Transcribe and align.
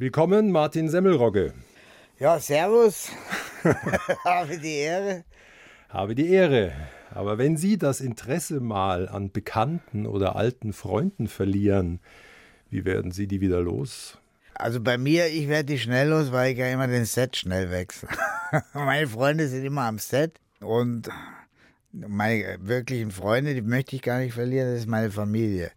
Willkommen, 0.00 0.50
Martin 0.50 0.88
Semmelrogge. 0.88 1.52
Ja, 2.18 2.40
servus. 2.40 3.10
Habe 4.24 4.56
die 4.56 4.76
Ehre. 4.76 5.24
Habe 5.90 6.14
die 6.14 6.30
Ehre. 6.30 6.72
Aber 7.10 7.36
wenn 7.36 7.58
Sie 7.58 7.76
das 7.76 8.00
Interesse 8.00 8.60
mal 8.60 9.10
an 9.10 9.30
Bekannten 9.30 10.06
oder 10.06 10.36
alten 10.36 10.72
Freunden 10.72 11.28
verlieren, 11.28 12.00
wie 12.70 12.86
werden 12.86 13.10
Sie 13.10 13.26
die 13.26 13.42
wieder 13.42 13.60
los? 13.60 14.16
Also 14.54 14.80
bei 14.80 14.96
mir, 14.96 15.26
ich 15.26 15.48
werde 15.48 15.66
die 15.66 15.78
schnell 15.78 16.08
los, 16.08 16.32
weil 16.32 16.52
ich 16.52 16.58
ja 16.58 16.68
immer 16.68 16.86
den 16.86 17.04
Set 17.04 17.36
schnell 17.36 17.70
wechsle. 17.70 18.08
Meine 18.72 19.06
Freunde 19.06 19.48
sind 19.48 19.66
immer 19.66 19.82
am 19.82 19.98
Set 19.98 20.40
und 20.60 21.10
meine 21.92 22.56
wirklichen 22.62 23.10
Freunde, 23.10 23.52
die 23.52 23.60
möchte 23.60 23.96
ich 23.96 24.02
gar 24.02 24.20
nicht 24.20 24.32
verlieren, 24.32 24.70
das 24.70 24.80
ist 24.80 24.88
meine 24.88 25.10
Familie. 25.10 25.72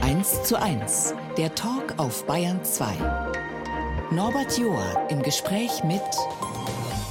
1 0.00 0.44
zu 0.44 0.56
1, 0.56 1.12
der 1.38 1.54
Talk 1.54 1.94
auf 1.98 2.26
Bayern 2.26 2.64
2. 2.64 2.96
Norbert 4.10 4.58
Joa 4.58 5.06
im 5.08 5.22
Gespräch 5.22 5.84
mit 5.84 6.02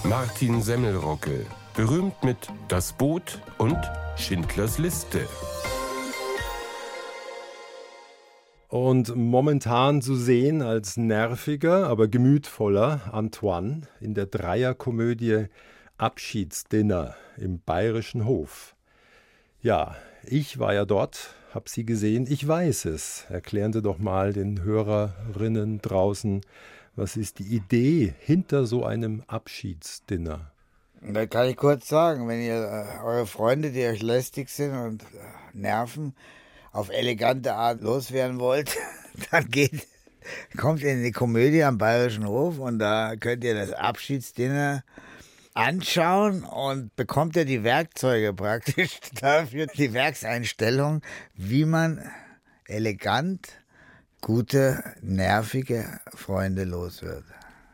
Martin 0.04 0.62
Semmelrogge, 0.62 1.46
berühmt 1.74 2.22
mit 2.26 2.50
Das 2.68 2.92
Boot 2.92 3.40
und 3.58 3.78
Schindlers 4.18 4.80
Liste. 4.80 5.22
Und 8.68 9.16
momentan 9.16 10.02
zu 10.02 10.16
sehen 10.18 10.62
als 10.62 10.98
nerviger, 10.98 11.88
aber 11.88 12.10
gemütvoller 12.10 13.14
Antoine 13.14 13.84
in 14.02 14.14
der 14.14 14.26
Dreierkomödie 14.26 15.46
Abschiedsdinner 15.98 17.16
im 17.38 17.62
Bayerischen 17.62 18.26
Hof. 18.26 18.76
Ja, 19.62 19.96
ich 20.24 20.60
war 20.60 20.74
ja 20.74 20.84
dort, 20.84 21.37
hab 21.58 21.70
sie 21.70 21.88
gesehen, 21.88 22.28
ich 22.30 22.48
weiß 22.48 22.86
es. 22.86 23.26
Erklären 23.32 23.74
Sie 23.74 23.82
doch 23.82 23.98
mal 23.98 24.32
den 24.32 24.62
Hörerinnen 24.62 25.82
draußen, 25.82 26.42
was 26.96 27.18
ist 27.18 27.40
die 27.40 27.56
Idee 27.56 28.14
hinter 28.20 28.68
so 28.68 28.86
einem 28.86 29.24
Abschiedsdinner? 29.26 30.52
Da 31.02 31.26
kann 31.26 31.48
ich 31.48 31.58
kurz 31.58 31.88
sagen, 31.88 32.28
wenn 32.28 32.42
ihr 32.42 32.62
äh, 32.62 33.04
eure 33.04 33.26
Freunde, 33.26 33.72
die 33.72 33.84
euch 33.88 34.04
lästig 34.04 34.50
sind 34.50 34.78
und 34.78 35.02
äh, 35.02 35.06
nerven, 35.54 36.14
auf 36.74 36.92
elegante 36.92 37.56
Art 37.56 37.82
loswerden 37.82 38.40
wollt, 38.40 38.78
dann 39.32 39.50
geht, 39.50 39.88
kommt 40.58 40.84
in 40.84 41.02
die 41.02 41.12
Komödie 41.12 41.64
am 41.64 41.80
Bayerischen 41.80 42.28
Hof 42.28 42.60
und 42.60 42.78
da 42.78 43.16
könnt 43.16 43.44
ihr 43.44 43.56
das 43.56 43.72
Abschiedsdinner 43.72 44.84
anschauen 45.58 46.44
und 46.44 46.96
bekommt 46.96 47.36
ihr 47.36 47.46
die 47.46 47.64
Werkzeuge 47.64 48.34
praktisch 48.34 49.00
dafür, 49.20 49.66
die 49.66 49.92
Werkseinstellung, 49.94 51.02
wie 51.34 51.66
man 51.66 52.00
elegant 52.66 53.48
gute, 54.22 54.84
nervige 55.02 56.00
Freunde 56.14 56.64
los 56.64 57.02
wird. 57.02 57.24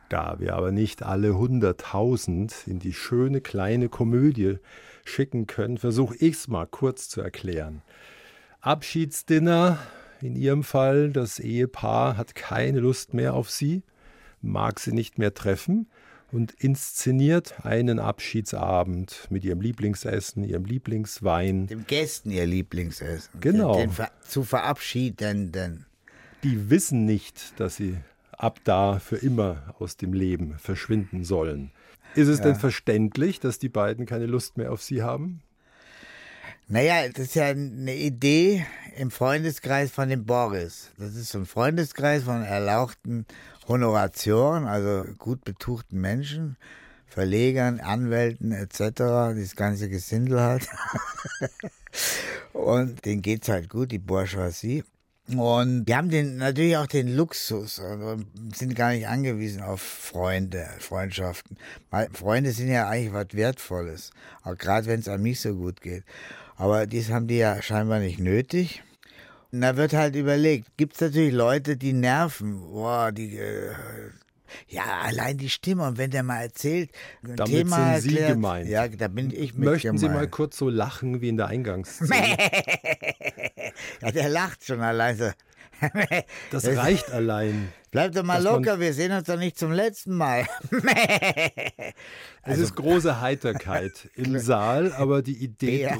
Da 0.07 0.39
wir 0.39 0.55
aber 0.55 0.71
nicht 0.71 1.03
alle 1.03 1.35
hunderttausend 1.35 2.53
in 2.67 2.79
die 2.79 2.93
schöne 2.93 3.41
kleine 3.41 3.89
Komödie 3.89 4.59
schicken 5.03 5.47
können, 5.47 5.77
versuche 5.77 6.15
ich 6.15 6.35
es 6.35 6.47
mal 6.47 6.67
kurz 6.67 7.09
zu 7.09 7.19
erklären. 7.19 7.81
Abschiedsdinner, 8.61 9.77
in 10.21 10.37
ihrem 10.37 10.63
Fall, 10.63 11.09
das 11.09 11.39
Ehepaar 11.39 12.15
hat 12.15 12.33
keine 12.33 12.79
Lust 12.79 13.13
mehr 13.13 13.33
auf 13.33 13.49
sie, 13.49 13.83
mag 14.41 14.79
sie 14.79 14.93
nicht 14.93 15.17
mehr 15.17 15.33
treffen 15.33 15.87
und 16.33 16.51
inszeniert 16.53 17.63
einen 17.63 17.99
Abschiedsabend 17.99 19.27
mit 19.29 19.45
ihrem 19.45 19.61
Lieblingsessen, 19.61 20.43
ihrem 20.43 20.65
Lieblingswein. 20.65 21.67
Dem 21.67 21.85
Gästen 21.85 22.31
ihr 22.31 22.47
Lieblingsessen. 22.47 23.39
Genau. 23.39 23.75
Den, 23.77 23.95
den 23.95 24.07
zu 24.27 24.43
verabschiedenden. 24.43 25.85
Die 26.43 26.69
wissen 26.69 27.05
nicht, 27.05 27.59
dass 27.59 27.75
sie 27.75 27.97
ab 28.31 28.59
da 28.63 28.99
für 28.99 29.17
immer 29.17 29.75
aus 29.79 29.95
dem 29.95 30.11
Leben 30.11 30.57
verschwinden 30.57 31.23
sollen. 31.23 31.71
Ist 32.15 32.27
es 32.27 32.39
ja. 32.39 32.45
denn 32.45 32.55
verständlich, 32.55 33.39
dass 33.39 33.59
die 33.59 33.69
beiden 33.69 34.05
keine 34.05 34.25
Lust 34.25 34.57
mehr 34.57 34.71
auf 34.71 34.81
sie 34.81 35.03
haben? 35.03 35.41
Naja, 36.67 37.07
das 37.09 37.27
ist 37.27 37.35
ja 37.35 37.45
eine 37.47 37.95
Idee 37.95 38.65
im 38.97 39.11
Freundeskreis 39.11 39.91
von 39.91 40.09
dem 40.09 40.25
Boris. 40.25 40.91
Das 40.97 41.15
ist 41.15 41.29
so 41.29 41.39
ein 41.39 41.45
Freundeskreis 41.45 42.23
von 42.23 42.41
erlauchten 42.43 43.25
Honoratioren, 43.67 44.65
also 44.65 45.05
gut 45.17 45.43
betuchten 45.43 45.99
Menschen, 46.01 46.57
Verlegern, 47.05 47.79
Anwälten 47.79 48.51
etc., 48.51 48.79
das 49.35 49.55
ganze 49.55 49.89
Gesindel 49.89 50.41
halt. 50.41 50.67
und 52.53 53.05
denen 53.05 53.21
geht's 53.21 53.49
halt 53.49 53.69
gut, 53.69 53.91
die 53.91 53.99
Bourgeoisie. 53.99 54.83
Und 55.27 55.85
die 55.85 55.95
haben 55.95 56.09
den, 56.09 56.37
natürlich 56.37 56.75
auch 56.75 56.87
den 56.87 57.15
Luxus 57.15 57.79
also 57.79 58.21
sind 58.53 58.75
gar 58.75 58.91
nicht 58.91 59.07
angewiesen 59.07 59.61
auf 59.61 59.81
Freunde, 59.81 60.67
Freundschaften. 60.79 61.57
Freunde 62.11 62.51
sind 62.51 62.67
ja 62.67 62.89
eigentlich 62.89 63.13
was 63.13 63.27
Wertvolles, 63.31 64.11
auch 64.43 64.57
gerade 64.57 64.87
wenn 64.87 64.99
es 64.99 65.07
einem 65.07 65.23
nicht 65.23 65.39
so 65.39 65.55
gut 65.55 65.79
geht. 65.79 66.03
Aber 66.57 66.87
dies 66.87 67.09
haben 67.09 67.27
die 67.27 67.37
ja 67.37 67.61
scheinbar 67.61 67.99
nicht 67.99 68.19
nötig. 68.19 68.83
Und 69.53 69.61
da 69.61 69.77
wird 69.77 69.93
halt 69.93 70.15
überlegt, 70.15 70.65
gibt 70.77 70.95
es 70.95 71.01
natürlich 71.01 71.31
Leute, 71.31 71.77
die 71.77 71.93
nerven. 71.93 72.59
Boah, 72.71 73.11
die, 73.11 73.37
äh, 73.37 73.69
ja, 74.67 75.01
allein 75.03 75.37
die 75.37 75.49
Stimme. 75.49 75.85
Und 75.85 75.99
wenn 75.99 76.09
der 76.09 76.23
mal 76.23 76.41
erzählt, 76.41 76.89
ein 77.21 77.35
Damit 77.35 77.53
Thema 77.53 77.99
sind 77.99 78.13
erklärt, 78.13 78.27
Sie 78.29 78.33
gemeint. 78.33 78.67
Ja, 78.67 78.87
da 78.87 79.07
bin 79.07 79.29
ich 79.29 79.53
mit 79.53 79.65
Möchten 79.65 79.95
gemeint. 79.95 79.99
Sie 79.99 80.09
mal 80.09 80.27
kurz 80.27 80.57
so 80.57 80.69
lachen 80.69 81.21
wie 81.21 81.29
in 81.29 81.37
der 81.37 81.47
Eingangsszene? 81.47 82.15
ja, 84.01 84.11
der 84.11 84.29
lacht 84.29 84.65
schon 84.65 84.81
allein 84.81 85.17
so. 85.17 85.29
das 86.51 86.65
reicht 86.65 87.11
allein. 87.11 87.71
Bleib 87.91 88.13
doch 88.13 88.23
mal 88.23 88.41
locker, 88.41 88.79
wir 88.79 88.91
sehen 88.95 89.11
uns 89.11 89.27
doch 89.27 89.37
nicht 89.37 89.59
zum 89.59 89.71
letzten 89.71 90.15
Mal. 90.15 90.47
es 90.71 91.93
also, 92.41 92.63
ist 92.63 92.75
große 92.75 93.21
Heiterkeit 93.21 94.09
im 94.15 94.39
Saal, 94.39 94.93
aber 94.93 95.21
die 95.21 95.37
Idee 95.37 95.83
ja. 95.83 95.95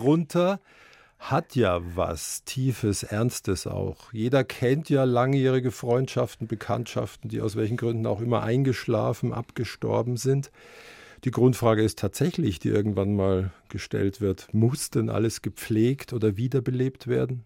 Hat 1.32 1.56
ja 1.56 1.80
was 1.96 2.44
Tiefes, 2.44 3.04
Ernstes 3.04 3.66
auch. 3.66 4.12
Jeder 4.12 4.44
kennt 4.44 4.90
ja 4.90 5.06
langjährige 5.06 5.72
Freundschaften, 5.72 6.48
Bekanntschaften, 6.48 7.30
die 7.30 7.40
aus 7.40 7.56
welchen 7.56 7.78
Gründen 7.78 8.06
auch 8.08 8.20
immer 8.20 8.44
eingeschlafen, 8.44 9.34
abgestorben 9.34 10.18
sind. 10.18 10.52
Die 11.24 11.32
Grundfrage 11.32 11.82
ist 11.82 11.98
tatsächlich, 12.00 12.60
die 12.60 12.68
irgendwann 12.68 13.16
mal 13.16 13.52
gestellt 13.70 14.20
wird, 14.20 14.54
muss 14.54 14.90
denn 14.90 15.10
alles 15.10 15.42
gepflegt 15.42 16.12
oder 16.12 16.36
wiederbelebt 16.36 17.08
werden? 17.08 17.46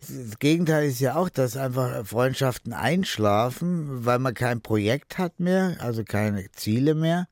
Das 0.00 0.40
Gegenteil 0.40 0.88
ist 0.88 0.98
ja 0.98 1.14
auch, 1.14 1.28
dass 1.28 1.56
einfach 1.56 2.04
Freundschaften 2.04 2.72
einschlafen, 2.72 4.04
weil 4.04 4.18
man 4.18 4.34
kein 4.34 4.60
Projekt 4.60 5.18
hat 5.18 5.38
mehr, 5.38 5.76
also 5.78 6.02
keine 6.02 6.50
Ziele 6.50 6.96
mehr, 6.96 7.28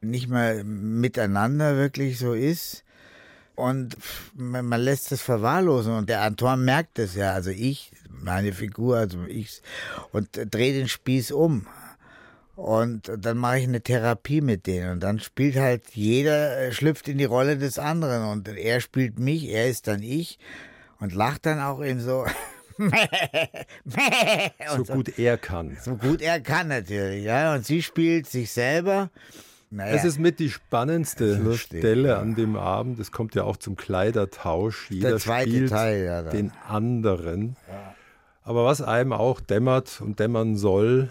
nicht 0.00 0.28
mehr 0.30 0.64
miteinander 0.64 1.76
wirklich 1.76 2.18
so 2.18 2.32
ist 2.32 2.84
und 3.58 3.96
man, 4.34 4.64
man 4.66 4.80
lässt 4.80 5.10
es 5.10 5.20
verwahrlosen 5.20 5.92
und 5.94 6.08
der 6.08 6.22
Antoine 6.22 6.62
merkt 6.62 6.98
es 6.98 7.16
ja, 7.16 7.32
also 7.32 7.50
ich, 7.50 7.90
meine 8.08 8.52
Figur, 8.52 8.96
also 8.98 9.24
ich, 9.26 9.62
und 10.12 10.28
drehe 10.32 10.72
den 10.72 10.88
Spieß 10.88 11.32
um. 11.32 11.66
Und 12.54 13.10
dann 13.16 13.36
mache 13.38 13.58
ich 13.58 13.64
eine 13.64 13.80
Therapie 13.80 14.40
mit 14.40 14.66
denen. 14.66 14.92
Und 14.92 15.00
dann 15.00 15.20
spielt 15.20 15.56
halt 15.56 15.90
jeder, 15.92 16.58
äh, 16.58 16.72
schlüpft 16.72 17.06
in 17.06 17.18
die 17.18 17.24
Rolle 17.24 17.56
des 17.56 17.78
anderen. 17.78 18.24
Und 18.30 18.48
er 18.48 18.80
spielt 18.80 19.18
mich, 19.18 19.48
er 19.48 19.68
ist 19.68 19.86
dann 19.86 20.02
ich. 20.02 20.40
Und 20.98 21.14
lacht 21.14 21.46
dann 21.46 21.60
auch 21.60 21.80
in 21.80 22.00
so 22.00 22.26
so. 24.76 24.84
gut 24.92 25.18
er 25.18 25.38
kann. 25.38 25.76
So 25.80 25.96
gut 25.96 26.20
er 26.20 26.40
kann 26.40 26.68
natürlich, 26.68 27.24
ja. 27.24 27.54
Und 27.54 27.64
sie 27.64 27.82
spielt 27.82 28.26
sich 28.26 28.50
selber 28.50 29.10
naja. 29.70 29.94
Es 29.94 30.04
ist 30.04 30.18
mit 30.18 30.38
die 30.38 30.50
spannendste 30.50 31.54
Stelle 31.56 32.08
ja. 32.08 32.20
an 32.20 32.34
dem 32.34 32.56
Abend. 32.56 32.98
Es 32.98 33.12
kommt 33.12 33.34
ja 33.34 33.44
auch 33.44 33.56
zum 33.56 33.76
Kleidertausch. 33.76 34.90
Jeder 34.90 35.10
Der 35.10 35.18
zweite 35.18 35.50
spielt 35.50 35.70
Teil, 35.70 36.04
ja, 36.04 36.22
den 36.22 36.52
anderen. 36.66 37.56
Ja. 37.68 37.94
Aber 38.44 38.64
was 38.64 38.80
einem 38.80 39.12
auch 39.12 39.40
dämmert 39.40 40.00
und 40.00 40.20
dämmern 40.20 40.56
soll 40.56 41.10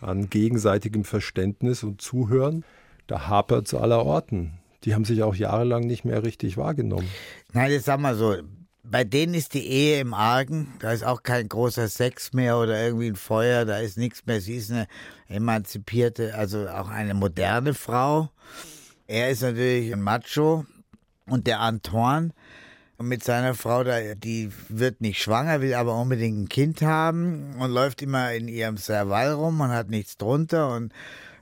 an 0.00 0.30
gegenseitigem 0.30 1.04
Verständnis 1.04 1.82
und 1.82 2.00
Zuhören, 2.00 2.64
da 3.06 3.26
hapert 3.26 3.66
es 3.66 3.74
aller 3.74 4.04
Orten. 4.04 4.52
Die 4.84 4.94
haben 4.94 5.04
sich 5.04 5.22
auch 5.24 5.34
jahrelang 5.34 5.86
nicht 5.86 6.04
mehr 6.04 6.22
richtig 6.22 6.56
wahrgenommen. 6.56 7.08
Nein, 7.52 7.72
jetzt 7.72 7.86
sag 7.86 8.00
mal 8.00 8.14
so, 8.14 8.36
bei 8.82 9.04
denen 9.04 9.34
ist 9.34 9.54
die 9.54 9.66
Ehe 9.66 10.00
im 10.00 10.14
Argen. 10.14 10.74
Da 10.80 10.92
ist 10.92 11.04
auch 11.04 11.22
kein 11.22 11.48
großer 11.48 11.88
Sex 11.88 12.32
mehr 12.32 12.58
oder 12.58 12.82
irgendwie 12.82 13.08
ein 13.08 13.16
Feuer. 13.16 13.64
Da 13.64 13.78
ist 13.78 13.98
nichts 13.98 14.26
mehr. 14.26 14.40
Sie 14.40 14.56
ist 14.56 14.70
eine 14.70 14.86
emanzipierte, 15.28 16.34
also 16.34 16.68
auch 16.68 16.88
eine 16.88 17.14
moderne 17.14 17.74
Frau. 17.74 18.30
Er 19.06 19.30
ist 19.30 19.42
natürlich 19.42 19.92
ein 19.92 20.02
Macho. 20.02 20.66
Und 21.26 21.46
der 21.46 21.60
Antoine 21.60 22.30
mit 22.98 23.24
seiner 23.24 23.54
Frau, 23.54 23.84
die 23.84 24.50
wird 24.68 25.00
nicht 25.00 25.22
schwanger, 25.22 25.60
will 25.60 25.74
aber 25.74 25.96
unbedingt 25.98 26.38
ein 26.38 26.48
Kind 26.48 26.82
haben 26.82 27.54
und 27.58 27.70
läuft 27.70 28.02
immer 28.02 28.32
in 28.34 28.48
ihrem 28.48 28.76
Serval 28.76 29.32
rum 29.32 29.60
und 29.60 29.70
hat 29.70 29.88
nichts 29.88 30.16
drunter 30.16 30.74
und 30.74 30.92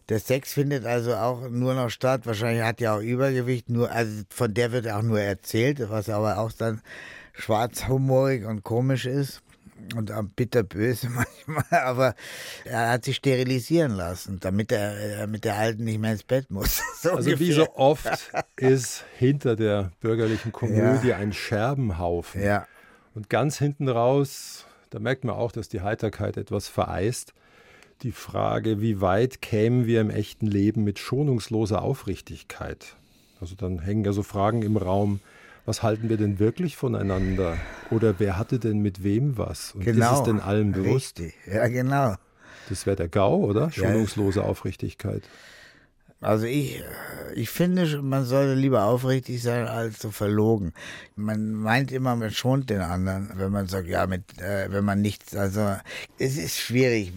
der 0.09 0.21
Sex 0.21 0.55
findet 0.55 0.87
also 0.87 1.15
auch 1.17 1.49
nur 1.51 1.75
noch 1.75 1.91
statt. 1.91 2.23
Wahrscheinlich 2.25 2.65
hat 2.65 2.81
ja 2.81 2.97
auch 2.97 3.01
Übergewicht, 3.01 3.69
nur, 3.69 3.91
also 3.91 4.23
von 4.31 4.55
der 4.55 4.73
wird 4.73 4.89
auch 4.89 5.03
nur 5.03 5.21
erzählt, 5.21 5.91
was 5.91 6.09
aber 6.09 6.39
auch 6.39 6.53
dann 6.53 6.81
schwarzhumorig 7.39 8.45
und 8.45 8.65
komisch 8.65 9.07
ist. 9.07 9.43
und 9.95 10.13
bitterböse 10.37 11.09
manchmal, 11.47 11.81
aber 11.81 12.15
er 12.65 12.91
hat 12.91 13.05
sich 13.05 13.17
sterilisieren 13.17 13.93
lassen, 13.93 14.39
damit 14.41 14.73
er 14.73 15.27
mit 15.27 15.45
der 15.45 15.57
Alten 15.57 15.85
nicht 15.85 16.01
mehr 16.01 16.13
ins 16.13 16.25
Bett 16.25 16.51
muss. 16.51 16.83
So 17.01 17.11
also 17.13 17.31
ungefähr. 17.31 17.47
wie 17.47 17.53
so 17.53 17.75
oft 17.77 18.33
ist 18.57 19.05
hinter 19.17 19.55
der 19.55 19.93
bürgerlichen 20.01 20.51
Komödie 20.51 21.09
ja. 21.09 21.17
ein 21.17 21.33
Scherbenhaufen. 21.33 22.43
Ja. 22.43 22.67
Und 23.15 23.31
ganz 23.31 23.57
hinten 23.57 23.89
raus, 23.89 24.67
da 24.91 24.99
merkt 24.99 25.23
man 25.23 25.37
auch, 25.37 25.53
dass 25.53 25.69
die 25.69 25.81
Heiterkeit 25.81 26.37
etwas 26.37 26.67
vereist. 26.67 27.35
Die 28.03 28.11
Frage, 28.11 28.81
wie 28.81 29.01
weit 29.01 29.43
kämen 29.43 29.87
wir 29.87 30.01
im 30.01 30.11
echten 30.11 30.47
Leben 30.49 30.83
mit 30.83 30.99
schonungsloser 30.99 31.83
Aufrichtigkeit? 31.83 32.97
Also 33.41 33.55
dann 33.55 33.79
hängen 33.79 34.05
ja 34.05 34.13
so 34.13 34.25
Fragen 34.25 34.63
im 34.63 34.77
Raum, 34.77 35.21
was 35.67 35.83
halten 35.83 36.09
wir 36.09 36.17
denn 36.17 36.39
wirklich 36.39 36.77
voneinander? 36.77 37.57
Oder 37.91 38.15
wer 38.19 38.39
hatte 38.39 38.59
denn 38.59 38.81
mit 38.81 39.03
wem 39.05 39.39
was? 39.39 39.73
Und 39.75 39.85
genau, 39.85 40.13
ist 40.13 40.19
es 40.19 40.25
denn 40.25 40.41
allen 40.41 40.73
bewusst? 40.73 41.19
Richtig. 41.21 41.35
Ja, 41.47 41.69
genau. 41.69 42.15
Das 42.69 42.87
wäre 42.87 42.97
der 42.97 43.09
GAU, 43.09 43.45
oder? 43.45 43.71
Schonungslose 43.71 44.43
Aufrichtigkeit. 44.43 45.23
Also 46.21 46.47
ich, 46.47 46.83
ich 47.35 47.49
finde, 47.49 48.03
man 48.03 48.25
sollte 48.25 48.55
lieber 48.55 48.85
aufrichtig 48.85 49.41
sein 49.41 49.69
als 49.69 50.01
so 50.01 50.11
verlogen. 50.11 50.73
Man 51.15 51.53
meint 51.53 51.93
immer, 51.93 52.17
man 52.17 52.33
schont 52.33 52.71
den 52.71 52.81
anderen, 52.81 53.31
wenn 53.37 53.53
man 53.53 53.69
sagt, 53.69 53.87
ja, 53.87 54.07
mit, 54.07 54.41
äh, 54.41 54.67
wenn 54.71 54.85
man 54.85 55.01
nichts, 55.01 55.37
also 55.37 55.77
es 56.19 56.37
ist 56.37 56.59
schwierig. 56.59 57.13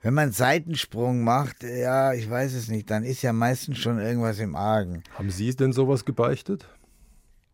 Wenn 0.00 0.14
man 0.14 0.30
Seitensprung 0.30 1.24
macht, 1.24 1.64
ja, 1.64 2.12
ich 2.12 2.30
weiß 2.30 2.54
es 2.54 2.68
nicht, 2.68 2.88
dann 2.88 3.02
ist 3.02 3.22
ja 3.22 3.32
meistens 3.32 3.78
schon 3.78 3.98
irgendwas 3.98 4.38
im 4.38 4.54
Argen. 4.54 5.02
Haben 5.14 5.30
Sie 5.30 5.54
denn 5.56 5.72
sowas 5.72 6.04
gebeichtet? 6.04 6.68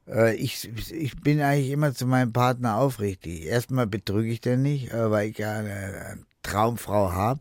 Äh, 0.09 0.35
ich, 0.37 0.69
ich 0.93 1.17
bin 1.17 1.41
eigentlich 1.41 1.71
immer 1.71 1.95
zu 1.95 2.07
meinem 2.07 2.33
Partner 2.33 2.77
aufrichtig. 2.77 3.47
Erstmal 3.47 3.87
betrüge 3.87 4.31
ich 4.31 4.41
den 4.41 4.63
nicht, 4.63 4.93
äh, 4.93 5.11
weil 5.11 5.31
ich 5.31 5.39
ja 5.39 5.53
eine 5.53 6.19
Traumfrau 6.43 7.13
habe. 7.13 7.41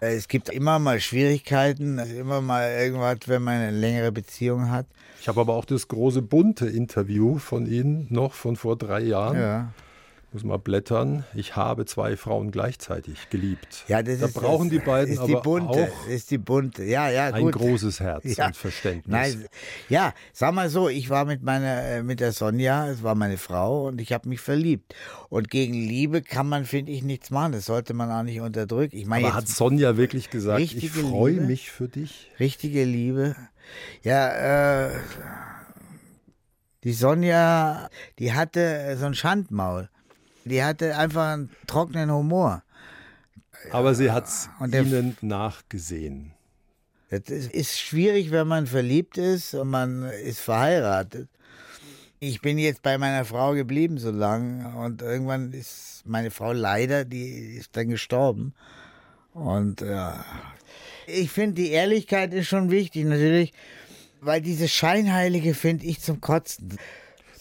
Äh, 0.00 0.14
es 0.14 0.28
gibt 0.28 0.48
immer 0.48 0.78
mal 0.78 1.00
Schwierigkeiten, 1.00 1.98
immer 1.98 2.40
mal 2.40 2.70
irgendwas, 2.70 3.18
wenn 3.26 3.42
man 3.42 3.54
eine 3.54 3.70
längere 3.70 4.12
Beziehung 4.12 4.70
hat. 4.70 4.86
Ich 5.20 5.28
habe 5.28 5.40
aber 5.40 5.54
auch 5.54 5.64
das 5.64 5.88
große 5.88 6.22
bunte 6.22 6.66
Interview 6.66 7.38
von 7.38 7.66
Ihnen 7.66 8.06
noch 8.10 8.34
von 8.34 8.56
vor 8.56 8.76
drei 8.76 9.00
Jahren. 9.00 9.38
Ja 9.38 9.72
muss 10.34 10.42
mal 10.42 10.58
blättern. 10.58 11.24
Ich 11.34 11.54
habe 11.54 11.86
zwei 11.86 12.16
Frauen 12.16 12.50
gleichzeitig 12.50 13.30
geliebt. 13.30 13.84
Ja, 13.86 14.02
das 14.02 14.18
da 14.18 14.26
ist, 14.26 14.34
brauchen 14.34 14.68
das, 14.68 14.80
die 14.80 14.84
beiden 14.84 15.14
ist 15.14 15.24
die 15.26 15.34
aber 15.34 15.42
bunte, 15.42 15.92
auch 15.92 16.08
ist 16.08 16.30
die 16.32 16.38
bunte. 16.38 16.82
Ja, 16.84 17.08
ja, 17.08 17.26
ein 17.32 17.50
großes 17.50 18.00
Herz 18.00 18.36
ja. 18.36 18.48
und 18.48 18.56
Verständnis. 18.56 19.06
Nein, 19.06 19.46
ja, 19.88 20.12
sag 20.32 20.52
mal 20.52 20.68
so, 20.68 20.88
ich 20.88 21.08
war 21.08 21.24
mit 21.24 21.44
meiner 21.44 21.82
äh, 21.82 22.02
mit 22.02 22.18
der 22.18 22.32
Sonja, 22.32 22.88
es 22.88 23.04
war 23.04 23.14
meine 23.14 23.38
Frau 23.38 23.86
und 23.86 24.00
ich 24.00 24.12
habe 24.12 24.28
mich 24.28 24.40
verliebt. 24.40 24.94
Und 25.28 25.50
gegen 25.50 25.74
Liebe 25.74 26.20
kann 26.20 26.48
man 26.48 26.64
finde 26.64 26.90
ich 26.90 27.04
nichts 27.04 27.30
machen, 27.30 27.52
das 27.52 27.66
sollte 27.66 27.94
man 27.94 28.10
auch 28.10 28.24
nicht 28.24 28.40
unterdrücken. 28.40 28.96
Ich 28.96 29.06
meine, 29.06 29.28
aber 29.28 29.36
hat 29.36 29.48
Sonja 29.48 29.96
wirklich 29.96 30.30
gesagt, 30.30 30.60
ich 30.60 30.90
freue 30.90 31.40
mich 31.40 31.70
für 31.70 31.86
dich? 31.86 32.32
Richtige 32.40 32.84
Liebe. 32.84 33.36
Ja, 34.02 34.88
äh 34.88 34.90
die 36.82 36.92
Sonja, 36.92 37.88
die 38.18 38.34
hatte 38.34 38.96
so 38.98 39.06
ein 39.06 39.14
Schandmaul. 39.14 39.88
Die 40.44 40.62
hatte 40.62 40.96
einfach 40.96 41.32
einen 41.32 41.50
trockenen 41.66 42.10
Humor. 42.12 42.62
Aber 43.70 43.94
sie 43.94 44.10
hat 44.10 44.26
es 44.26 44.48
ihnen 44.60 45.16
nachgesehen. 45.20 46.32
Es 47.08 47.28
ist 47.28 47.78
schwierig, 47.78 48.30
wenn 48.30 48.48
man 48.48 48.66
verliebt 48.66 49.18
ist 49.18 49.54
und 49.54 49.68
man 49.68 50.04
ist 50.04 50.40
verheiratet. 50.40 51.28
Ich 52.18 52.40
bin 52.40 52.58
jetzt 52.58 52.82
bei 52.82 52.98
meiner 52.98 53.24
Frau 53.24 53.52
geblieben 53.52 53.98
so 53.98 54.10
lange 54.10 54.76
und 54.78 55.02
irgendwann 55.02 55.52
ist 55.52 56.02
meine 56.04 56.30
Frau 56.30 56.52
leider, 56.52 57.04
die 57.04 57.56
ist 57.56 57.76
dann 57.76 57.88
gestorben. 57.88 58.54
Und 59.32 59.80
ja, 59.80 60.24
ich 61.06 61.30
finde, 61.30 61.62
die 61.62 61.70
Ehrlichkeit 61.70 62.32
ist 62.32 62.48
schon 62.48 62.70
wichtig, 62.70 63.04
natürlich, 63.04 63.52
weil 64.20 64.40
diese 64.40 64.68
Scheinheilige 64.68 65.54
finde 65.54 65.86
ich 65.86 66.00
zum 66.00 66.20
Kotzen. 66.20 66.78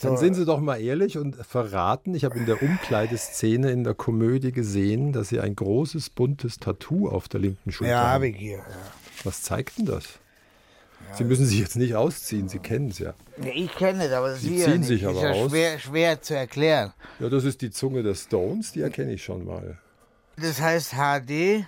Dann 0.04 0.18
sind 0.18 0.34
Sie 0.36 0.46
doch 0.46 0.60
mal 0.60 0.82
ehrlich 0.82 1.18
und 1.18 1.36
verraten. 1.36 2.14
Ich 2.16 2.26
habe 2.26 2.38
in 2.38 2.46
der 2.46 2.62
Umkleideszene 2.62 3.72
in 3.72 3.84
der 3.84 3.94
Komödie 3.94 4.52
gesehen, 4.52 5.14
dass 5.14 5.30
Sie 5.30 5.40
ein 5.40 5.56
großes 5.56 6.10
buntes 6.10 6.60
Tattoo 6.60 7.10
auf 7.10 7.28
der 7.28 7.40
linken 7.40 7.72
Schulter 7.72 7.92
ja, 7.92 8.00
haben. 8.02 8.10
habe 8.12 8.28
ich 8.28 8.38
hier. 8.38 8.58
Ja. 8.58 8.66
Was 9.24 9.42
zeigt 9.42 9.78
denn 9.78 9.86
das? 9.86 10.20
Sie 11.16 11.24
müssen 11.24 11.46
sich 11.46 11.60
jetzt 11.60 11.76
nicht 11.76 11.96
ausziehen, 11.96 12.50
Sie 12.50 12.60
kennen 12.60 12.90
es 12.90 13.00
ja. 13.00 13.14
Ich 13.54 13.74
kenne 13.76 14.06
es, 14.06 14.12
aber 14.12 14.36
Sie, 14.36 14.58
Sie 14.58 14.64
ziehen 14.64 14.80
nicht. 14.80 14.88
sich 14.88 15.06
aber 15.06 15.18
ist 15.18 15.24
ja 15.24 15.32
aus. 15.32 15.52
Schwer, 15.52 15.80
schwer 15.80 16.22
zu 16.22 16.36
erklären. 16.36 16.94
Ja, 17.20 17.30
das 17.30 17.44
ist 17.44 17.62
die 17.62 17.70
Zunge 17.70 18.02
der 18.04 18.16
Stones, 18.16 18.72
die 18.72 18.82
erkenne 18.82 19.14
ich 19.14 19.24
schon 19.24 19.46
mal. 19.46 19.78
Das 20.38 20.60
heißt 20.60 20.94
HD, 20.94 21.30
äh, 21.30 21.64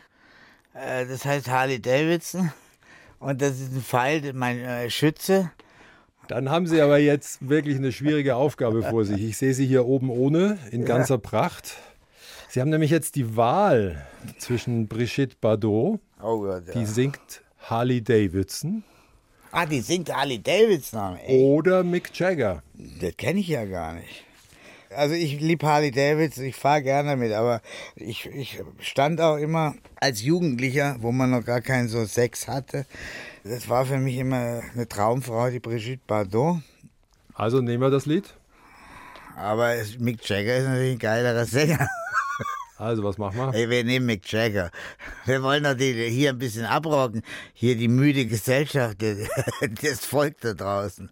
das 0.74 1.26
heißt 1.26 1.48
Harley 1.50 1.80
Davidson 1.80 2.52
und 3.20 3.42
das 3.42 3.60
ist 3.60 3.74
ein 3.74 3.82
Pfeil, 3.82 4.34
mein 4.34 4.60
äh, 4.60 4.90
Schütze. 4.90 5.52
Dann 6.28 6.50
haben 6.50 6.68
Sie 6.68 6.82
aber 6.82 6.98
jetzt 6.98 7.48
wirklich 7.48 7.78
eine 7.78 7.92
schwierige 7.92 8.36
Aufgabe 8.36 8.84
vor 8.84 9.06
sich. 9.06 9.22
Ich 9.24 9.38
sehe 9.38 9.54
Sie 9.54 9.66
hier 9.66 9.86
oben 9.86 10.10
ohne, 10.10 10.58
in 10.72 10.86
ganzer 10.86 11.18
Pracht. 11.18 11.76
Sie 12.50 12.62
haben 12.62 12.70
nämlich 12.70 12.92
jetzt 12.92 13.16
die 13.16 13.36
Wahl 13.36 14.06
zwischen 14.38 14.88
Brigitte 14.88 15.36
Bardot, 15.40 16.00
oh 16.22 16.40
Gott, 16.42 16.68
ja. 16.68 16.74
die 16.74 16.86
singt 16.86 17.42
Harley 17.60 18.02
Davidson. 18.02 18.84
Ah, 19.52 19.66
die 19.66 19.82
singt 19.82 20.14
Harley 20.14 20.42
Davidson. 20.42 21.18
Ey. 21.26 21.42
Oder 21.42 21.84
Mick 21.84 22.18
Jagger. 22.18 22.64
Das 23.00 23.16
kenne 23.18 23.40
ich 23.40 23.48
ja 23.48 23.66
gar 23.66 23.94
nicht. 23.94 24.25
Also 24.90 25.16
ich 25.16 25.40
liebe 25.40 25.66
Harley 25.66 25.92
Davidson, 25.92 26.46
ich 26.46 26.56
fahre 26.56 26.82
gerne 26.82 27.16
mit, 27.16 27.32
aber 27.34 27.62
ich, 27.96 28.26
ich 28.28 28.62
stand 28.80 29.22
auch 29.22 29.38
immer 29.38 29.76
als 29.96 30.22
Jugendlicher, 30.22 30.98
wo 31.00 31.12
man 31.12 31.32
noch 31.32 31.44
gar 31.44 31.62
keinen 31.62 31.88
so 31.88 32.06
Sex 32.06 32.48
hatte, 32.48 32.86
das 33.44 33.70
war 33.70 33.86
für 33.86 33.98
mich 33.98 34.18
immer 34.18 34.62
eine 34.74 34.88
Traumfrau, 34.88 35.50
die 35.50 35.60
Brigitte 35.60 36.02
Bardot. 36.08 36.58
Also 37.34 37.62
nehmen 37.62 37.82
wir 37.82 37.90
das 37.90 38.06
Lied. 38.06 38.34
Aber 39.36 39.76
Mick 40.00 40.28
Jagger 40.28 40.58
ist 40.58 40.66
natürlich 40.66 40.94
ein 40.94 41.00
geilerer 41.00 41.46
Sänger. 41.46 41.88
Also, 42.78 43.04
was 43.04 43.18
machen 43.18 43.38
wir? 43.38 43.52
Hey, 43.54 43.70
wir 43.70 43.84
nehmen 43.86 44.06
Mick 44.06 44.30
Jagger. 44.30 44.70
Wir 45.26 45.42
wollen 45.42 45.78
die, 45.78 46.10
hier 46.10 46.32
ein 46.32 46.38
bisschen 46.38 46.66
abrocken. 46.66 47.22
Hier 47.54 47.78
die 47.78 47.88
müde 47.88 48.26
Gesellschaft, 48.26 48.98
das 49.82 50.06
Volk 50.06 50.42
da 50.42 50.54
draußen. 50.54 51.10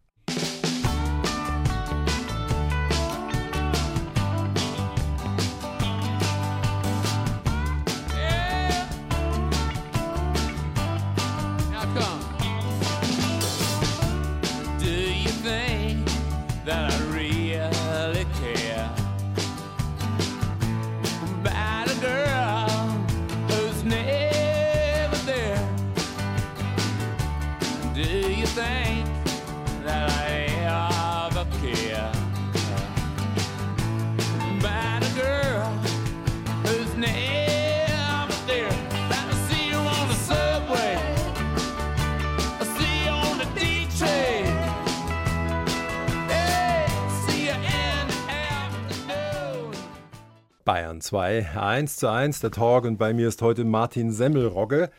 2, 51.14 51.56
1 51.56 51.98
zu 51.98 52.10
1, 52.10 52.40
der 52.40 52.50
Talk 52.50 52.86
und 52.86 52.98
bei 52.98 53.14
mir 53.14 53.28
ist 53.28 53.44
heute 53.44 53.66
Martin 53.66 54.12
Semmelrogge. 54.12 54.90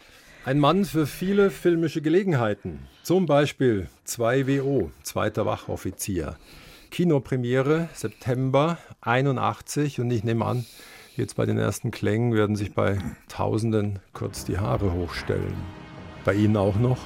Ein 0.44 0.60
Mann 0.60 0.84
für 0.84 1.08
viele 1.08 1.50
filmische 1.50 2.02
Gelegenheiten. 2.02 2.86
Zum 3.02 3.26
Beispiel 3.26 3.88
2WO, 4.06 4.90
Zweiter 5.02 5.44
Wachoffizier. 5.44 6.36
Kinopremiere 6.92 7.88
September 7.94 8.78
81 9.00 9.98
und 9.98 10.12
ich 10.12 10.22
nehme 10.22 10.44
an, 10.44 10.64
jetzt 11.16 11.34
bei 11.34 11.46
den 11.46 11.58
ersten 11.58 11.90
Klängen 11.90 12.32
werden 12.32 12.54
sich 12.54 12.74
bei 12.74 12.98
Tausenden 13.26 13.98
kurz 14.12 14.44
die 14.44 14.58
Haare 14.58 14.92
hochstellen. 14.92 15.56
Bei 16.24 16.34
Ihnen 16.34 16.56
auch 16.56 16.76
noch? 16.76 16.98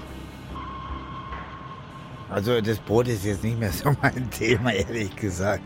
Also 2.31 2.61
das 2.61 2.79
Brot 2.79 3.09
ist 3.09 3.25
jetzt 3.25 3.43
nicht 3.43 3.59
mehr 3.59 3.73
so 3.73 3.95
mein 4.03 4.31
Thema, 4.31 4.73
ehrlich 4.73 5.17
gesagt. 5.17 5.63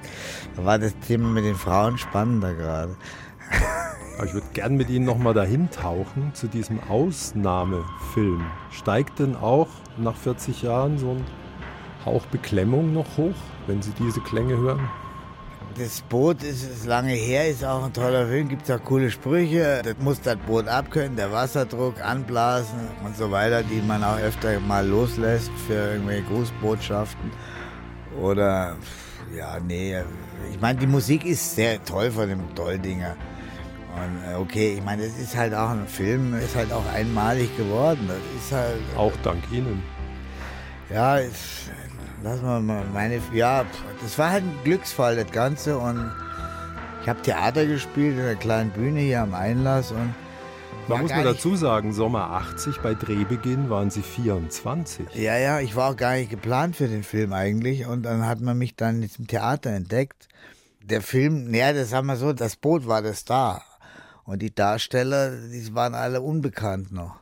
Da 0.57 0.65
war 0.65 0.79
das 0.79 0.97
Thema 1.01 1.29
mit 1.29 1.45
den 1.45 1.57
Frauen 1.57 1.99
spannender 1.99 2.55
gerade. 2.55 2.97
Aber 4.17 4.27
ich 4.27 4.35
würde 4.35 4.47
gern 4.53 4.77
mit 4.77 4.91
Ihnen 4.91 5.05
nochmal 5.05 5.35
dahin 5.35 5.71
tauchen 5.71 6.33
zu 6.35 6.47
diesem 6.47 6.81
Ausnahmefilm. 6.89 8.45
Steigt 8.71 9.19
denn 9.19 9.37
auch 9.37 9.69
nach 9.97 10.17
40 10.17 10.63
Jahren 10.63 10.99
so 10.99 11.11
ein 11.11 11.25
Hauch 12.05 12.27
Beklemmung 12.27 12.93
noch 12.93 13.17
hoch, 13.17 13.35
wenn 13.67 13.81
Sie 13.81 13.93
diese 13.99 14.21
Klänge 14.21 14.57
hören? 14.57 14.89
Das 15.79 16.03
Boot 16.03 16.43
ist, 16.43 16.65
ist 16.65 16.85
lange 16.85 17.13
her, 17.13 17.49
ist 17.49 17.65
auch 17.65 17.85
ein 17.85 17.93
toller 17.93 18.27
Film, 18.27 18.49
gibt 18.49 18.69
es 18.69 18.71
auch 18.71 18.85
coole 18.85 19.11
Sprüche. 19.11 19.81
Das 19.83 19.95
muss 20.01 20.21
das 20.21 20.37
Boot 20.37 20.69
abkönnen, 20.69 21.17
der 21.17 21.33
Wasserdruck 21.33 22.05
anblasen 22.05 22.89
und 23.05 23.17
so 23.17 23.31
weiter, 23.31 23.63
die 23.63 23.81
man 23.81 24.05
auch 24.05 24.19
öfter 24.19 24.61
mal 24.61 24.87
loslässt 24.87 25.51
für 25.67 25.93
irgendwelche 25.93 26.25
Grußbotschaften. 26.25 27.31
Oder, 28.21 28.77
ja, 29.35 29.59
nee, 29.61 29.97
ich 30.51 30.61
meine, 30.61 30.79
die 30.79 30.87
Musik 30.87 31.25
ist 31.25 31.55
sehr 31.55 31.83
toll 31.83 32.11
von 32.11 32.29
dem 32.29 32.55
Doldinger. 32.55 33.17
Und 33.95 34.33
äh, 34.33 34.37
okay, 34.37 34.75
ich 34.75 34.83
meine, 34.83 35.05
es 35.05 35.19
ist 35.19 35.37
halt 35.37 35.55
auch 35.55 35.71
ein 35.71 35.87
Film, 35.87 36.35
ist 36.35 36.57
halt 36.57 36.73
auch 36.73 36.87
einmalig 36.93 37.55
geworden. 37.57 38.09
Das 38.09 38.43
ist 38.43 38.53
halt. 38.53 38.81
Auch 38.97 39.13
dank 39.23 39.43
Ihnen. 39.53 39.83
Ja, 40.89 41.19
ist, 41.19 41.71
lass 42.23 42.41
mal 42.41 42.61
meine. 42.61 43.21
Ja, 43.35 43.65
das 44.03 44.19
war 44.19 44.31
halt 44.31 44.45
ein 44.45 44.55
Glücksfall, 44.65 45.17
das 45.17 45.31
Ganze. 45.31 45.77
Und 45.77 46.11
ich 47.03 47.09
habe 47.09 47.21
Theater 47.21 47.67
gespielt 47.67 48.17
in 48.17 48.25
einer 48.25 48.35
kleinen 48.35 48.71
Bühne 48.71 49.01
hier 49.01 49.23
am 49.23 49.35
Einlass. 49.35 49.91
Und 49.91 50.15
man 50.89 51.03
muss 51.03 51.11
man 51.11 51.25
dazu 51.25 51.55
sagen, 51.55 51.93
Sommer 51.93 52.31
80 52.31 52.79
bei 52.79 52.95
Drehbeginn 52.95 53.69
waren 53.69 53.91
Sie 53.91 54.03
24. 54.03 55.15
Ja, 55.15 55.37
ja, 55.37 55.61
ich 55.61 55.77
war 55.77 55.91
auch 55.93 55.97
gar 55.97 56.15
nicht 56.15 56.31
geplant 56.31 56.77
für 56.77 56.89
den 56.89 57.03
Film 57.03 57.35
eigentlich. 57.35 57.87
Und 57.87 58.05
dann 58.05 58.27
hat 58.27 58.41
man 58.41 58.57
mich 58.57 58.75
dann 58.75 59.03
im 59.03 59.27
Theater 59.27 59.71
entdeckt. 59.71 60.29
Der 60.83 61.03
Film, 61.03 61.55
ja, 61.55 61.73
das 61.75 61.93
haben 61.93 62.07
wir 62.07 62.17
so, 62.17 62.33
das 62.33 62.57
Boot 62.57 62.89
war 62.89 63.03
der 63.03 63.15
Star. 63.15 63.63
Und 64.25 64.41
die 64.41 64.55
Darsteller, 64.55 65.31
die 65.31 65.75
waren 65.75 65.95
alle 65.95 66.21
unbekannt 66.21 66.93
noch. 66.93 67.17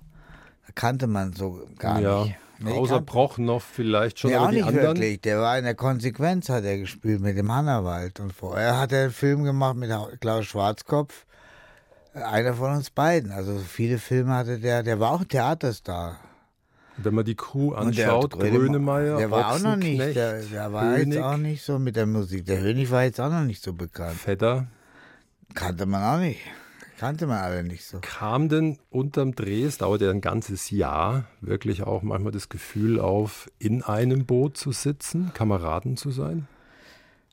Da 0.67 0.73
kannte 0.75 1.07
man 1.07 1.33
so 1.33 1.67
gar 1.79 2.01
ja. 2.01 2.25
nicht. 2.25 2.37
Nee, 2.63 2.73
Außer 2.73 3.01
Brochnow 3.01 3.63
vielleicht 3.63 4.19
schon, 4.19 4.35
aber 4.35 4.49
auch 4.49 4.51
nicht 4.51 4.65
anderen? 4.65 4.89
wirklich. 4.89 5.23
Der 5.23 5.41
war 5.41 5.57
in 5.57 5.65
der 5.65 5.75
Konsequenz, 5.75 6.51
hat 6.51 6.65
er 6.65 6.77
gespielt 6.77 7.23
mit 7.23 7.39
dem 7.39 7.51
Hannawald. 7.51 8.21
Und 8.21 8.35
vorher 8.35 8.79
hat 8.79 8.93
er 8.93 9.05
einen 9.05 9.13
Film 9.13 9.45
gemacht 9.45 9.77
mit 9.77 9.91
Klaus 10.21 10.45
Schwarzkopf. 10.45 11.25
Einer 12.13 12.53
von 12.53 12.73
uns 12.73 12.91
beiden. 12.91 13.33
Also 13.33 13.57
viele 13.57 13.97
Filme 13.97 14.35
hatte 14.35 14.59
der, 14.59 14.83
der 14.83 15.01
war 15.01 15.13
auch 15.13 15.21
ein 15.21 15.29
Theaterstar. 15.29 16.19
Wenn 16.99 17.15
man 17.15 17.25
die 17.25 17.35
Crew 17.35 17.73
anschaut, 17.73 18.33
Grönemeyer, 18.33 19.17
der 19.17 19.31
war 19.31 19.55
auch 19.55 19.59
noch 19.61 19.77
nicht, 19.77 20.15
der, 20.15 20.43
der 20.43 20.71
war 20.71 20.97
Hönig. 20.97 21.15
jetzt 21.15 21.25
auch 21.25 21.37
nicht 21.39 21.63
so 21.65 21.79
mit 21.79 21.97
der 21.97 22.05
Musik. 22.05 22.45
Der 22.45 22.61
Hönig 22.61 22.91
war 22.91 23.05
jetzt 23.05 23.21
auch 23.21 23.31
noch 23.31 23.45
nicht 23.45 23.63
so 23.63 23.73
bekannt. 23.73 24.17
Vetter. 24.17 24.67
Kannte 25.55 25.87
man 25.87 26.03
auch 26.03 26.21
nicht. 26.21 26.41
Kannte 27.01 27.27
man 27.27 27.39
alle 27.39 27.65
nicht 27.65 27.87
so. 27.87 28.01
Kam 28.03 28.51
denn 28.51 28.79
unterm 28.91 29.35
Dreh, 29.35 29.65
es 29.65 29.79
dauert 29.79 30.03
ja 30.03 30.11
ein 30.11 30.21
ganzes 30.21 30.69
Jahr, 30.69 31.25
wirklich 31.41 31.83
auch 31.83 32.03
manchmal 32.03 32.31
das 32.31 32.51
Gefühl 32.51 33.01
auf, 33.01 33.51
in 33.59 33.83
einem 33.83 34.27
Boot 34.27 34.59
zu 34.59 34.71
sitzen, 34.73 35.33
Kameraden 35.33 35.97
zu 35.97 36.11
sein? 36.11 36.47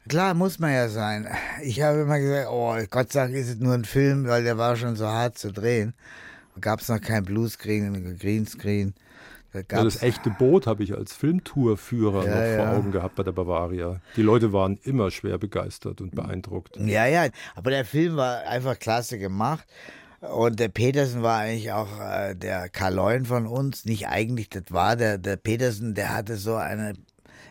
Klar, 0.08 0.36
muss 0.36 0.60
man 0.60 0.72
ja 0.72 0.88
sein. 0.88 1.28
Ich 1.64 1.82
habe 1.82 2.00
immer 2.00 2.18
gesagt, 2.18 2.48
oh, 2.50 2.78
Gott 2.90 3.12
sei 3.12 3.24
Dank 3.24 3.36
ist 3.36 3.50
es 3.50 3.60
nur 3.60 3.74
ein 3.74 3.84
Film, 3.84 4.26
weil 4.28 4.46
der 4.46 4.58
war 4.58 4.78
schon 4.78 4.96
so 4.96 5.06
hart 5.06 5.38
zu 5.38 5.52
drehen. 5.52 5.94
Gab 6.62 6.80
es 6.80 6.88
noch 6.88 7.02
kein 7.02 7.26
Bluescreen, 7.26 8.18
Greenscreen. 8.18 8.94
Ja, 9.70 9.84
das 9.84 10.02
echte 10.02 10.30
Boot 10.30 10.68
habe 10.68 10.84
ich 10.84 10.96
als 10.96 11.14
Filmtourführer 11.14 12.26
ja, 12.26 12.30
noch 12.30 12.56
vor 12.56 12.66
ja. 12.66 12.78
Augen 12.78 12.92
gehabt 12.92 13.16
bei 13.16 13.24
der 13.24 13.32
Bavaria. 13.32 14.02
Die 14.16 14.22
Leute 14.22 14.54
waren 14.54 14.78
immer 14.84 15.12
schwer 15.12 15.38
begeistert 15.38 16.02
und 16.02 16.16
beeindruckt. 16.16 16.78
Ja, 16.78 17.06
ja, 17.06 17.28
aber 17.56 17.72
der 17.72 17.86
Film 17.86 18.16
war 18.18 18.46
einfach 18.48 18.78
klasse 18.80 19.18
gemacht. 19.18 19.66
Und 20.20 20.60
der 20.60 20.70
Petersen 20.70 21.22
war 21.22 21.40
eigentlich 21.40 21.72
auch 21.72 22.00
äh, 22.02 22.34
der 22.36 22.70
Karl 22.70 23.24
von 23.26 23.46
uns. 23.46 23.86
Nicht 23.86 24.08
eigentlich, 24.08 24.50
das 24.50 24.64
war 24.70 24.96
der, 24.96 25.18
der 25.20 25.38
Petersen, 25.38 25.94
der 25.94 26.16
hatte 26.16 26.38
so 26.38 26.56
einen 26.56 27.06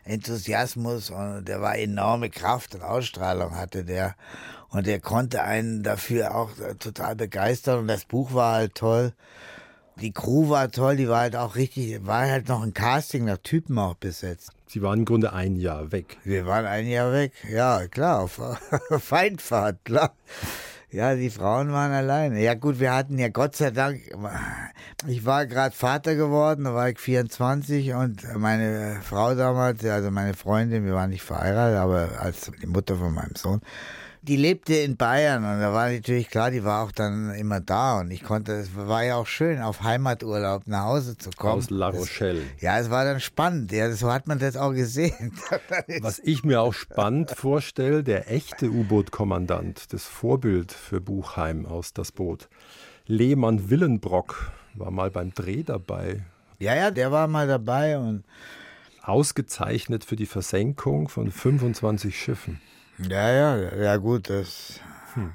Enthusiasmus 0.05 1.11
und 1.11 1.47
der 1.47 1.61
war 1.61 1.77
enorme 1.77 2.31
Kraft 2.31 2.75
und 2.75 2.83
Ausstrahlung 2.83 3.57
hatte 3.57 3.85
der. 3.85 4.17
Und 4.69 4.87
der 4.87 5.01
konnte 5.01 5.43
einen 5.43 5.85
dafür 5.85 6.35
auch 6.35 6.59
äh, 6.59 6.75
total 6.75 7.15
begeistern. 7.15 7.81
Und 7.81 7.89
das 7.89 8.05
Buch 8.05 8.35
war 8.35 8.55
halt 8.55 8.75
toll 8.75 9.13
die 10.00 10.12
Crew 10.12 10.49
war 10.49 10.71
toll, 10.71 10.97
die 10.97 11.09
war 11.09 11.21
halt 11.21 11.37
auch 11.37 11.57
richtig, 11.57 12.07
war 12.07 12.29
halt 12.29 12.49
noch 12.49 12.62
ein 12.62 12.75
Casting 12.75 13.25
nach 13.25 13.38
Typen 13.38 13.79
auch 13.79 13.95
besetzt. 13.95 14.50
Sie 14.67 14.83
waren 14.83 15.00
im 15.00 15.05
Grunde 15.05 15.33
ein 15.33 15.57
Jahr 15.57 15.93
weg. 15.93 16.19
Wir 16.25 16.47
waren 16.47 16.67
ein 16.67 16.87
Jahr 16.87 17.12
weg, 17.12 17.33
ja, 17.50 17.87
klar, 17.88 18.21
auf 18.21 18.41
Feindfahrt, 18.99 19.85
klar. 19.85 20.12
Ja, 20.91 21.15
die 21.15 21.31
Frauen 21.31 21.73
waren 21.73 21.93
alleine. 21.93 22.41
Ja 22.41 22.55
gut, 22.55 22.79
wir 22.79 22.95
hatten 22.95 23.19
ja 23.19 23.29
Gott 23.29 23.57
sei 23.57 23.71
Dank, 23.71 24.00
ich 25.07 25.25
war 25.25 25.47
gerade 25.47 25.75
Vater 25.75 26.15
geworden, 26.15 26.65
da 26.65 26.75
war 26.75 26.88
ich 26.88 26.99
24 26.99 27.93
und 27.95 28.23
meine 28.37 29.00
Frau 29.03 29.35
damals, 29.35 29.85
also 29.85 30.11
meine 30.11 30.35
Freundin, 30.35 30.85
wir 30.85 30.95
waren 30.95 31.11
nicht 31.11 31.25
verheiratet, 31.25 31.79
aber 31.79 32.21
als 32.21 32.50
die 32.62 32.67
Mutter 32.67 32.97
von 32.97 33.12
meinem 33.12 33.35
Sohn, 33.35 33.61
die 34.26 34.37
lebte 34.37 34.75
in 34.75 34.97
Bayern 34.97 35.45
und 35.45 35.61
da 35.61 35.73
war 35.73 35.90
natürlich 35.90 36.28
klar, 36.28 36.50
die 36.50 36.64
war 36.64 36.85
auch 36.85 36.92
dann 36.92 37.30
immer 37.35 37.61
da 37.61 38.00
und 38.00 38.11
ich 38.11 38.25
konnte, 38.25 38.52
es 38.52 38.75
war 38.75 39.04
ja 39.04 39.16
auch 39.16 39.26
schön, 39.26 39.61
auf 39.61 39.83
Heimaturlaub 39.83 40.66
nach 40.66 40.85
Hause 40.85 41.16
zu 41.16 41.30
kommen. 41.30 41.59
Aus 41.59 41.71
La 41.71 41.88
Rochelle. 41.88 42.42
Das, 42.54 42.62
ja, 42.62 42.78
es 42.78 42.90
war 42.90 43.04
dann 43.04 43.21
spannend, 43.21 43.71
ja, 43.71 43.90
so 43.92 44.12
hat 44.12 44.26
man 44.26 44.38
das 44.38 44.56
auch 44.56 44.73
gesehen. 44.73 45.33
Was 46.00 46.18
ich 46.18 46.42
mir 46.45 46.61
auch 46.61 46.75
spannend 46.75 47.30
vorstelle, 47.30 48.02
der 48.02 48.30
echte 48.30 48.68
U-Boot-Kommandant, 48.68 49.92
das 49.92 50.04
Vorbild 50.04 50.73
für 50.73 51.00
Buchheim 51.00 51.64
aus 51.64 51.92
das 51.92 52.11
Boot, 52.11 52.49
Lehmann 53.06 53.71
Willenbrock, 53.71 54.52
war 54.75 54.90
mal 54.90 55.11
beim 55.11 55.33
Dreh 55.33 55.62
dabei. 55.62 56.25
Ja, 56.59 56.75
ja, 56.75 56.90
der 56.90 57.12
war 57.12 57.28
mal 57.28 57.47
dabei 57.47 57.99
und 57.99 58.25
ausgezeichnet 59.02 60.04
für 60.04 60.16
die 60.16 60.26
Versenkung 60.26 61.09
von 61.09 61.30
25 61.30 62.18
Schiffen. 62.18 62.61
Ja, 62.99 63.31
ja, 63.31 63.76
ja 63.76 63.97
gut, 63.97 64.31
das 64.31 64.81
hm. 65.15 65.33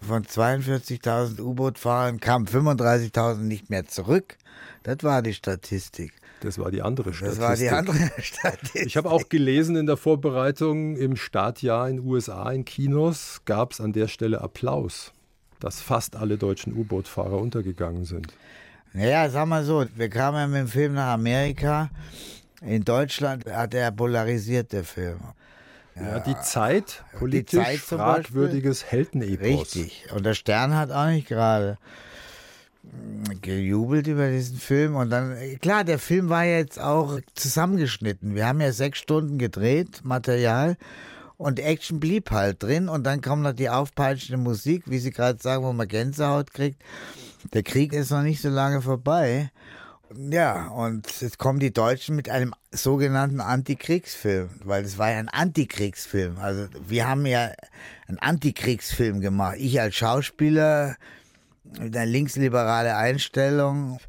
von 0.00 0.24
42.000 0.24 1.40
U-Boot-Fahrern 1.40 2.20
kamen 2.20 2.46
35.000 2.46 3.36
nicht 3.38 3.70
mehr 3.70 3.86
zurück. 3.86 4.36
Das 4.82 4.98
war 5.02 5.22
die 5.22 5.34
Statistik. 5.34 6.12
Das 6.40 6.58
war 6.58 6.70
die 6.70 6.82
andere 6.82 7.12
Statistik. 7.12 7.40
Das 7.40 7.48
war 7.48 7.56
die 7.56 7.68
andere 7.70 8.10
Statistik. 8.22 8.86
Ich 8.86 8.96
habe 8.96 9.10
auch 9.10 9.28
gelesen 9.28 9.76
in 9.76 9.86
der 9.86 9.96
Vorbereitung, 9.96 10.96
im 10.96 11.16
Startjahr 11.16 11.88
in 11.88 11.96
den 11.96 12.06
USA 12.06 12.50
in 12.50 12.64
Kinos 12.64 13.42
gab 13.44 13.72
es 13.72 13.80
an 13.80 13.92
der 13.92 14.08
Stelle 14.08 14.40
Applaus, 14.40 15.12
dass 15.58 15.80
fast 15.80 16.16
alle 16.16 16.38
deutschen 16.38 16.74
U-Boot-Fahrer 16.74 17.38
untergegangen 17.38 18.04
sind. 18.04 18.32
Naja, 18.92 19.28
sag 19.30 19.46
mal 19.46 19.64
so, 19.64 19.84
wir 19.94 20.08
kamen 20.08 20.38
ja 20.38 20.46
mit 20.46 20.60
dem 20.60 20.68
Film 20.68 20.94
nach 20.94 21.12
Amerika. 21.12 21.90
In 22.62 22.84
Deutschland 22.84 23.46
hat 23.46 23.74
er 23.74 23.92
polarisiert, 23.92 24.72
der 24.72 24.84
Film. 24.84 25.20
Ja, 26.00 26.18
die 26.20 26.38
Zeit, 26.40 27.04
politisch 27.18 27.64
die 27.64 27.64
Zeit 27.64 27.78
fragwürdiges 27.78 28.84
Heldenepos. 28.84 29.74
Richtig. 29.74 30.06
Und 30.14 30.24
der 30.24 30.34
Stern 30.34 30.74
hat 30.74 30.90
auch 30.90 31.06
nicht 31.06 31.28
gerade 31.28 31.78
gejubelt 33.42 34.06
über 34.06 34.30
diesen 34.30 34.58
Film. 34.58 34.96
Und 34.96 35.10
dann, 35.10 35.36
klar, 35.60 35.84
der 35.84 35.98
Film 35.98 36.28
war 36.28 36.44
jetzt 36.44 36.80
auch 36.80 37.20
zusammengeschnitten. 37.34 38.34
Wir 38.34 38.46
haben 38.46 38.60
ja 38.60 38.72
sechs 38.72 38.98
Stunden 38.98 39.38
gedreht, 39.38 40.00
Material. 40.02 40.76
Und 41.36 41.60
Action 41.60 42.00
blieb 42.00 42.30
halt 42.30 42.62
drin. 42.62 42.88
Und 42.88 43.04
dann 43.04 43.20
kommt 43.20 43.42
noch 43.42 43.52
die 43.52 43.70
aufpeitschende 43.70 44.42
Musik, 44.42 44.84
wie 44.86 44.98
Sie 44.98 45.10
gerade 45.10 45.40
sagen, 45.40 45.64
wo 45.64 45.72
man 45.72 45.88
Gänsehaut 45.88 46.52
kriegt. 46.52 46.82
Der 47.52 47.62
Krieg 47.62 47.92
ist 47.92 48.10
noch 48.10 48.22
nicht 48.22 48.42
so 48.42 48.48
lange 48.48 48.82
vorbei. 48.82 49.50
Ja, 50.16 50.68
und 50.68 51.20
jetzt 51.20 51.38
kommen 51.38 51.60
die 51.60 51.72
Deutschen 51.72 52.16
mit 52.16 52.28
einem 52.28 52.52
sogenannten 52.72 53.40
Antikriegsfilm, 53.40 54.50
weil 54.64 54.84
es 54.84 54.98
war 54.98 55.12
ja 55.12 55.18
ein 55.18 55.28
Antikriegsfilm. 55.28 56.38
Also 56.38 56.66
wir 56.88 57.08
haben 57.08 57.26
ja 57.26 57.52
einen 58.08 58.18
Antikriegsfilm 58.18 59.20
gemacht. 59.20 59.56
Ich 59.58 59.80
als 59.80 59.94
Schauspieler 59.94 60.96
mit 61.78 61.96
einer 61.96 62.06
linksliberale 62.06 62.96
Einstellung. 62.96 64.00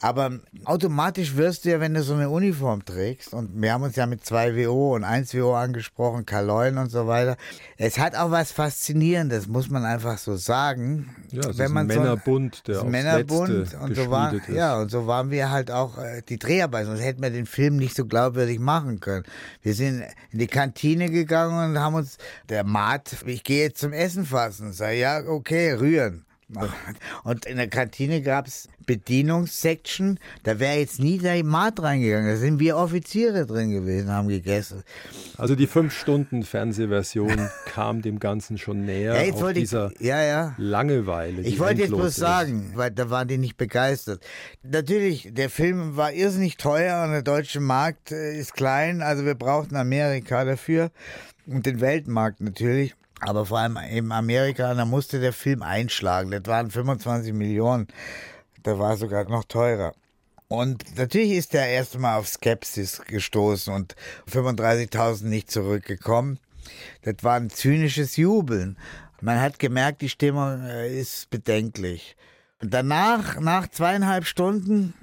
Aber 0.00 0.38
automatisch 0.64 1.34
wirst 1.34 1.64
du 1.64 1.70
ja, 1.70 1.80
wenn 1.80 1.94
du 1.94 2.02
so 2.04 2.14
eine 2.14 2.30
Uniform 2.30 2.84
trägst, 2.84 3.34
und 3.34 3.60
wir 3.60 3.72
haben 3.72 3.82
uns 3.82 3.96
ja 3.96 4.06
mit 4.06 4.24
zwei 4.24 4.54
WO 4.54 4.94
und 4.94 5.02
1 5.02 5.34
WO 5.34 5.54
angesprochen, 5.54 6.24
Kaloin 6.24 6.78
und 6.78 6.90
so 6.90 7.08
weiter. 7.08 7.36
Es 7.76 7.98
hat 7.98 8.14
auch 8.14 8.30
was 8.30 8.52
Faszinierendes, 8.52 9.48
muss 9.48 9.70
man 9.70 9.84
einfach 9.84 10.18
so 10.18 10.36
sagen. 10.36 11.16
Ja, 11.32 11.40
es 11.40 11.58
wenn 11.58 11.66
ist 11.66 11.72
man 11.72 11.90
ein 11.90 11.98
Männerbund, 11.98 12.68
der 12.68 12.76
so, 12.76 12.84
Männerbund 12.84 13.74
und 13.74 13.96
so 13.96 14.08
war, 14.08 14.32
ist. 14.32 14.48
Ja, 14.48 14.80
und 14.80 14.90
so 14.90 15.08
waren 15.08 15.32
wir 15.32 15.50
halt 15.50 15.72
auch 15.72 15.98
äh, 15.98 16.22
die 16.28 16.38
Dreharbeiten. 16.38 16.86
Sonst 16.86 17.02
hätten 17.02 17.20
wir 17.20 17.30
den 17.30 17.46
Film 17.46 17.76
nicht 17.76 17.96
so 17.96 18.06
glaubwürdig 18.06 18.60
machen 18.60 19.00
können. 19.00 19.24
Wir 19.62 19.74
sind 19.74 20.04
in 20.30 20.38
die 20.38 20.46
Kantine 20.46 21.10
gegangen 21.10 21.70
und 21.70 21.80
haben 21.80 21.96
uns, 21.96 22.18
der 22.48 22.62
Mat, 22.62 23.16
ich 23.26 23.42
gehe 23.42 23.64
jetzt 23.64 23.80
zum 23.80 23.92
Essen 23.92 24.24
fassen. 24.24 24.72
Sag, 24.72 24.94
ja, 24.94 25.24
okay, 25.26 25.72
rühren. 25.72 26.24
Und 27.24 27.44
in 27.44 27.56
der 27.58 27.68
Kantine 27.68 28.22
gab 28.22 28.46
es 28.46 28.68
Bedienungssection, 28.86 30.18
da 30.44 30.58
wäre 30.58 30.78
jetzt 30.78 30.98
nie 30.98 31.18
der 31.18 31.44
Mat 31.44 31.82
reingegangen. 31.82 32.26
Da 32.28 32.36
sind 32.36 32.58
wir 32.58 32.76
Offiziere 32.76 33.46
drin 33.46 33.70
gewesen, 33.70 34.10
haben 34.10 34.28
gegessen. 34.28 34.82
Also 35.36 35.54
die 35.54 35.66
fünf 35.66 35.92
Stunden 35.94 36.42
Fernsehversion 36.42 37.48
kam 37.66 38.00
dem 38.02 38.18
Ganzen 38.18 38.56
schon 38.56 38.84
näher 38.86 39.14
Ja, 39.14 39.22
jetzt 39.22 39.34
auf 39.34 39.42
wollte 39.42 39.60
ich- 39.60 39.70
ja, 40.00 40.22
ja. 40.22 40.54
Langeweile. 40.56 41.42
Ich 41.42 41.58
wollte 41.58 41.82
jetzt 41.82 41.90
bloß 41.90 42.08
ist. 42.08 42.16
sagen, 42.16 42.72
weil 42.74 42.90
da 42.90 43.10
waren 43.10 43.28
die 43.28 43.38
nicht 43.38 43.56
begeistert. 43.56 44.24
Natürlich, 44.62 45.28
der 45.32 45.50
Film 45.50 45.96
war 45.96 46.12
irrsinnig 46.12 46.56
teuer 46.56 47.04
und 47.04 47.10
der 47.12 47.22
deutsche 47.22 47.60
Markt 47.60 48.10
äh, 48.10 48.38
ist 48.38 48.54
klein, 48.54 49.02
also 49.02 49.24
wir 49.26 49.34
brauchten 49.34 49.76
Amerika 49.76 50.44
dafür 50.44 50.90
und 51.46 51.66
den 51.66 51.80
Weltmarkt 51.80 52.40
natürlich. 52.40 52.94
Aber 53.20 53.46
vor 53.46 53.58
allem 53.58 53.78
eben 53.90 54.12
Amerika, 54.12 54.72
da 54.74 54.84
musste 54.84 55.20
der 55.20 55.32
Film 55.32 55.62
einschlagen. 55.62 56.30
Das 56.30 56.44
waren 56.46 56.70
25 56.70 57.32
Millionen. 57.32 57.88
Da 58.62 58.78
war 58.78 58.96
sogar 58.96 59.28
noch 59.28 59.44
teurer. 59.44 59.94
Und 60.48 60.96
natürlich 60.96 61.32
ist 61.32 61.52
der 61.52 61.68
erste 61.68 61.98
Mal 61.98 62.16
auf 62.16 62.26
Skepsis 62.26 63.02
gestoßen 63.06 63.72
und 63.72 63.94
35.000 64.30 65.26
nicht 65.26 65.50
zurückgekommen. 65.50 66.38
Das 67.02 67.16
war 67.22 67.34
ein 67.34 67.50
zynisches 67.50 68.16
Jubeln. 68.16 68.78
Man 69.20 69.40
hat 69.40 69.58
gemerkt, 69.58 70.00
die 70.00 70.08
Stimmung 70.08 70.62
äh, 70.62 70.98
ist 70.98 71.28
bedenklich. 71.28 72.16
Und 72.62 72.72
danach, 72.72 73.38
nach 73.40 73.68
zweieinhalb 73.68 74.24
Stunden, 74.26 74.94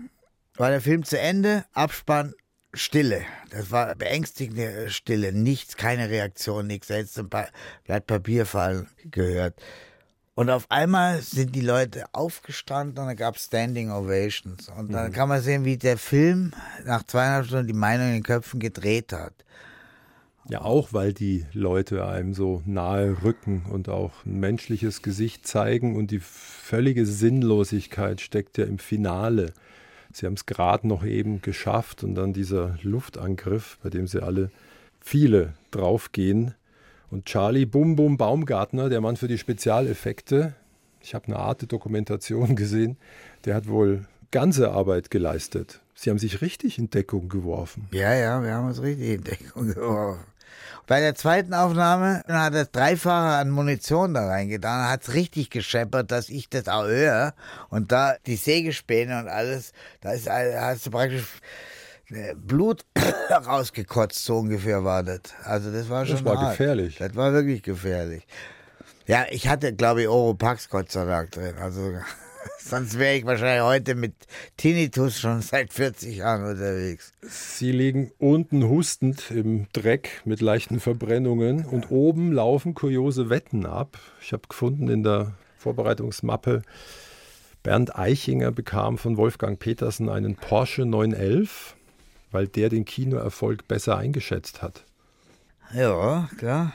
war 0.55 0.69
der 0.69 0.81
Film 0.81 1.03
zu 1.03 1.19
Ende, 1.19 1.65
Abspann, 1.73 2.33
Stille. 2.75 3.21
Das 3.49 3.71
war 3.71 3.95
beängstigende 3.95 4.89
Stille. 4.89 5.31
Nichts, 5.31 5.77
keine 5.77 6.09
Reaktion, 6.09 6.67
nichts. 6.67 6.87
Da 6.87 6.95
hättest 6.95 7.17
du 7.17 7.21
ein 7.21 7.29
paar 7.29 7.47
Blatt 7.85 8.07
Papier 8.07 8.45
fallen 8.45 8.87
gehört. 9.09 9.55
Und 10.35 10.49
auf 10.49 10.69
einmal 10.69 11.21
sind 11.21 11.55
die 11.55 11.61
Leute 11.61 12.03
aufgestanden 12.11 12.99
und 12.99 13.07
da 13.07 13.13
gab 13.13 13.37
es 13.37 13.45
Standing 13.45 13.89
Ovations. 13.89 14.67
Und 14.67 14.91
dann 14.91 15.13
kann 15.13 15.29
man 15.29 15.41
sehen, 15.41 15.63
wie 15.63 15.77
der 15.77 15.97
Film 15.97 16.51
nach 16.83 17.03
zweieinhalb 17.03 17.45
Stunden 17.45 17.67
die 17.67 17.73
Meinung 17.73 18.07
in 18.07 18.13
den 18.15 18.23
Köpfen 18.23 18.59
gedreht 18.59 19.13
hat. 19.13 19.33
Ja, 20.49 20.61
auch 20.61 20.91
weil 20.91 21.13
die 21.13 21.45
Leute 21.53 22.05
einem 22.05 22.33
so 22.33 22.61
nahe 22.65 23.23
rücken 23.23 23.65
und 23.71 23.89
auch 23.89 24.11
ein 24.25 24.39
menschliches 24.39 25.01
Gesicht 25.01 25.47
zeigen 25.47 25.95
und 25.95 26.11
die 26.11 26.19
völlige 26.19 27.05
Sinnlosigkeit 27.05 28.21
steckt 28.21 28.57
ja 28.57 28.65
im 28.65 28.77
Finale. 28.77 29.53
Sie 30.15 30.25
haben 30.25 30.35
es 30.35 30.45
gerade 30.45 30.87
noch 30.87 31.03
eben 31.03 31.41
geschafft 31.41 32.01
und 32.01 32.15
dann 32.15 32.31
dieser 32.31 32.77
Luftangriff, 32.83 33.77
bei 33.83 33.89
dem 33.89 34.07
sie 34.07 34.23
alle 34.23 34.49
viele 35.01 35.55
draufgehen. 35.71 36.53
Und 37.11 37.25
Charlie 37.25 37.65
Bum 37.65 37.97
Bum 37.97 38.15
Baumgartner, 38.15 38.87
der 38.87 39.01
Mann 39.01 39.17
für 39.17 39.27
die 39.27 39.37
Spezialeffekte, 39.37 40.55
ich 41.01 41.15
habe 41.15 41.27
eine 41.27 41.35
Art 41.35 41.69
Dokumentation 41.69 42.55
gesehen, 42.55 42.95
der 43.43 43.55
hat 43.55 43.67
wohl 43.67 44.05
ganze 44.31 44.71
Arbeit 44.71 45.11
geleistet. 45.11 45.81
Sie 45.95 46.09
haben 46.09 46.17
sich 46.17 46.39
richtig 46.39 46.79
in 46.79 46.89
Deckung 46.89 47.27
geworfen. 47.27 47.89
Ja, 47.91 48.13
ja, 48.13 48.41
wir 48.41 48.53
haben 48.53 48.67
uns 48.67 48.81
richtig 48.81 49.15
in 49.15 49.23
Deckung 49.25 49.67
geworfen. 49.73 50.23
Bei 50.87 50.99
der 50.99 51.15
zweiten 51.15 51.53
Aufnahme 51.53 52.21
hat 52.27 52.53
er 52.53 52.65
dreifache 52.65 53.37
an 53.37 53.49
Munition 53.49 54.13
da 54.13 54.27
reingetan, 54.27 54.89
hat 54.89 55.01
es 55.03 55.13
richtig 55.13 55.49
gescheppert, 55.49 56.11
dass 56.11 56.29
ich 56.29 56.47
das 56.49 56.67
auch 56.67 56.85
höre. 56.85 57.33
Und 57.69 57.91
da 57.91 58.15
die 58.25 58.35
Sägespäne 58.35 59.19
und 59.19 59.27
alles, 59.27 59.71
da 60.01 60.11
ist, 60.11 60.29
hast 60.29 60.85
du 60.85 60.91
praktisch 60.91 61.25
äh, 62.11 62.35
Blut 62.35 62.85
rausgekotzt, 63.47 64.23
so 64.23 64.37
ungefähr 64.37 64.83
war 64.83 65.01
das. 65.01 65.21
Also 65.43 65.71
das 65.71 65.89
war 65.89 66.05
schon 66.05 66.17
Das 66.17 66.25
war 66.25 66.39
hart. 66.39 66.51
gefährlich. 66.57 66.97
Das 66.99 67.15
war 67.15 67.33
wirklich 67.33 67.63
gefährlich. 67.63 68.27
Ja, 69.07 69.25
ich 69.29 69.47
hatte, 69.47 69.73
glaube 69.73 70.03
ich, 70.03 70.07
Oropax 70.07 70.69
Gott 70.69 70.91
sei 70.91 71.05
Dank 71.05 71.31
drin. 71.31 71.55
Also 71.59 71.93
sonst 72.69 72.97
wäre 72.97 73.15
ich 73.15 73.25
wahrscheinlich 73.25 73.63
heute 73.63 73.95
mit 73.95 74.13
Tinnitus 74.57 75.19
schon 75.19 75.41
seit 75.41 75.71
40 75.71 76.17
Jahren 76.17 76.43
unterwegs. 76.43 77.13
Sie 77.21 77.71
liegen 77.71 78.11
unten 78.17 78.67
hustend 78.67 79.31
im 79.31 79.67
Dreck 79.73 80.21
mit 80.25 80.41
leichten 80.41 80.79
Verbrennungen 80.79 81.65
und 81.65 81.91
oben 81.91 82.31
laufen 82.31 82.73
kuriose 82.73 83.29
Wetten 83.29 83.65
ab. 83.65 83.97
Ich 84.21 84.33
habe 84.33 84.43
gefunden 84.47 84.89
in 84.89 85.03
der 85.03 85.33
Vorbereitungsmappe, 85.57 86.63
Bernd 87.63 87.97
Eichinger 87.97 88.51
bekam 88.51 88.99
von 88.99 89.17
Wolfgang 89.17 89.57
Petersen 89.57 90.07
einen 90.07 90.35
Porsche 90.35 90.85
911, 90.85 91.75
weil 92.31 92.47
der 92.47 92.69
den 92.69 92.85
Kinoerfolg 92.85 93.67
besser 93.67 93.97
eingeschätzt 93.97 94.61
hat. 94.61 94.83
Ja, 95.73 96.29
klar. 96.37 96.73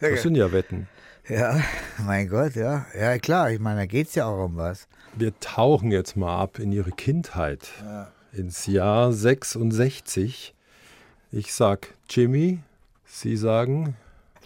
Das 0.00 0.22
sind 0.22 0.36
ja 0.36 0.50
Wetten. 0.52 0.88
Ja, 1.28 1.58
mein 2.04 2.28
Gott, 2.28 2.54
ja. 2.54 2.84
Ja, 2.98 3.18
klar, 3.18 3.50
ich 3.50 3.58
meine, 3.58 3.80
da 3.80 3.86
geht's 3.86 4.14
ja 4.14 4.26
auch 4.26 4.44
um 4.44 4.56
was. 4.56 4.86
Wir 5.16 5.38
tauchen 5.40 5.90
jetzt 5.90 6.16
mal 6.16 6.38
ab 6.38 6.58
in 6.58 6.70
ihre 6.72 6.90
Kindheit, 6.90 7.68
ins 8.32 8.66
Jahr 8.66 9.12
66. 9.12 10.54
Ich 11.32 11.54
sag 11.54 11.94
Jimmy, 12.10 12.58
Sie 13.06 13.36
sagen 13.36 13.96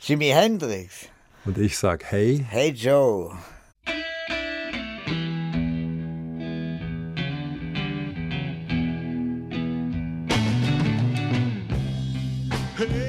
Jimi 0.01 0.29
Hendrix. 0.29 1.09
und 1.45 1.59
ich 1.59 1.77
sag 1.79 2.05
Hey. 2.05 2.47
Hey 2.49 2.71
Joe. 2.71 3.33
Hey 12.77 13.08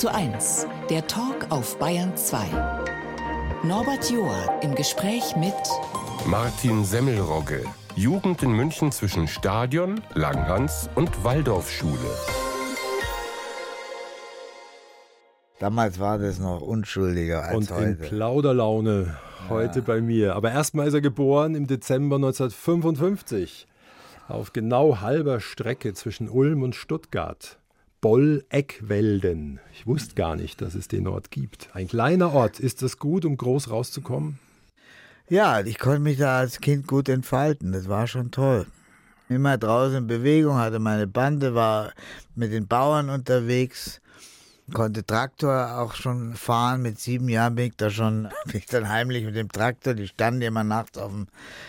zu 0.00 0.10
1. 0.10 0.66
Der 0.88 1.06
Talk 1.06 1.48
auf 1.50 1.78
Bayern 1.78 2.16
2. 2.16 2.46
Norbert 3.64 4.10
Joa 4.10 4.58
im 4.62 4.74
Gespräch 4.74 5.36
mit 5.36 5.52
Martin 6.24 6.86
Semmelrogge. 6.86 7.66
Jugend 7.96 8.42
in 8.42 8.52
München 8.52 8.92
zwischen 8.92 9.28
Stadion, 9.28 10.00
Langhans 10.14 10.88
und 10.94 11.22
Waldorfschule. 11.22 11.98
Damals 15.58 16.00
war 16.00 16.16
das 16.16 16.38
noch 16.38 16.62
unschuldiger 16.62 17.42
als 17.42 17.56
Und 17.58 17.70
in 17.70 17.76
heute. 17.76 17.94
Plauderlaune 17.96 19.18
heute 19.50 19.82
bei 19.82 20.00
mir. 20.00 20.34
Aber 20.34 20.50
erstmal 20.50 20.88
ist 20.88 20.94
er 20.94 21.02
geboren 21.02 21.54
im 21.54 21.66
Dezember 21.66 22.16
1955 22.16 23.66
auf 24.28 24.54
genau 24.54 25.02
halber 25.02 25.40
Strecke 25.40 25.92
zwischen 25.92 26.30
Ulm 26.30 26.62
und 26.62 26.74
Stuttgart. 26.74 27.59
Bolleckwelden. 28.00 29.60
Ich 29.74 29.86
wusste 29.86 30.14
gar 30.14 30.36
nicht, 30.36 30.62
dass 30.62 30.74
es 30.74 30.88
den 30.88 31.06
Ort 31.06 31.30
gibt. 31.30 31.68
Ein 31.74 31.88
kleiner 31.88 32.32
Ort. 32.32 32.58
Ist 32.58 32.82
das 32.82 32.98
gut, 32.98 33.24
um 33.24 33.36
groß 33.36 33.70
rauszukommen? 33.70 34.38
Ja, 35.28 35.60
ich 35.60 35.78
konnte 35.78 36.00
mich 36.00 36.18
da 36.18 36.38
als 36.38 36.60
Kind 36.60 36.86
gut 36.86 37.08
entfalten. 37.08 37.72
Das 37.72 37.88
war 37.88 38.06
schon 38.06 38.30
toll. 38.30 38.66
Immer 39.28 39.58
draußen 39.58 39.98
in 39.98 40.06
Bewegung, 40.08 40.56
hatte 40.56 40.80
meine 40.80 41.06
Bande, 41.06 41.54
war 41.54 41.92
mit 42.34 42.52
den 42.52 42.66
Bauern 42.66 43.10
unterwegs, 43.10 44.00
konnte 44.72 45.06
Traktor 45.06 45.78
auch 45.78 45.94
schon 45.94 46.34
fahren. 46.34 46.82
Mit 46.82 46.98
sieben 46.98 47.28
Jahren 47.28 47.54
bin 47.54 47.66
ich 47.66 47.76
da 47.76 47.90
schon, 47.90 48.28
bin 48.46 48.56
ich 48.56 48.66
dann 48.66 48.88
heimlich 48.88 49.24
mit 49.24 49.36
dem 49.36 49.48
Traktor, 49.48 49.94
die 49.94 50.08
standen 50.08 50.42
immer 50.42 50.64
nachts 50.64 50.98
auf 50.98 51.12
dem 51.12 51.28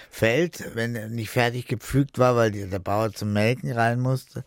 Feld, 0.09 0.71
wenn 0.73 0.93
nicht 1.13 1.29
fertig 1.29 1.67
gepflügt 1.67 2.17
war, 2.17 2.35
weil 2.35 2.51
der 2.51 2.79
Bauer 2.79 3.11
zum 3.11 3.31
Melken 3.33 3.71
rein 3.71 3.99
musste. 3.99 4.43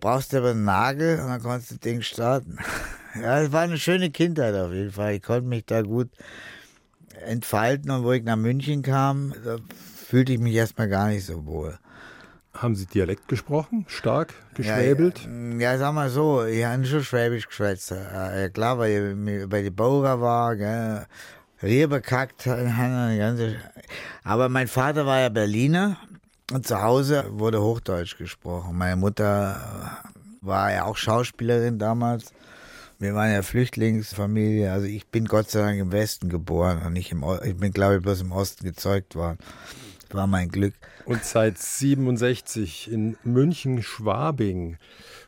Brauchst 0.00 0.32
du 0.32 0.38
aber 0.38 0.50
einen 0.50 0.64
Nagel 0.64 1.20
und 1.20 1.28
dann 1.28 1.42
konntest 1.42 1.70
du 1.70 1.74
das 1.74 1.80
Ding 1.80 2.02
starten. 2.02 2.58
Ja, 3.16 3.40
es 3.42 3.52
war 3.52 3.60
eine 3.60 3.78
schöne 3.78 4.10
Kindheit 4.10 4.56
auf 4.56 4.72
jeden 4.72 4.90
Fall. 4.90 5.14
Ich 5.14 5.22
konnte 5.22 5.46
mich 5.46 5.64
da 5.66 5.82
gut 5.82 6.08
entfalten 7.24 7.92
und 7.92 8.02
wo 8.02 8.10
ich 8.10 8.24
nach 8.24 8.34
München 8.34 8.82
kam, 8.82 9.32
da 9.44 9.58
fühlte 10.08 10.32
ich 10.32 10.40
mich 10.40 10.54
erstmal 10.54 10.88
gar 10.88 11.06
nicht 11.06 11.24
so 11.24 11.46
wohl. 11.46 11.78
Haben 12.52 12.76
Sie 12.76 12.86
Dialekt 12.86 13.26
gesprochen? 13.26 13.84
Stark 13.88 14.32
geschwäbelt? 14.54 15.28
Ja, 15.58 15.72
ja, 15.72 15.78
sag 15.78 15.92
mal 15.92 16.08
so, 16.08 16.44
ich 16.44 16.64
habe 16.64 16.84
schon 16.84 17.02
Schwäbisch 17.02 17.48
geschwätzt. 17.48 17.90
Ja, 17.90 18.48
klar, 18.48 18.78
weil 18.78 19.16
ich 19.26 19.48
bei 19.48 19.62
die 19.62 19.70
Bauer 19.70 20.20
war, 20.20 20.54
gell. 20.56 21.06
Rier 21.62 21.88
bekackt, 21.88 22.46
eine 22.46 23.18
ganze. 23.18 23.56
Aber 24.22 24.48
mein 24.48 24.68
Vater 24.68 25.04
war 25.06 25.20
ja 25.20 25.28
Berliner 25.30 25.96
und 26.52 26.66
zu 26.66 26.82
Hause 26.82 27.24
wurde 27.30 27.62
Hochdeutsch 27.62 28.18
gesprochen. 28.18 28.76
Meine 28.76 28.96
Mutter 28.96 30.02
war 30.40 30.72
ja 30.72 30.84
auch 30.84 30.96
Schauspielerin 30.96 31.78
damals. 31.78 32.32
Wir 32.98 33.14
waren 33.14 33.32
ja 33.32 33.42
Flüchtlingsfamilie. 33.42 34.70
Also 34.70 34.86
ich 34.86 35.06
bin 35.06 35.24
Gott 35.24 35.50
sei 35.50 35.60
Dank 35.60 35.78
im 35.78 35.92
Westen 35.92 36.28
geboren 36.28 36.82
und 36.86 36.92
nicht 36.92 37.12
im 37.12 37.22
O 37.22 37.38
Ich 37.42 37.56
bin, 37.56 37.72
glaube 37.72 37.96
ich, 37.96 38.02
bloß 38.02 38.20
im 38.20 38.32
Osten 38.32 38.64
gezeugt 38.64 39.14
worden. 39.14 39.38
War 40.10 40.26
mein 40.26 40.48
Glück. 40.48 40.74
Und 41.06 41.24
seit 41.24 41.58
67 41.58 42.90
in 42.90 43.16
München-Schwabing. 43.24 44.76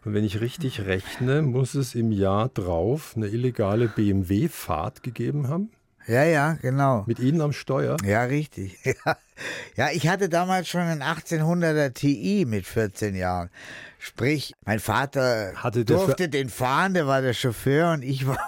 Und 0.05 0.15
wenn 0.15 0.25
ich 0.25 0.41
richtig 0.41 0.83
rechne, 0.83 1.43
muss 1.43 1.75
es 1.75 1.97
im 1.97 2.13
Jahr 2.13 2.49
drauf 2.51 3.15
eine 3.17 3.27
illegale 3.27 3.89
BMW-Fahrt 3.89 5.03
gegeben 5.03 5.49
haben? 5.49 5.71
Ja, 6.07 6.23
ja, 6.23 6.53
genau. 6.63 7.05
Mit 7.07 7.19
Ihnen 7.19 7.41
am 7.41 7.53
Steuer? 7.53 7.97
Ja, 8.05 8.23
richtig. 8.25 8.79
Ja. 8.85 9.17
ja, 9.77 9.91
ich 9.93 10.09
hatte 10.09 10.29
damals 10.29 10.69
schon 10.69 10.83
einen 10.83 11.03
1800er 11.03 11.93
Ti 11.93 12.45
mit 12.47 12.67
14 12.67 13.17
Jahren. 13.17 13.51
Sprich, 14.07 14.55
mein 14.65 14.79
Vater 14.79 15.53
Hatte 15.57 15.85
durfte 15.85 16.29
den 16.29 16.49
fahren, 16.49 16.95
der 16.95 17.09
war 17.09 17.23
der 17.23 17.35
Chauffeur 17.35 17.91
und 17.93 18.03
ich 18.05 18.25
war 18.27 18.39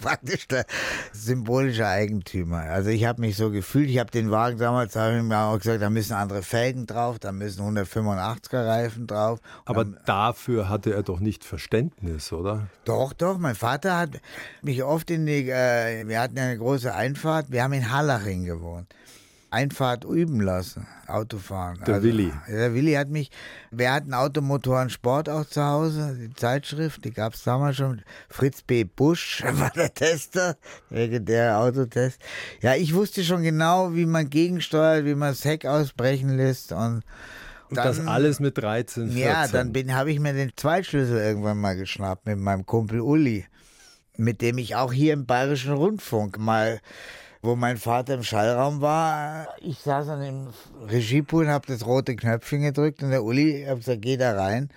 praktisch 0.00 0.48
der 0.48 0.64
symbolische 1.12 1.86
Eigentümer. 1.86 2.60
Also 2.62 2.88
ich 2.88 3.04
habe 3.04 3.20
mich 3.20 3.36
so 3.36 3.50
gefühlt, 3.50 3.90
ich 3.90 3.98
habe 3.98 4.10
den 4.10 4.30
Wagen 4.30 4.56
damals, 4.56 4.96
habe 4.96 5.18
ich 5.18 5.22
mir 5.22 5.38
auch 5.38 5.58
gesagt, 5.58 5.82
da 5.82 5.90
müssen 5.90 6.14
andere 6.14 6.42
Felgen 6.42 6.86
drauf, 6.86 7.18
da 7.18 7.32
müssen 7.32 7.60
185er 7.60 8.66
Reifen 8.66 9.06
drauf. 9.06 9.40
Aber 9.66 9.84
dann- 9.84 9.98
dafür 10.06 10.70
hatte 10.70 10.94
er 10.94 11.02
doch 11.02 11.20
nicht 11.20 11.44
Verständnis, 11.44 12.32
oder? 12.32 12.68
doch, 12.86 13.12
doch, 13.12 13.36
mein 13.36 13.56
Vater 13.56 13.98
hat 13.98 14.20
mich 14.62 14.82
oft 14.84 15.10
in 15.10 15.26
die, 15.26 15.50
äh, 15.50 16.08
wir 16.08 16.18
hatten 16.18 16.38
ja 16.38 16.44
eine 16.44 16.56
große 16.56 16.94
Einfahrt, 16.94 17.50
wir 17.50 17.62
haben 17.62 17.74
in 17.74 17.92
Hallaching 17.92 18.44
gewohnt. 18.46 18.86
Einfahrt 19.54 20.04
üben 20.04 20.40
lassen, 20.40 20.88
Autofahren. 21.06 21.78
Der 21.86 22.02
Willi. 22.02 22.32
Ja, 22.48 22.56
der 22.56 22.74
Willi 22.74 22.94
hat 22.94 23.08
mich, 23.08 23.30
wir 23.70 23.92
hatten 23.92 24.12
Automotoren 24.12 24.90
Sport 24.90 25.28
auch 25.28 25.44
zu 25.44 25.62
Hause, 25.62 26.16
die 26.20 26.34
Zeitschrift, 26.34 27.04
die 27.04 27.12
gab 27.12 27.34
es 27.34 27.44
damals 27.44 27.76
schon. 27.76 28.02
Fritz 28.28 28.62
B. 28.62 28.82
Busch 28.82 29.44
war 29.52 29.70
der 29.70 29.94
Tester, 29.94 30.56
der 30.90 31.60
Autotest. 31.60 32.20
Ja, 32.62 32.74
ich 32.74 32.94
wusste 32.94 33.22
schon 33.22 33.44
genau, 33.44 33.94
wie 33.94 34.06
man 34.06 34.28
gegensteuert, 34.28 35.04
wie 35.04 35.14
man 35.14 35.28
das 35.30 35.44
Heck 35.44 35.66
ausbrechen 35.66 36.36
lässt 36.36 36.72
und 36.72 37.04
Und 37.70 37.76
das 37.76 38.04
alles 38.04 38.40
mit 38.40 38.58
13, 38.58 39.12
14. 39.12 39.22
ja, 39.22 39.46
dann 39.46 39.94
habe 39.94 40.10
ich 40.10 40.18
mir 40.18 40.32
den 40.32 40.50
Zweitschlüssel 40.56 41.18
irgendwann 41.18 41.60
mal 41.60 41.76
geschnappt 41.76 42.26
mit 42.26 42.40
meinem 42.40 42.66
Kumpel 42.66 43.00
Uli, 43.00 43.46
mit 44.16 44.40
dem 44.40 44.58
ich 44.58 44.74
auch 44.74 44.92
hier 44.92 45.12
im 45.12 45.26
Bayerischen 45.26 45.74
Rundfunk 45.74 46.38
mal, 46.40 46.80
wo 47.44 47.56
mein 47.56 47.76
Vater 47.76 48.14
im 48.14 48.22
Schallraum 48.22 48.80
war, 48.80 49.48
ich 49.60 49.78
saß 49.78 50.08
an 50.08 50.20
dem 50.22 50.48
Regiepool 50.88 51.44
und 51.44 51.50
habe 51.50 51.66
das 51.66 51.84
rote 51.84 52.16
Knöpfchen 52.16 52.62
gedrückt 52.62 53.02
und 53.02 53.10
der 53.10 53.22
Uli 53.22 53.66
hat 53.68 53.76
gesagt, 53.76 54.00
geh 54.00 54.16
da 54.16 54.32
rein. 54.32 54.70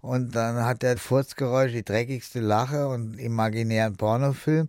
Und 0.00 0.34
dann 0.34 0.64
hat 0.64 0.82
der 0.82 0.96
Furzgeräusch 0.96 1.72
die 1.72 1.84
dreckigste 1.84 2.40
Lache 2.40 2.88
und 2.88 3.18
imaginären 3.18 3.96
Pornofilm. 3.96 4.66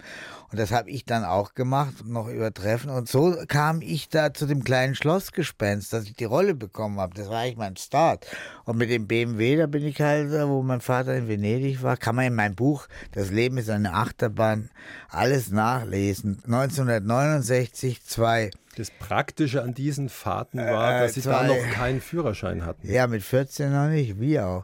Und 0.51 0.59
das 0.59 0.71
habe 0.71 0.89
ich 0.89 1.05
dann 1.05 1.23
auch 1.23 1.53
gemacht, 1.53 2.05
noch 2.05 2.27
übertreffen. 2.27 2.89
Und 2.89 3.07
so 3.07 3.35
kam 3.47 3.81
ich 3.81 4.09
da 4.09 4.33
zu 4.33 4.47
dem 4.47 4.63
kleinen 4.63 4.95
Schlossgespenst, 4.95 5.93
dass 5.93 6.05
ich 6.05 6.15
die 6.15 6.25
Rolle 6.25 6.55
bekommen 6.55 6.99
habe. 6.99 7.13
Das 7.13 7.29
war 7.29 7.39
eigentlich 7.41 7.57
mein 7.57 7.77
Start. 7.77 8.25
Und 8.65 8.77
mit 8.77 8.89
dem 8.89 9.07
BMW, 9.07 9.57
da 9.57 9.67
bin 9.67 9.85
ich 9.85 10.01
halt, 10.01 10.31
äh, 10.31 10.47
wo 10.47 10.63
mein 10.63 10.81
Vater 10.81 11.15
in 11.15 11.27
Venedig 11.27 11.83
war, 11.83 11.97
kann 11.97 12.15
man 12.15 12.25
in 12.25 12.35
meinem 12.35 12.55
Buch 12.55 12.87
Das 13.11 13.29
Leben 13.29 13.57
ist 13.57 13.69
eine 13.69 13.93
Achterbahn 13.93 14.69
alles 15.09 15.51
nachlesen. 15.51 16.41
1969, 16.45 18.03
zwei. 18.03 18.49
Das 18.75 18.91
Praktische 18.91 19.61
an 19.61 19.73
diesen 19.73 20.09
Fahrten 20.09 20.59
war, 20.59 20.97
Äh, 20.97 20.99
dass 21.01 21.13
Sie 21.15 21.21
da 21.21 21.43
noch 21.43 21.57
keinen 21.73 22.01
Führerschein 22.01 22.65
hatten. 22.65 22.89
Ja, 22.89 23.07
mit 23.07 23.23
14 23.23 23.71
noch 23.71 23.89
nicht, 23.89 24.19
wie 24.19 24.39
auch. 24.39 24.63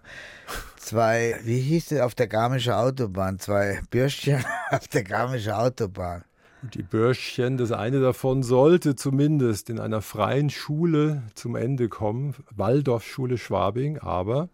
Zwei, 0.86 1.40
wie 1.44 1.60
hieß 1.62 1.94
es, 1.94 2.00
auf 2.00 2.14
der 2.14 2.28
Garmische 2.28 2.78
Autobahn, 2.78 3.40
zwei 3.40 3.82
Bürstchen 3.90 4.46
auf 4.70 4.88
der 4.88 5.04
Garmische 5.04 5.58
Autobahn. 5.58 6.24
Die 6.62 6.84
Bürschchen, 6.84 7.58
das 7.58 7.72
eine 7.72 8.02
davon 8.02 8.44
sollte 8.44 8.96
zumindest 8.96 9.72
in 9.72 9.80
einer 9.80 10.04
freien 10.04 10.52
Schule 10.52 11.24
zum 11.34 11.56
Ende 11.56 11.90
kommen, 11.90 12.36
Waldorfschule 12.56 13.40
Schwabing, 13.40 13.98
aber 13.98 14.48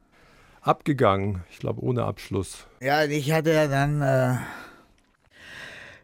abgegangen, 0.61 1.43
ich 1.51 1.59
glaube 1.59 1.83
ohne 1.83 2.05
Abschluss. 2.05 2.65
Ja, 2.79 3.03
ich 3.03 3.33
hatte 3.33 3.51
ja 3.51 3.67
dann 3.67 4.01
äh, 4.01 4.37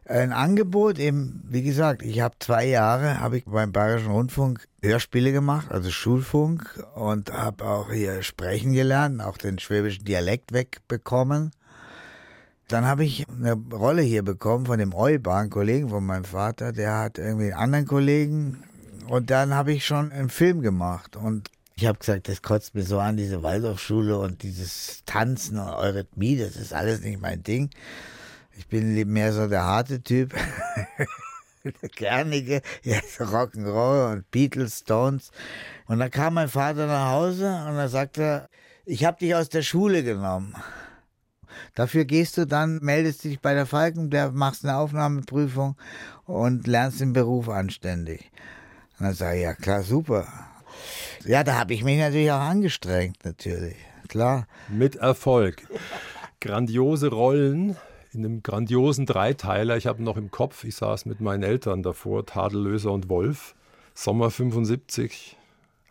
ein 0.10 0.32
Angebot, 0.32 1.00
eben, 1.00 1.44
wie 1.50 1.64
gesagt, 1.64 2.02
ich 2.02 2.22
habe 2.22 2.36
zwei 2.40 2.66
Jahre, 2.66 3.20
habe 3.20 3.38
ich 3.38 3.46
beim 3.46 3.72
Bayerischen 3.72 4.12
Rundfunk 4.12 4.68
Hörspiele 4.82 5.32
gemacht, 5.32 5.72
also 5.72 5.92
Schulfunk 5.92 6.84
und 6.96 7.34
habe 7.34 7.66
auch 7.66 7.92
hier 7.92 8.24
sprechen 8.24 8.74
gelernt, 8.74 9.22
auch 9.22 9.38
den 9.38 9.60
schwäbischen 9.60 10.06
Dialekt 10.06 10.54
wegbekommen. 10.54 11.52
Dann 12.68 12.86
habe 12.86 13.04
ich 13.06 13.26
eine 13.30 13.54
Rolle 13.54 14.02
hier 14.02 14.24
bekommen 14.24 14.66
von 14.66 14.80
dem 14.80 14.94
Eubar, 14.94 15.48
Kollegen 15.48 15.90
von 15.90 16.06
meinem 16.06 16.26
Vater, 16.26 16.72
der 16.72 16.98
hat 16.98 17.18
irgendwie 17.18 17.46
einen 17.46 17.62
anderen 17.62 17.86
Kollegen 17.86 18.64
und 19.08 19.30
dann 19.30 19.54
habe 19.54 19.74
ich 19.74 19.86
schon 19.86 20.12
einen 20.12 20.30
Film 20.30 20.62
gemacht 20.62 21.16
und 21.16 21.50
ich 21.76 21.86
habe 21.86 22.00
gesagt, 22.00 22.28
das 22.28 22.42
kotzt 22.42 22.74
mir 22.76 22.84
so 22.84 23.00
an, 23.00 23.18
diese 23.18 23.44
Waldorfschule 23.44 24.18
und 24.18 24.42
dieses 24.42 25.04
Tanzen 25.06 25.60
und 25.60 25.68
Eurythmie, 25.68 26.38
das 26.38 26.56
ist 26.56 26.74
alles 26.74 27.02
nicht 27.02 27.22
mein 27.22 27.44
Ding. 27.44 27.70
Ich 28.58 28.68
bin 28.68 28.94
mehr 29.12 29.34
so 29.34 29.48
der 29.48 29.64
harte 29.64 30.02
Typ. 30.02 30.34
der 31.82 31.90
Kernige, 31.96 32.62
so 32.84 33.24
Rock'n'Roll 33.24 34.14
und 34.14 34.32
Beatles, 34.32 34.80
Stones. 34.80 35.32
Und 35.86 36.00
dann 36.00 36.12
kam 36.12 36.34
mein 36.34 36.50
Vater 36.50 36.88
nach 36.88 37.12
Hause 37.12 37.46
und 37.68 37.76
dann 37.76 37.90
sagte 37.90 38.22
er, 38.22 38.50
ich 38.86 39.06
habe 39.06 39.20
dich 39.20 39.36
aus 39.36 39.50
der 39.50 39.62
Schule 39.62 40.04
genommen. 40.04 40.56
Dafür 41.76 42.06
gehst 42.06 42.38
du 42.38 42.46
dann, 42.46 42.80
meldest 42.82 43.24
dich 43.24 43.40
bei 43.42 43.54
der 43.54 43.66
Falkenberg, 43.66 44.34
machst 44.34 44.64
eine 44.64 44.78
Aufnahmeprüfung 44.78 45.76
und 46.26 46.66
lernst 46.68 47.00
den 47.00 47.14
Beruf 47.14 47.50
anständig. 47.50 48.32
Und 48.98 49.06
dann 49.06 49.14
sage 49.14 49.38
ich, 49.38 49.44
ja 49.44 49.54
klar, 49.54 49.84
super. 49.84 50.28
Ja, 51.26 51.44
da 51.44 51.60
habe 51.60 51.74
ich 51.74 51.84
mich 51.84 52.00
natürlich 52.00 52.32
auch 52.32 52.40
angestrengt, 52.40 53.24
natürlich. 53.24 53.76
Klar. 54.08 54.48
Mit 54.70 54.96
Erfolg. 54.96 55.68
Grandiose 56.40 57.10
Rollen 57.10 57.76
in 58.18 58.26
einem 58.26 58.44
grandiosen 58.44 59.06
Dreiteiler. 59.06 59.78
Ich 59.78 59.88
habe 59.88 60.04
noch 60.04 60.18
im 60.18 60.32
Kopf, 60.32 60.64
ich 60.64 60.76
saß 60.76 61.06
mit 61.06 61.22
meinen 61.22 61.44
Eltern 61.44 61.84
davor, 61.84 62.26
Tadellöser 62.26 62.92
und 62.92 63.10
Wolf. 63.10 63.56
Sommer 63.94 64.32
75. 64.32 65.38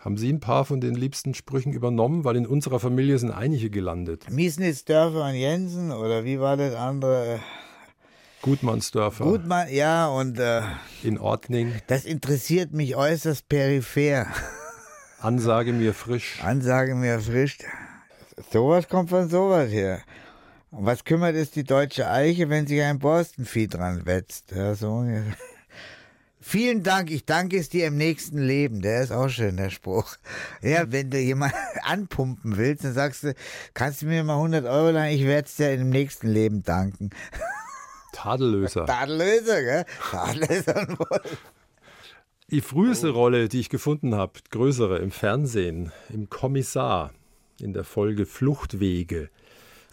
Haben 0.01 0.17
Sie 0.17 0.33
ein 0.33 0.41
paar 0.41 0.65
von 0.65 0.81
den 0.81 0.95
liebsten 0.95 1.35
Sprüchen 1.35 1.73
übernommen? 1.73 2.25
Weil 2.25 2.37
in 2.37 2.47
unserer 2.47 2.81
Familie 2.81 3.19
sind 3.19 3.31
einige 3.31 3.71
gelandet. 3.71 4.31
Miesnitz, 4.31 4.85
Dörfer 4.85 5.25
und 5.25 5.35
Jensen, 5.35 5.91
oder 5.93 6.25
wie 6.25 6.39
war 6.39 6.57
das 6.57 6.75
andere? 6.75 7.41
Gutmannsdörfer, 8.43 9.25
Gutmann, 9.25 9.73
ja, 9.73 10.07
und 10.07 10.39
äh, 10.39 10.61
in 11.03 11.19
Ordning, 11.19 11.73
das 11.89 12.05
interessiert 12.05 12.73
mich 12.73 12.95
äußerst 12.95 13.49
peripher. 13.49 14.27
Ansage 15.19 15.73
mir 15.73 15.95
frisch. 15.95 16.39
Ansage 16.45 16.95
mir 16.95 17.19
frisch. 17.19 17.59
Sowas 18.53 18.89
kommt 18.89 19.11
von 19.11 19.29
sowas 19.29 19.71
her. 19.71 20.03
Und 20.77 20.85
was 20.85 21.05
kümmert 21.05 21.35
es 21.37 21.51
die 21.51 21.65
deutsche 21.65 22.11
Eiche, 22.11 22.51
wenn 22.51 22.67
sich 22.67 22.83
ein 22.83 22.99
Borstenvieh 22.99 23.67
dran 23.67 24.05
wetzt? 24.05 24.53
Ja, 24.53 24.75
so. 24.75 25.07
Vielen 26.41 26.83
Dank, 26.83 27.11
ich 27.11 27.25
danke 27.25 27.57
es 27.57 27.71
dir 27.71 27.87
im 27.87 27.97
nächsten 27.97 28.39
Leben. 28.39 28.83
Der 28.83 29.03
ist 29.03 29.11
auch 29.11 29.31
schön, 29.31 29.57
der 29.57 29.71
Spruch. 29.71 30.17
Ja, 30.61 30.93
wenn 30.93 31.11
du 31.11 31.19
jemanden 31.19 31.57
anpumpen 31.83 32.59
willst, 32.59 32.85
dann 32.85 32.93
sagst 32.93 33.25
du, 33.25 33.35
kannst 33.73 34.03
du 34.03 34.07
mir 34.07 34.23
mal 34.23 34.35
100 34.35 34.67
Euro 34.67 34.91
leihen, 34.91 35.19
ich 35.19 35.25
werde 35.25 35.49
es 35.49 35.57
dir 35.57 35.73
im 35.73 35.89
nächsten 35.89 36.29
Leben 36.29 36.63
danken. 36.63 37.09
Tadellöser. 38.13 38.85
Tadellöser, 38.85 39.63
gell? 39.63 39.85
Tadellöser. 40.11 40.99
Die 42.51 42.61
früheste 42.61 43.09
Rolle, 43.09 43.49
die 43.49 43.61
ich 43.61 43.71
gefunden 43.71 44.15
habe, 44.15 44.35
größere 44.51 44.99
im 44.99 45.11
Fernsehen, 45.11 45.91
im 46.11 46.29
Kommissar, 46.29 47.15
in 47.61 47.73
der 47.73 47.85
Folge 47.85 48.27
Fluchtwege. 48.27 49.31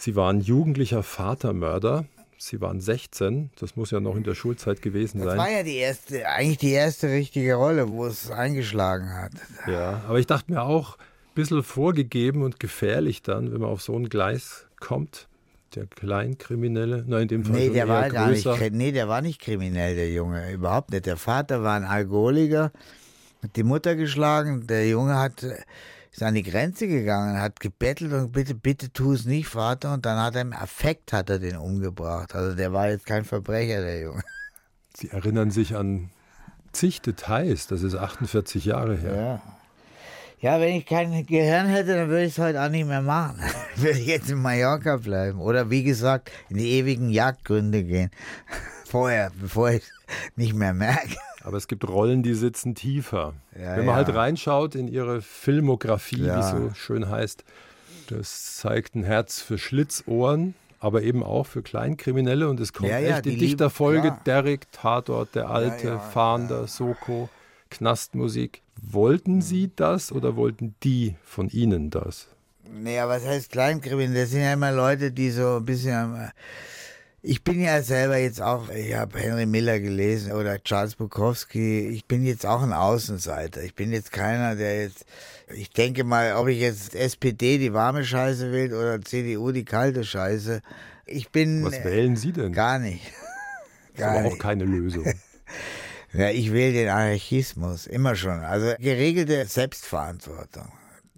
Sie 0.03 0.17
waren 0.17 0.41
jugendlicher 0.41 1.01
Vatermörder. 1.01 2.03
Sie 2.37 2.59
waren 2.59 2.81
16, 2.81 3.51
das 3.57 3.77
muss 3.77 3.91
ja 3.91 4.01
noch 4.01 4.17
in 4.17 4.23
der 4.23 4.35
Schulzeit 4.35 4.81
gewesen 4.81 5.19
Das 5.19 5.27
sein. 5.27 5.37
war 5.37 5.49
ja 5.49 5.63
die 5.63 5.77
erste, 5.77 6.27
eigentlich 6.27 6.57
die 6.57 6.71
erste 6.73 7.07
richtige 7.07 7.53
Rolle, 7.55 7.87
wo 7.89 8.05
es 8.05 8.29
eingeschlagen 8.29 9.13
hat. 9.13 9.31
Ja, 9.65 10.01
aber 10.05 10.19
ich 10.19 10.27
dachte 10.27 10.51
mir 10.51 10.61
auch, 10.63 10.97
ein 10.97 11.35
bisschen 11.35 11.63
vorgegeben 11.63 12.41
und 12.41 12.59
gefährlich 12.59 13.21
dann, 13.21 13.53
wenn 13.53 13.61
man 13.61 13.69
auf 13.69 13.81
so 13.81 13.97
ein 13.97 14.09
Gleis 14.09 14.65
kommt. 14.81 15.29
Der 15.75 15.85
Kleinkriminelle, 15.85 17.05
nein, 17.07 17.21
in 17.21 17.27
dem 17.29 17.45
Fall 17.45 17.55
Nee, 17.55 17.69
der 17.69 17.87
war 17.87 18.09
gar 18.09 18.27
nicht, 18.29 18.43
größer. 18.43 18.71
nee, 18.71 18.91
der 18.91 19.07
war 19.07 19.21
nicht 19.21 19.39
kriminell, 19.39 19.95
der 19.95 20.11
Junge. 20.11 20.51
Überhaupt 20.51 20.91
nicht. 20.91 21.05
Der 21.05 21.15
Vater 21.15 21.63
war 21.63 21.77
ein 21.77 21.85
Alkoholiker, 21.85 22.73
hat 23.41 23.55
die 23.55 23.63
Mutter 23.63 23.95
geschlagen. 23.95 24.67
Der 24.67 24.85
Junge 24.89 25.15
hat, 25.17 25.43
äh, 25.43 25.55
ist 26.13 26.21
an 26.21 26.35
die 26.35 26.43
Grenze 26.43 26.87
gegangen, 26.87 27.39
hat 27.39 27.59
gebettelt 27.59 28.13
und 28.13 28.31
bitte, 28.31 28.53
bitte 28.53 28.93
tu 28.93 29.13
es 29.13 29.25
nicht, 29.25 29.47
Vater. 29.47 29.93
Und 29.93 30.05
dann 30.05 30.19
hat 30.19 30.35
er 30.35 30.41
im 30.41 30.53
Affekt 30.53 31.11
hat 31.11 31.29
er 31.31 31.39
den 31.39 31.57
umgebracht. 31.57 32.35
Also 32.35 32.55
der 32.55 32.71
war 32.71 32.89
jetzt 32.89 33.07
kein 33.07 33.25
Verbrecher, 33.25 33.81
der 33.81 33.99
Junge. 33.99 34.21
Sie 34.95 35.09
erinnern 35.09 35.49
sich 35.49 35.75
an 35.75 36.11
zig 36.71 37.01
Details. 37.01 37.65
Das 37.65 37.81
ist 37.81 37.95
48 37.95 38.63
Jahre 38.65 38.95
her. 38.95 39.15
Ja. 39.15 39.41
Ja, 40.39 40.59
wenn 40.59 40.75
ich 40.75 40.85
kein 40.85 41.25
Gehirn 41.25 41.67
hätte, 41.67 41.95
dann 41.95 42.09
würde 42.09 42.25
ich 42.25 42.33
es 42.33 42.37
heute 42.37 42.61
auch 42.61 42.69
nicht 42.69 42.85
mehr 42.85 43.01
machen. 43.01 43.39
würde 43.77 43.97
ich 43.97 44.07
jetzt 44.07 44.29
in 44.29 44.41
Mallorca 44.41 44.97
bleiben. 44.97 45.39
Oder 45.39 45.69
wie 45.69 45.83
gesagt, 45.83 46.31
in 46.49 46.57
die 46.57 46.71
ewigen 46.73 47.09
Jagdgründe 47.09 47.83
gehen. 47.83 48.11
Vorher, 48.85 49.31
bevor 49.39 49.71
ich 49.71 49.83
nicht 50.35 50.53
mehr 50.53 50.73
merke. 50.73 51.17
Aber 51.43 51.57
es 51.57 51.67
gibt 51.67 51.87
Rollen, 51.87 52.23
die 52.23 52.33
sitzen 52.35 52.73
tiefer. 52.75 53.33
Ja, 53.53 53.71
Wenn 53.75 53.85
man 53.85 53.87
ja. 53.87 53.95
halt 53.95 54.13
reinschaut 54.15 54.75
in 54.75 54.87
ihre 54.87 55.21
Filmografie, 55.21 56.23
Ja. 56.23 56.35
wie 56.37 56.39
es 56.39 56.49
so 56.51 56.73
schön 56.75 57.09
heißt, 57.09 57.43
das 58.07 58.55
zeigt 58.57 58.95
ein 58.95 59.03
Herz 59.03 59.41
für 59.41 59.57
Schlitzohren, 59.57 60.55
aber 60.79 61.03
eben 61.03 61.23
auch 61.23 61.45
für 61.45 61.61
Kleinkriminelle. 61.61 62.49
Und 62.49 62.59
es 62.59 62.73
kommt 62.73 62.89
Ja, 62.89 62.99
ja, 62.99 63.15
echt 63.17 63.25
die, 63.25 63.29
die 63.31 63.35
lieben- 63.35 63.47
Dichterfolge 63.47 64.01
klar. 64.09 64.21
Derrick, 64.25 64.71
Tatort, 64.71 65.35
der 65.35 65.49
Alte, 65.49 65.87
ja, 65.87 65.99
Fahnder, 65.99 66.67
Soko, 66.67 67.29
Knastmusik. 67.69 68.61
Wollten 68.81 69.41
Sie 69.41 69.71
das 69.75 70.11
oder 70.11 70.35
wollten 70.35 70.75
die 70.83 71.15
von 71.23 71.49
Ihnen 71.49 71.89
das? 71.89 72.27
Naja, 72.71 73.07
was 73.07 73.25
heißt 73.25 73.51
Kleinkriminelle? 73.51 74.21
Das 74.21 74.31
sind 74.31 74.41
ja 74.41 74.53
immer 74.53 74.71
Leute, 74.71 75.11
die 75.11 75.29
so 75.31 75.57
ein 75.57 75.65
bisschen. 75.65 76.31
Ich 77.25 77.41
bin 77.41 77.61
ja 77.61 77.81
selber 77.81 78.17
jetzt 78.17 78.41
auch, 78.41 78.67
ich 78.69 78.93
habe 78.95 79.17
Henry 79.17 79.45
Miller 79.45 79.79
gelesen 79.79 80.33
oder 80.33 80.61
Charles 80.61 80.95
Bukowski. 80.95 81.87
Ich 81.87 82.05
bin 82.05 82.25
jetzt 82.25 82.45
auch 82.45 82.61
ein 82.61 82.73
Außenseiter. 82.73 83.63
Ich 83.63 83.75
bin 83.75 83.93
jetzt 83.93 84.11
keiner, 84.11 84.57
der 84.57 84.81
jetzt. 84.81 85.05
Ich 85.47 85.69
denke 85.69 86.03
mal, 86.03 86.33
ob 86.33 86.49
ich 86.49 86.59
jetzt 86.59 86.95
SPD 86.95 87.59
die 87.59 87.73
warme 87.73 88.03
Scheiße 88.03 88.51
will 88.51 88.73
oder 88.73 89.01
CDU 89.01 89.53
die 89.53 89.63
kalte 89.63 90.03
Scheiße. 90.03 90.61
Ich 91.05 91.29
bin. 91.29 91.63
Was 91.63 91.81
wählen 91.85 92.17
Sie 92.17 92.33
denn? 92.33 92.51
Gar 92.51 92.79
nicht. 92.79 93.05
Das 93.05 93.93
ist 93.93 93.99
Gar 93.99 94.19
aber 94.19 94.27
auch 94.27 94.37
keine 94.37 94.65
Lösung. 94.65 95.05
Ja, 96.15 96.29
ich 96.29 96.53
wähle 96.53 96.73
den 96.73 96.89
Anarchismus, 96.89 97.87
immer 97.87 98.15
schon. 98.15 98.41
Also 98.41 98.75
geregelte 98.77 99.47
Selbstverantwortung. 99.47 100.71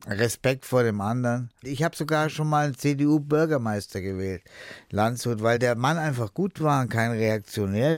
Respekt 0.08 0.66
vor 0.66 0.84
dem 0.84 1.02
anderen. 1.02 1.50
Ich 1.62 1.84
habe 1.84 1.96
sogar 1.96 2.30
schon 2.30 2.50
mal 2.50 2.66
einen 2.66 2.78
CDU-Bürgermeister 2.78 4.02
gewählt, 4.02 4.44
Landshut, 4.92 5.42
weil 5.42 5.60
der 5.60 5.76
Mann 5.76 5.98
einfach 5.98 6.34
gut 6.34 6.62
war 6.62 6.82
und 6.82 6.90
kein 6.90 7.12
Reaktionär. 7.12 7.98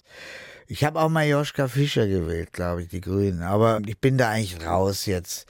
Ich 0.67 0.83
habe 0.83 0.99
auch 0.99 1.09
mal 1.09 1.25
Joschka 1.25 1.67
Fischer 1.67 2.07
gewählt, 2.07 2.51
glaube 2.51 2.83
ich, 2.83 2.89
die 2.89 3.01
Grünen. 3.01 3.41
Aber 3.41 3.79
ich 3.85 3.97
bin 3.99 4.17
da 4.17 4.29
eigentlich 4.29 4.65
raus 4.65 5.05
jetzt. 5.05 5.47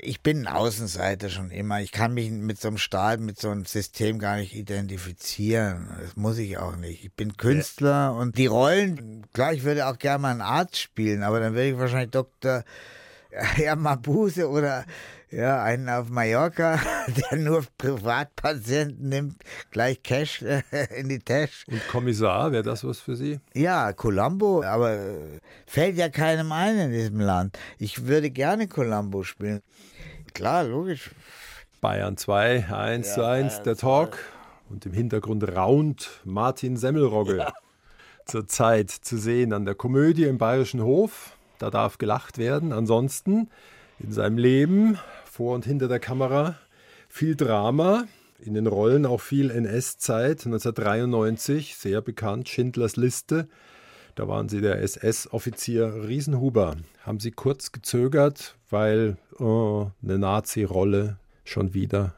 Ich 0.00 0.20
bin 0.20 0.46
ein 0.46 0.52
Außenseiter 0.52 1.28
schon 1.28 1.50
immer. 1.50 1.80
Ich 1.80 1.90
kann 1.90 2.14
mich 2.14 2.30
mit 2.30 2.60
so 2.60 2.68
einem 2.68 2.78
Staat, 2.78 3.18
mit 3.18 3.40
so 3.40 3.50
einem 3.50 3.64
System 3.64 4.20
gar 4.20 4.36
nicht 4.36 4.54
identifizieren. 4.54 5.88
Das 6.00 6.16
muss 6.16 6.38
ich 6.38 6.58
auch 6.58 6.76
nicht. 6.76 7.04
Ich 7.04 7.12
bin 7.12 7.36
Künstler 7.36 8.14
und 8.14 8.38
die 8.38 8.46
Rollen, 8.46 9.26
klar, 9.32 9.52
ich 9.52 9.64
würde 9.64 9.86
auch 9.86 9.98
gerne 9.98 10.22
mal 10.22 10.30
einen 10.30 10.40
Arzt 10.40 10.78
spielen, 10.78 11.24
aber 11.24 11.40
dann 11.40 11.54
würde 11.54 11.70
ich 11.70 11.78
wahrscheinlich 11.78 12.10
Dr. 12.10 12.64
Ja, 13.56 13.76
Mabuse 13.76 14.48
oder 14.48 14.84
ja, 15.30 15.62
einen 15.62 15.88
auf 15.88 16.08
Mallorca, 16.08 16.80
der 17.30 17.38
nur 17.38 17.64
Privatpatienten 17.76 19.08
nimmt, 19.08 19.36
gleich 19.70 20.02
Cash 20.02 20.42
äh, 20.42 20.62
in 20.96 21.08
die 21.08 21.18
Tasche. 21.18 21.70
Und 21.70 21.86
Kommissar, 21.88 22.52
wäre 22.52 22.62
das 22.62 22.84
was 22.84 23.00
für 23.00 23.16
Sie? 23.16 23.40
Ja, 23.54 23.92
Columbo, 23.92 24.62
aber 24.62 24.94
äh, 24.94 25.40
fällt 25.66 25.96
ja 25.96 26.08
keinem 26.08 26.52
ein 26.52 26.78
in 26.78 26.92
diesem 26.92 27.20
Land. 27.20 27.58
Ich 27.78 28.06
würde 28.06 28.30
gerne 28.30 28.68
Columbo 28.68 29.22
spielen. 29.22 29.60
Klar, 30.32 30.64
logisch. 30.64 31.10
Bayern 31.80 32.16
2, 32.16 32.72
1 32.72 33.14
zu 33.14 33.20
Ja, 33.20 33.30
1, 33.30 33.52
Bayern 33.52 33.64
der 33.64 33.76
2. 33.76 33.80
Talk. 33.80 34.18
Und 34.70 34.84
im 34.84 34.92
Hintergrund 34.92 35.44
raunt 35.56 36.20
Martin 36.24 36.76
Semmelrogge. 36.76 37.46
Zurzeit 38.26 38.90
zu 38.90 39.16
sehen 39.16 39.54
an 39.54 39.64
der 39.64 39.74
Komödie 39.74 40.24
im 40.24 40.36
Bayerischen 40.36 40.82
Hof. 40.82 41.36
Da 41.58 41.70
darf 41.70 41.96
gelacht 41.96 42.36
werden. 42.36 42.72
Ansonsten 42.72 43.48
in 43.98 44.12
seinem 44.12 44.38
Leben, 44.38 44.98
vor 45.38 45.54
und 45.54 45.64
hinter 45.64 45.86
der 45.86 46.00
Kamera, 46.00 46.56
viel 47.08 47.36
Drama. 47.36 48.06
In 48.40 48.54
den 48.54 48.66
Rollen 48.66 49.06
auch 49.06 49.20
viel 49.20 49.52
NS-Zeit. 49.52 50.44
1993, 50.46 51.76
sehr 51.76 52.00
bekannt, 52.00 52.48
Schindlers 52.48 52.96
Liste. 52.96 53.46
Da 54.16 54.26
waren 54.26 54.48
Sie 54.48 54.60
der 54.60 54.82
SS-Offizier 54.82 56.08
Riesenhuber. 56.08 56.74
Haben 57.04 57.20
Sie 57.20 57.30
kurz 57.30 57.70
gezögert, 57.70 58.56
weil 58.68 59.16
oh, 59.38 59.92
eine 60.02 60.18
Nazi-Rolle 60.18 61.18
schon 61.44 61.72
wieder. 61.72 62.14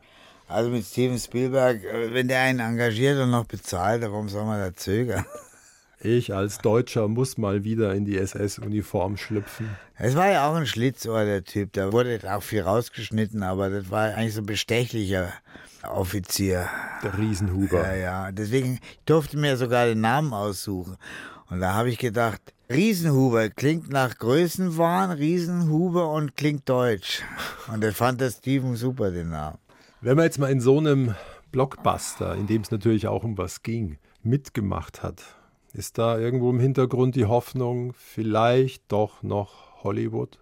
Also 0.49 0.71
mit 0.71 0.87
Steven 0.87 1.19
Spielberg, 1.19 1.85
äh, 1.85 2.15
wenn 2.15 2.27
der 2.27 2.41
einen 2.41 2.61
engagiert 2.61 3.19
und 3.21 3.33
noch 3.33 3.45
bezahlt, 3.45 4.01
warum 4.01 4.31
soll 4.31 4.47
man 4.47 4.61
da 4.61 4.75
zögern? 4.75 5.27
Ich 6.03 6.33
als 6.33 6.59
Deutscher 6.59 7.09
muss 7.09 7.37
mal 7.37 7.63
wieder 7.63 7.95
in 7.95 8.07
die 8.07 8.17
SS-Uniform 8.17 9.19
schlüpfen. 9.19 9.69
Es 9.97 10.17
war 10.17 10.31
ja 10.31 10.49
auch 10.49 10.55
ein 10.55 10.67
Schlitzohr, 10.67 11.27
der 11.27 11.45
Typ. 11.45 11.75
Da 11.75 11.93
wurde 11.93 12.21
auch 12.35 12.43
viel 12.43 12.63
rausgeschnitten, 12.63 13.43
aber 13.43 13.69
das 13.69 13.91
war 13.91 14.15
eigentlich 14.15 14.33
so 14.33 14.41
ein 14.41 14.47
bestechlicher 14.47 15.31
Offizier. 15.83 16.69
Der 17.03 17.19
Riesenhuber. 17.19 17.83
Ja, 17.83 17.95
ja. 17.95 18.33
Deswegen 18.33 18.81
ich 18.83 18.99
durfte 19.05 19.37
mir 19.37 19.59
sogar 19.59 19.85
den 19.85 20.01
Namen 20.01 20.33
aussuchen. 20.33 20.97
Und 21.51 21.61
da 21.61 21.75
habe 21.75 21.91
ich 21.91 21.99
gedacht, 21.99 22.41
Riesenhuber 22.71 23.51
klingt 23.51 23.91
nach 23.91 24.17
Größenwahn, 24.17 25.11
Riesenhuber 25.11 26.11
und 26.13 26.35
klingt 26.35 26.67
deutsch. 26.67 27.21
Und 27.71 27.85
das 27.85 27.95
fand 27.95 28.23
der 28.23 28.31
Steven 28.31 28.75
super, 28.75 29.11
den 29.11 29.29
Namen. 29.29 29.59
Wenn 30.01 30.17
man 30.17 30.25
jetzt 30.25 30.39
mal 30.39 30.51
in 30.51 30.63
so 30.63 30.79
einem 30.79 31.15
Blockbuster, 31.53 32.37
in 32.37 32.47
dem 32.47 32.63
es 32.63 32.71
natürlich 32.71 33.07
auch 33.07 33.23
um 33.23 33.37
was 33.37 33.63
ging, 33.63 33.99
mitgemacht 34.23 35.03
hat, 35.03 35.23
ist 35.73 35.99
da 35.99 36.19
irgendwo 36.19 36.51
im 36.51 36.61
Hintergrund 36.61 37.15
die 37.15 37.27
Hoffnung, 37.27 37.95
vielleicht 37.95 38.83
doch 38.89 39.23
noch 39.23 39.83
Hollywood? 39.85 40.39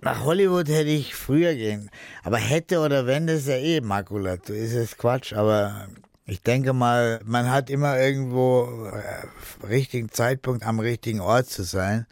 Nach 0.00 0.24
Hollywood 0.24 0.68
hätte 0.68 0.90
ich 0.90 1.14
früher 1.14 1.54
gehen. 1.54 1.88
Aber 2.24 2.38
hätte 2.38 2.80
oder 2.80 3.06
wenn, 3.06 3.28
das 3.28 3.42
ist 3.42 3.48
ja 3.48 3.56
eh 3.56 3.80
Makulatur. 3.80 4.56
Ist 4.56 4.74
es 4.74 4.96
Quatsch. 4.98 5.32
Aber 5.32 5.86
ich 6.26 6.42
denke 6.42 6.72
mal, 6.72 7.20
man 7.24 7.50
hat 7.50 7.70
immer 7.70 7.98
irgendwo 8.00 8.90
äh, 8.92 9.66
richtigen 9.66 10.10
Zeitpunkt 10.10 10.64
am 10.64 10.80
richtigen 10.80 11.20
Ort 11.20 11.48
zu 11.48 11.62
sein. 11.62 12.06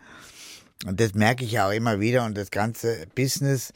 Und 0.87 1.01
das 1.01 1.15
merke 1.15 1.45
ich 1.45 1.53
ja 1.53 1.67
auch 1.67 1.73
immer 1.73 1.99
wieder. 1.99 2.25
Und 2.25 2.37
das 2.37 2.53
ganze 2.53 3.07
Business 3.17 3.73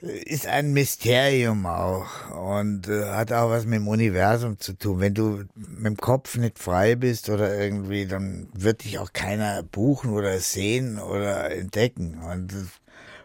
ist 0.00 0.46
ein 0.46 0.72
Mysterium 0.72 1.66
auch. 1.66 2.30
Und 2.30 2.88
äh, 2.88 3.04
hat 3.10 3.32
auch 3.32 3.50
was 3.50 3.64
mit 3.64 3.80
dem 3.80 3.88
Universum 3.88 4.58
zu 4.58 4.72
tun. 4.74 5.00
Wenn 5.00 5.14
du 5.14 5.44
mit 5.54 5.86
dem 5.86 5.96
Kopf 5.96 6.36
nicht 6.36 6.58
frei 6.58 6.94
bist 6.94 7.28
oder 7.28 7.54
irgendwie, 7.56 8.06
dann 8.06 8.48
wird 8.52 8.84
dich 8.84 8.98
auch 8.98 9.12
keiner 9.12 9.62
buchen 9.62 10.10
oder 10.10 10.38
sehen 10.38 10.98
oder 10.98 11.50
entdecken. 11.50 12.18
Und 12.22 12.52
das 12.52 12.66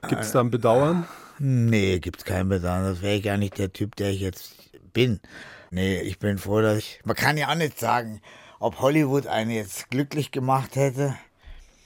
Gibt 0.10 0.22
es 0.22 0.32
da 0.32 0.42
ein 0.42 0.52
Bedauern? 0.52 1.08
Nee, 1.40 2.00
gibt's 2.00 2.26
kein 2.26 2.50
Bedauern. 2.50 2.84
Das 2.84 3.02
wäre 3.02 3.16
ich 3.16 3.24
gar 3.24 3.38
nicht 3.38 3.58
der 3.58 3.72
Typ, 3.72 3.96
der 3.96 4.12
ich 4.12 4.20
jetzt 4.20 4.54
bin. 4.92 5.20
Nee, 5.72 6.02
ich 6.02 6.20
bin 6.20 6.38
froh, 6.38 6.62
dass 6.62 6.78
ich. 6.78 7.00
Man 7.06 7.16
kann 7.16 7.38
ja 7.38 7.50
auch 7.50 7.56
nicht 7.56 7.80
sagen, 7.80 8.22
ob 8.60 8.80
Hollywood 8.80 9.28
einen 9.28 9.52
jetzt 9.52 9.90
glücklich 9.90 10.32
gemacht 10.32 10.76
hätte. 10.76 11.16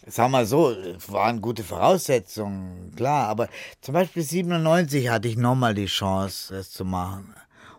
Sag 0.09 0.31
mal 0.31 0.45
so, 0.45 0.73
waren 1.07 1.41
gute 1.41 1.65
Voraussetzungen, 1.65 2.93
klar, 2.95 3.27
aber 3.27 3.49
zum 3.81 3.93
Beispiel 3.93 4.23
97 4.23 5.09
hatte 5.09 5.27
ich 5.27 5.35
nochmal 5.35 5.73
die 5.73 5.87
Chance, 5.87 6.53
das 6.53 6.71
zu 6.71 6.85
machen. 6.85 7.33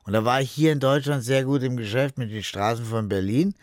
Und 0.04 0.12
da 0.12 0.26
war 0.26 0.42
ich 0.42 0.50
hier 0.50 0.72
in 0.72 0.80
Deutschland 0.80 1.24
sehr 1.24 1.44
gut 1.44 1.62
im 1.62 1.78
Geschäft 1.78 2.18
mit 2.18 2.30
den 2.30 2.42
Straßen 2.42 2.84
von 2.84 3.08
Berlin. 3.08 3.54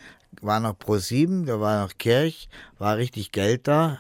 War 0.42 0.60
noch 0.60 0.78
Pro 0.78 0.98
7, 0.98 1.46
da 1.46 1.60
war 1.60 1.84
noch 1.84 1.96
Kirch, 2.00 2.50
war 2.80 2.98
richtig 2.98 3.32
Geld 3.32 3.68
da. 3.68 4.00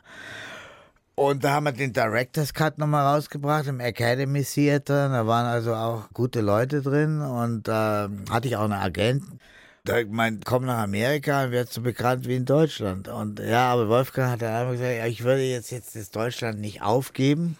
Und 1.13 1.43
da 1.43 1.51
haben 1.51 1.65
wir 1.65 1.71
den 1.71 1.93
Director's 1.93 2.53
Cut 2.53 2.79
nochmal 2.79 3.05
rausgebracht 3.05 3.67
im 3.67 3.79
Academy 3.79 4.43
Theater. 4.43 5.09
Da 5.09 5.27
waren 5.27 5.45
also 5.45 5.75
auch 5.75 6.09
gute 6.11 6.41
Leute 6.41 6.81
drin 6.81 7.21
und 7.21 7.67
da 7.67 8.09
hatte 8.31 8.47
ich 8.47 8.57
auch 8.57 8.63
einen 8.63 8.73
Agenten. 8.73 9.39
Da 9.85 9.99
ich 9.99 10.07
mein, 10.09 10.41
komm 10.43 10.65
nach 10.65 10.79
Amerika 10.79 11.45
und 11.45 11.51
werd 11.51 11.71
so 11.71 11.79
bekannt 11.81 12.27
wie 12.27 12.35
in 12.35 12.45
Deutschland. 12.45 13.07
Und 13.07 13.39
ja, 13.39 13.71
aber 13.71 13.87
Wolfgang 13.87 14.31
hat 14.31 14.41
dann 14.41 14.53
einfach 14.53 14.71
gesagt, 14.73 14.97
ja, 14.97 15.05
ich 15.05 15.23
würde 15.23 15.43
jetzt, 15.43 15.71
jetzt 15.71 15.95
das 15.95 16.09
Deutschland 16.11 16.59
nicht 16.59 16.81
aufgeben. 16.81 17.55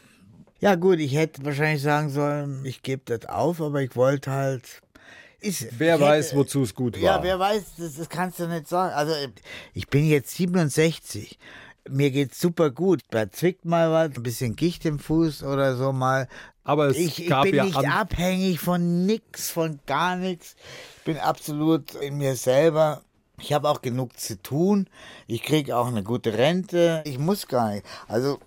Ja 0.59 0.73
gut, 0.75 0.99
ich 0.99 1.15
hätte 1.15 1.45
wahrscheinlich 1.45 1.83
sagen 1.83 2.09
sollen, 2.09 2.65
ich 2.65 2.81
gebe 2.81 3.03
das 3.05 3.29
auf, 3.29 3.61
aber 3.61 3.81
ich 3.81 3.95
wollte 3.95 4.31
halt... 4.31 4.81
Ist, 5.39 5.67
Wer 5.77 5.95
ich 5.95 6.01
weiß, 6.01 6.27
hätte- 6.29 6.37
wozu 6.37 6.63
es 6.63 6.73
gut 6.73 6.95
war. 6.95 7.01
ja, 7.03 7.23
wer 7.23 7.37
weiß, 7.37 7.75
das, 7.77 7.97
das 7.97 8.09
kannst 8.09 8.39
du 8.39 8.47
nicht 8.47 8.67
sagen. 8.67 8.93
Also 8.95 9.13
ich 9.75 9.87
bin 9.87 10.05
jetzt 10.07 10.35
67. 10.35 11.37
Mir 11.89 12.11
geht's 12.11 12.39
super 12.39 12.71
gut. 12.71 13.01
Da 13.11 13.31
zwickt 13.31 13.65
mal 13.65 13.91
was, 13.91 14.17
ein 14.17 14.23
bisschen 14.23 14.55
Gicht 14.55 14.85
im 14.85 14.99
Fuß 14.99 15.43
oder 15.43 15.75
so 15.75 15.91
mal. 15.91 16.27
Aber 16.63 16.87
es 16.87 16.97
Ich, 16.97 17.21
ich 17.21 17.29
gab 17.29 17.43
bin 17.43 17.55
ja 17.55 17.65
nicht 17.65 17.77
abhängig 17.77 18.59
von 18.59 19.05
nix, 19.05 19.49
von 19.51 19.79
gar 19.85 20.15
nichts. 20.15 20.55
Ich 20.97 21.03
bin 21.03 21.17
absolut 21.17 21.93
in 21.95 22.17
mir 22.17 22.35
selber. 22.35 23.03
Ich 23.39 23.53
habe 23.53 23.69
auch 23.69 23.81
genug 23.81 24.17
zu 24.19 24.41
tun. 24.41 24.87
Ich 25.27 25.43
kriege 25.43 25.75
auch 25.77 25.87
eine 25.87 26.03
gute 26.03 26.37
Rente. 26.37 27.03
Ich 27.05 27.19
muss 27.19 27.47
gar 27.47 27.71
nicht. 27.71 27.85
Also 28.07 28.39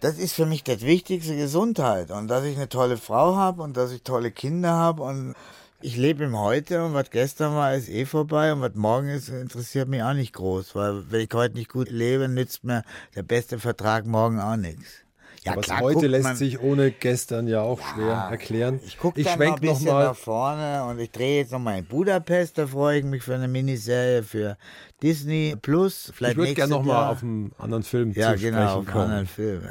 das 0.00 0.18
ist 0.18 0.34
für 0.34 0.46
mich 0.46 0.62
das 0.62 0.82
Wichtigste, 0.82 1.36
Gesundheit. 1.36 2.10
Und 2.10 2.28
dass 2.28 2.44
ich 2.44 2.56
eine 2.56 2.68
tolle 2.68 2.96
Frau 2.96 3.36
habe 3.36 3.62
und 3.62 3.76
dass 3.76 3.92
ich 3.92 4.02
tolle 4.02 4.30
Kinder 4.30 4.72
habe 4.72 5.02
und 5.02 5.34
Ich 5.82 5.96
lebe 5.96 6.24
im 6.24 6.38
Heute 6.38 6.84
und 6.84 6.94
was 6.94 7.10
gestern 7.10 7.54
war, 7.54 7.74
ist 7.74 7.88
eh 7.88 8.06
vorbei 8.06 8.52
und 8.52 8.60
was 8.62 8.74
morgen 8.74 9.08
ist, 9.08 9.28
interessiert 9.28 9.88
mich 9.88 10.02
auch 10.02 10.14
nicht 10.14 10.32
groß, 10.32 10.74
weil 10.74 11.10
wenn 11.10 11.20
ich 11.20 11.28
heute 11.34 11.54
nicht 11.56 11.70
gut 11.70 11.90
lebe, 11.90 12.28
nützt 12.28 12.64
mir 12.64 12.82
der 13.14 13.22
beste 13.22 13.58
Vertrag 13.58 14.06
morgen 14.06 14.40
auch 14.40 14.56
nichts. 14.56 15.02
Ja, 15.44 15.52
Aber 15.52 15.60
klar, 15.60 15.80
heute 15.82 16.06
lässt 16.08 16.38
sich 16.38 16.58
ohne 16.60 16.90
gestern 16.90 17.46
ja 17.46 17.60
auch 17.60 17.78
schwer 17.80 18.06
Ja, 18.08 18.30
erklären. 18.30 18.80
Ich 18.84 18.98
gucke 18.98 19.20
ich 19.20 19.26
dann 19.26 19.38
noch 19.38 19.44
schwenk 19.44 19.62
ein 19.62 19.66
noch 19.66 19.72
bisschen 19.74 19.92
mal. 19.94 20.04
nach 20.06 20.16
vorne 20.16 20.84
und 20.86 20.98
ich 20.98 21.10
drehe 21.12 21.38
jetzt 21.42 21.52
noch 21.52 21.60
mal 21.60 21.78
in 21.78 21.84
Budapest. 21.84 22.58
Da 22.58 22.66
freue 22.66 22.98
ich 22.98 23.04
mich 23.04 23.22
für 23.22 23.34
eine 23.36 23.46
Miniserie 23.46 24.24
für 24.24 24.56
Disney 25.02 25.54
Plus. 25.60 26.10
Vielleicht 26.16 26.32
Ich 26.32 26.38
würde 26.38 26.54
gerne 26.54 26.70
nächstes 26.70 26.70
noch 26.70 26.82
mal 26.84 27.02
Jahr. 27.02 27.10
auf 27.12 27.22
einen 27.22 27.52
anderen 27.58 27.82
Film 27.84 28.10
ja 28.12 28.34
zu 28.34 28.40
genau 28.42 28.56
sprechen 28.56 28.56
auf 28.68 28.76
einen 28.78 28.86
kommen. 28.86 29.04
anderen 29.04 29.26
Film. 29.26 29.62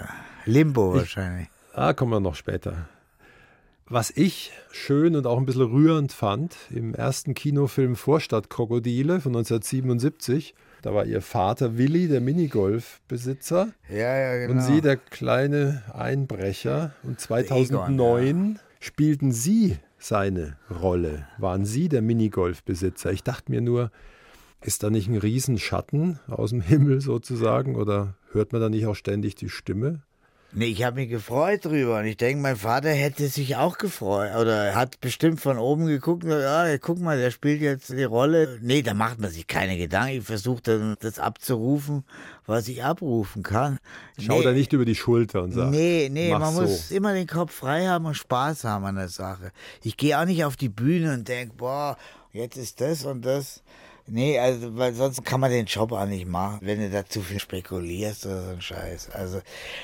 Limbo 0.45 0.93
wahrscheinlich. 0.93 1.47
Ah, 1.73 1.91
kommen 1.93 2.11
wir 2.13 2.19
noch 2.21 2.35
später. 2.35 2.87
Was 3.87 4.09
ich 4.09 4.51
schön 4.71 5.15
und 5.15 5.27
auch 5.27 5.37
ein 5.37 5.45
bisschen 5.45 5.61
rührend 5.61 6.11
fand, 6.11 6.55
im 6.71 6.95
ersten 6.95 7.35
Kinofilm 7.35 7.95
Vorstadtkrokodile 7.95 9.21
von 9.21 9.35
1977, 9.35 10.55
da 10.81 10.95
war 10.95 11.05
ihr 11.05 11.21
Vater 11.21 11.77
Willi, 11.77 12.07
der 12.07 12.19
Minigolfbesitzer, 12.19 13.73
Ja 13.87 14.17
ja 14.17 14.37
genau. 14.37 14.53
und 14.53 14.61
sie, 14.61 14.81
der 14.81 14.97
kleine 14.97 15.83
Einbrecher. 15.93 16.95
Und 17.03 17.19
2009 17.19 18.57
spielten 18.79 19.31
sie 19.31 19.77
seine 19.99 20.57
Rolle, 20.81 21.27
waren 21.37 21.63
sie 21.63 21.87
der 21.87 22.01
Minigolfbesitzer. 22.01 23.11
Ich 23.11 23.21
dachte 23.21 23.51
mir 23.51 23.61
nur, 23.61 23.91
ist 24.61 24.81
da 24.81 24.89
nicht 24.89 25.09
ein 25.09 25.17
Riesenschatten 25.17 26.19
aus 26.25 26.49
dem 26.49 26.61
Himmel 26.61 27.01
sozusagen 27.01 27.75
oder 27.75 28.15
hört 28.31 28.51
man 28.51 28.61
da 28.61 28.69
nicht 28.69 28.87
auch 28.87 28.95
ständig 28.95 29.35
die 29.35 29.49
Stimme? 29.49 30.01
Nee, 30.57 30.67
ich 30.67 30.83
habe 30.83 31.01
mich 31.01 31.09
gefreut 31.09 31.65
drüber 31.65 31.99
und 31.99 32.05
ich 32.05 32.15
denke, 32.15 32.41
mein 32.41 32.55
Vater 32.55 32.89
hätte 32.89 33.27
sich 33.27 33.57
auch 33.57 33.77
gefreut 33.77 34.33
oder 34.35 34.73
hat 34.73 35.01
bestimmt 35.01 35.41
von 35.41 35.57
oben 35.57 35.85
geguckt 35.85 36.23
und 36.23 36.29
gesagt, 36.29 36.45
ah, 36.47 36.77
guck 36.77 36.99
mal, 36.99 37.17
der 37.17 37.31
spielt 37.31 37.59
jetzt 37.61 37.89
die 37.89 38.05
Rolle. 38.05 38.57
Nee, 38.61 38.81
da 38.81 38.93
macht 38.93 39.19
man 39.19 39.31
sich 39.31 39.47
keine 39.47 39.77
Gedanken. 39.77 40.19
Ich 40.19 40.23
versuche 40.23 40.61
dann 40.63 40.95
das 41.01 41.19
abzurufen, 41.19 42.05
was 42.45 42.69
ich 42.69 42.83
abrufen 42.85 43.43
kann. 43.43 43.79
Schau 44.17 44.37
nee, 44.37 44.43
da 44.45 44.51
nicht 44.53 44.71
über 44.71 44.85
die 44.85 44.95
Schulter 44.95 45.43
und 45.43 45.51
sag. 45.51 45.71
Nee, 45.71 46.09
nee, 46.09 46.31
man 46.31 46.53
so. 46.53 46.61
muss 46.61 46.89
immer 46.89 47.13
den 47.13 47.27
Kopf 47.27 47.53
frei 47.53 47.87
haben 47.87 48.05
und 48.05 48.15
Spaß 48.15 48.63
haben 48.63 48.85
an 48.85 48.95
der 48.95 49.09
Sache. 49.09 49.51
Ich 49.83 49.97
gehe 49.97 50.17
auch 50.17 50.25
nicht 50.25 50.45
auf 50.45 50.55
die 50.55 50.69
Bühne 50.69 51.13
und 51.13 51.27
denke, 51.27 51.55
boah, 51.57 51.97
jetzt 52.31 52.55
ist 52.55 52.79
das 52.79 53.03
und 53.03 53.25
das. 53.25 53.61
Nee, 54.07 54.37
also, 54.37 54.77
weil 54.77 54.93
sonst 54.93 55.25
kann 55.25 55.39
man 55.39 55.49
den 55.49 55.65
Job 55.65 55.91
auch 55.91 56.05
nicht 56.05 56.27
machen, 56.27 56.59
wenn 56.61 56.79
du 56.79 56.91
da 56.91 57.03
zu 57.05 57.21
viel 57.21 57.39
spekulierst 57.39 58.27
oder 58.27 58.43
so 58.43 58.49
ein 58.51 58.61
Scheiß. 58.61 59.09
Also, 59.09 59.41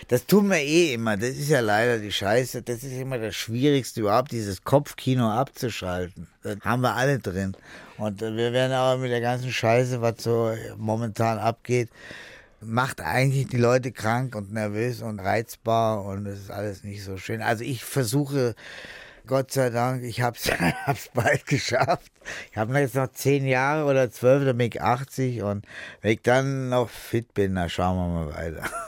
das 0.10 0.27
tun 0.27 0.47
wir 0.49 0.60
eh 0.60 0.93
immer. 0.93 1.17
Das 1.17 1.29
ist 1.29 1.49
ja 1.49 1.60
leider 1.60 1.97
die 1.97 2.12
Scheiße. 2.12 2.62
Das 2.62 2.84
ist 2.84 2.93
immer 2.93 3.17
das 3.17 3.36
Schwierigste 3.36 4.01
überhaupt, 4.01 4.31
dieses 4.31 4.63
Kopfkino 4.63 5.27
abzuschalten. 5.27 6.27
Das 6.43 6.57
haben 6.62 6.81
wir 6.81 6.93
alle 6.95 7.17
drin. 7.17 7.57
Und 7.97 8.21
wir 8.21 8.53
werden 8.53 8.73
auch 8.73 8.97
mit 8.99 9.10
der 9.10 9.21
ganzen 9.21 9.51
Scheiße, 9.51 10.01
was 10.01 10.21
so 10.21 10.53
momentan 10.77 11.39
abgeht, 11.39 11.89
macht 12.62 13.01
eigentlich 13.01 13.47
die 13.47 13.57
Leute 13.57 13.91
krank 13.91 14.36
und 14.36 14.53
nervös 14.53 15.01
und 15.01 15.19
reizbar 15.19 16.05
und 16.05 16.27
es 16.27 16.41
ist 16.41 16.51
alles 16.51 16.84
nicht 16.84 17.03
so 17.03 17.17
schön. 17.17 17.41
Also 17.41 17.63
ich 17.63 17.84
versuche, 17.84 18.53
Gott 19.31 19.49
sei 19.51 19.69
Dank, 19.69 20.03
ich 20.03 20.19
habe 20.21 20.35
es 20.35 20.51
hab's 20.85 21.09
bald 21.13 21.45
geschafft. 21.47 22.11
Ich 22.51 22.57
habe 22.57 22.77
jetzt 22.77 22.95
noch 22.95 23.09
zehn 23.13 23.47
Jahre 23.47 23.89
oder 23.89 24.11
zwölf, 24.11 24.43
dann 24.43 24.57
bin 24.57 24.67
ich 24.67 24.81
80 24.81 25.41
und 25.43 25.65
wenn 26.01 26.11
ich 26.11 26.21
dann 26.21 26.67
noch 26.67 26.89
fit 26.89 27.33
bin, 27.33 27.55
dann 27.55 27.69
schauen 27.69 27.95
wir 27.95 28.25
mal 28.25 28.33
weiter. 28.35 28.63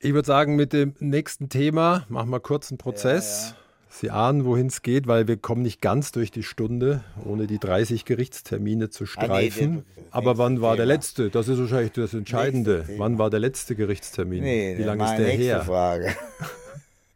Ich 0.00 0.12
würde 0.12 0.26
sagen, 0.26 0.56
mit 0.56 0.72
dem 0.74 0.94
nächsten 0.98 1.48
Thema 1.48 2.04
machen 2.10 2.28
wir 2.28 2.40
kurz 2.40 2.70
einen 2.70 2.76
Prozess. 2.76 3.54
Sie 3.88 4.10
ahnen, 4.10 4.44
wohin 4.44 4.66
es 4.66 4.82
geht, 4.82 5.06
weil 5.06 5.28
wir 5.28 5.36
kommen 5.38 5.62
nicht 5.62 5.80
ganz 5.80 6.10
durch 6.12 6.30
die 6.30 6.42
Stunde, 6.42 7.02
ohne 7.24 7.46
die 7.46 7.58
30 7.58 8.04
Gerichtstermine 8.04 8.90
zu 8.90 9.04
Ah, 9.04 9.06
nee, 9.06 9.50
streifen. 9.50 9.76
das- 9.96 10.04
das 10.06 10.12
Aber 10.12 10.36
wann 10.38 10.60
war 10.60 10.76
der 10.76 10.84
Thema. 10.84 10.94
letzte? 10.94 11.30
Das 11.30 11.48
ist 11.48 11.58
wahrscheinlich 11.58 11.92
das 11.92 12.12
Entscheidende. 12.12 12.84
Wann 12.98 13.16
war 13.16 13.30
der 13.30 13.40
letzte 13.40 13.76
Gerichtstermin? 13.76 14.42
Nee, 14.42 14.76
Wie 14.76 14.82
lange 14.82 15.04
ist 15.04 15.16
der 15.16 15.28
her? 15.28 15.62
Frage. 15.62 16.14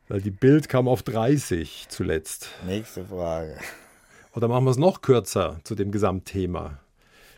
Weil 0.09 0.21
die 0.23 0.31
Bild 0.31 0.69
kam 0.69 0.89
auf 0.89 1.03
30 1.03 1.87
zuletzt. 1.89 2.49
Nächste 2.67 3.05
Frage. 3.05 3.59
Oder 4.35 4.49
machen 4.49 4.65
wir 4.65 4.71
es 4.71 4.79
noch 4.79 5.03
kürzer 5.03 5.61
zu 5.65 5.75
dem 5.75 5.91
Gesamtthema? 5.91 6.79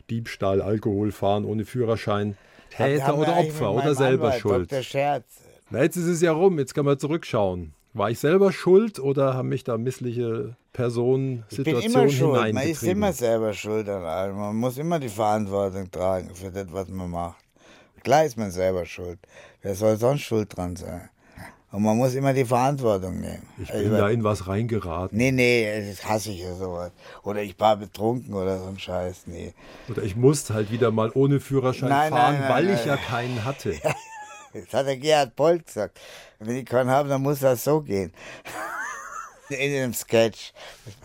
Diebstahl, 0.09 0.61
Alkohol, 0.63 1.13
Fahren 1.13 1.45
ohne 1.45 1.65
Führerschein. 1.65 2.37
Täter 2.71 3.17
oder 3.19 3.37
Opfer 3.37 3.73
oder 3.73 3.95
selber 3.95 4.27
Anwalt, 4.27 4.41
schuld? 4.41 4.73
Dr. 4.73 4.83
Scherz. 4.83 5.25
Na, 5.71 5.83
jetzt 5.83 5.97
ist 5.97 6.07
es 6.07 6.21
ja 6.21 6.33
rum, 6.33 6.59
jetzt 6.59 6.75
kann 6.75 6.85
man 6.85 6.99
zurückschauen. 6.99 7.75
War 7.93 8.11
ich 8.11 8.21
selber 8.21 8.53
schuld 8.53 9.01
oder 9.01 9.35
haben 9.35 9.49
mich 9.49 9.65
da 9.65 9.77
missliche 9.77 10.57
Personen, 10.73 11.45
Ich 11.51 11.57
bin 11.57 11.67
immer 11.67 11.81
Situationen 11.81 12.11
schuld. 12.11 12.33
Man 12.33 12.45
ist 12.47 12.51
hineingetrieben? 12.51 12.97
immer 12.97 13.13
selber 13.13 13.53
schuld 13.55 13.89
an 13.89 14.05
allem. 14.05 14.37
Man 14.37 14.57
muss 14.57 14.79
immer 14.79 15.01
die 15.01 15.09
Verantwortung 15.09 15.91
tragen 15.91 16.33
für 16.35 16.53
das, 16.53 16.67
was 16.71 16.89
man 16.89 17.11
macht. 17.11 17.43
Klar 18.05 18.25
ist 18.25 18.37
man 18.37 18.53
selber 18.53 18.87
schuld. 18.87 19.19
Wer 19.63 19.75
soll 19.75 19.97
sonst 19.97 20.23
schuld 20.23 20.57
dran 20.57 20.77
sein? 20.77 21.11
Und 21.73 21.83
man 21.85 21.97
muss 21.97 22.15
immer 22.15 22.33
die 22.33 22.45
Verantwortung 22.45 23.21
nehmen. 23.21 23.47
Ich 23.63 23.71
Also, 23.73 23.85
bin 23.85 23.97
da 23.97 24.09
in 24.09 24.25
was 24.25 24.49
reingeraten. 24.49 25.17
Nee, 25.17 25.31
nee, 25.31 25.89
das 25.89 26.05
hasse 26.05 26.31
ich 26.33 26.41
ja 26.41 26.55
sowas. 26.55 26.91
Oder 27.23 27.43
ich 27.43 27.59
war 27.61 27.77
betrunken 27.77 28.35
oder 28.35 28.59
so 28.59 28.67
ein 28.67 28.79
Scheiß. 28.79 29.23
Nee. 29.27 29.55
Oder 29.89 30.03
ich 30.03 30.17
musste 30.17 30.55
halt 30.55 30.73
wieder 30.73 30.91
mal 30.91 31.11
ohne 31.15 31.39
Führerschein 31.39 31.89
Nein, 31.89 32.13
fahren, 32.13 32.33
nein, 32.33 32.41
nein, 32.41 32.51
weil 32.51 32.71
ich 32.71 32.85
ja 32.85 32.97
keinen 32.97 33.45
hatte. 33.45 33.75
Das 34.53 34.73
hat 34.73 34.87
der 34.89 34.97
Gerhard 34.97 35.37
Bolt 35.37 35.65
gesagt. 35.65 36.01
Wenn 36.41 36.57
ich 36.57 36.67
keinen 36.67 36.91
habe, 36.91 37.09
dann 37.09 37.23
muss 37.23 37.39
das 37.39 37.63
so 37.63 37.83
gehen. 37.83 38.13
In 39.49 39.71
dem 39.73 39.95
Sketch. 39.95 40.53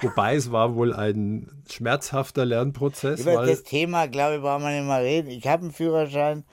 Wobei 0.02 0.34
es 0.36 0.52
war 0.52 0.74
wohl 0.74 0.96
ein 0.96 1.52
schmerzhafter 1.70 2.44
Lernprozess, 2.44 3.20
Über 3.22 3.46
das 3.46 3.62
Thema, 3.62 4.08
glaube 4.08 4.38
ich, 4.38 4.42
braucht 4.42 4.62
man 4.62 4.76
nicht 4.76 4.88
mal 4.88 5.04
reden. 5.04 5.30
Ich 5.30 5.48
habe 5.48 5.62
einen 5.62 5.72
Führerschein, 5.72 6.44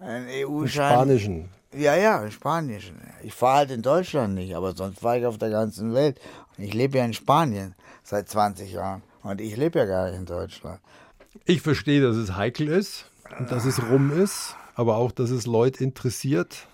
einen 0.00 0.26
EU-Schein. 0.28 0.92
Spanischen. 0.92 1.48
Ja, 1.76 1.94
ja, 1.94 2.22
in 2.24 2.32
Spanien. 2.32 2.80
Ich 3.22 3.32
fahre 3.32 3.58
halt 3.58 3.70
in 3.70 3.82
Deutschland 3.82 4.34
nicht, 4.34 4.54
aber 4.56 4.74
sonst 4.74 5.00
fahre 5.00 5.20
ich 5.20 5.26
auf 5.26 5.38
der 5.38 5.50
ganzen 5.50 5.94
Welt. 5.94 6.20
Ich 6.58 6.74
lebe 6.74 6.98
ja 6.98 7.04
in 7.04 7.14
Spanien 7.14 7.74
seit 8.02 8.28
20 8.28 8.72
Jahren. 8.72 9.02
Und 9.22 9.40
ich 9.40 9.56
lebe 9.56 9.78
ja 9.78 9.84
gar 9.84 10.10
nicht 10.10 10.18
in 10.18 10.26
Deutschland. 10.26 10.80
Ich 11.44 11.62
verstehe, 11.62 12.02
dass 12.02 12.16
es 12.16 12.34
heikel 12.34 12.68
ist 12.68 13.04
und 13.38 13.52
dass 13.52 13.64
es 13.64 13.82
rum 13.88 14.10
ist, 14.10 14.56
aber 14.74 14.96
auch, 14.96 15.12
dass 15.12 15.30
es 15.30 15.46
Leute 15.46 15.84
interessiert. 15.84 16.66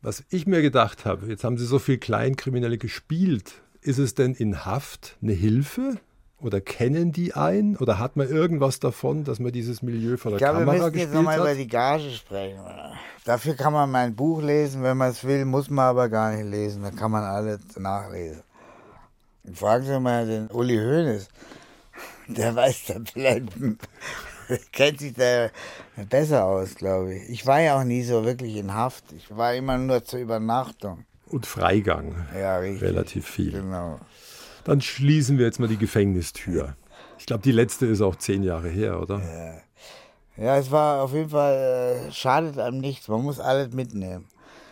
Was 0.00 0.24
ich 0.30 0.46
mir 0.46 0.62
gedacht 0.62 1.04
habe, 1.04 1.26
jetzt 1.26 1.44
haben 1.44 1.56
Sie 1.56 1.66
so 1.66 1.78
viel 1.78 1.98
Kleinkriminelle 1.98 2.78
gespielt. 2.78 3.54
Ist 3.80 3.98
es 3.98 4.14
denn 4.14 4.34
in 4.34 4.64
Haft 4.64 5.16
eine 5.22 5.32
Hilfe? 5.32 5.98
Oder 6.42 6.60
kennen 6.60 7.12
die 7.12 7.34
einen? 7.34 7.76
Oder 7.76 7.98
hat 7.98 8.16
man 8.16 8.28
irgendwas 8.28 8.80
davon, 8.80 9.22
dass 9.24 9.38
man 9.38 9.52
dieses 9.52 9.80
Milieu 9.80 10.16
vor 10.16 10.32
der 10.32 10.36
Ich 10.38 10.44
glaube, 10.44 10.58
wir 10.58 10.66
Kamera 10.66 10.86
müssen 10.86 10.98
jetzt 10.98 11.14
nochmal 11.14 11.38
über 11.38 11.54
die 11.54 11.68
Gage 11.68 12.10
sprechen. 12.10 12.58
Dafür 13.24 13.54
kann 13.54 13.72
man 13.72 13.90
mein 13.90 14.16
Buch 14.16 14.42
lesen, 14.42 14.82
wenn 14.82 14.96
man 14.96 15.10
es 15.10 15.22
will, 15.22 15.44
muss 15.44 15.70
man 15.70 15.84
aber 15.86 16.08
gar 16.08 16.32
nicht 16.34 16.50
lesen. 16.50 16.82
Da 16.82 16.90
kann 16.90 17.12
man 17.12 17.22
alles 17.22 17.60
nachlesen. 17.78 18.42
Fragen 19.54 19.84
Sie 19.84 20.00
mal 20.00 20.26
den 20.26 20.48
Uli 20.48 20.76
Hoeneß. 20.76 21.28
Der 22.28 22.54
weiß 22.56 22.86
da 22.88 22.94
vielleicht, 23.12 23.48
kennt 24.72 25.00
sich 25.00 25.14
da 25.14 25.48
besser 26.10 26.44
aus, 26.44 26.74
glaube 26.74 27.14
ich. 27.14 27.28
Ich 27.30 27.46
war 27.46 27.60
ja 27.60 27.78
auch 27.78 27.84
nie 27.84 28.02
so 28.02 28.24
wirklich 28.24 28.56
in 28.56 28.74
Haft. 28.74 29.04
Ich 29.12 29.36
war 29.36 29.54
immer 29.54 29.78
nur 29.78 30.04
zur 30.04 30.18
Übernachtung. 30.18 31.04
Und 31.26 31.46
Freigang. 31.46 32.14
Ja, 32.38 32.58
richtig. 32.58 32.82
Relativ 32.82 33.26
viel. 33.26 33.52
Genau. 33.52 34.00
Dann 34.64 34.80
schließen 34.80 35.38
wir 35.38 35.46
jetzt 35.46 35.58
mal 35.58 35.68
die 35.68 35.76
Gefängnistür. 35.76 36.76
Ich 37.18 37.26
glaube, 37.26 37.42
die 37.42 37.52
letzte 37.52 37.86
ist 37.86 38.00
auch 38.00 38.16
zehn 38.16 38.42
Jahre 38.42 38.68
her, 38.68 39.00
oder? 39.00 39.20
Ja, 40.36 40.56
es 40.56 40.70
war 40.70 41.02
auf 41.02 41.12
jeden 41.12 41.30
Fall, 41.30 42.08
äh, 42.08 42.12
schadet 42.12 42.58
einem 42.58 42.78
nichts. 42.78 43.08
Man 43.08 43.22
muss 43.22 43.38
alles 43.38 43.72
mitnehmen. 43.72 44.26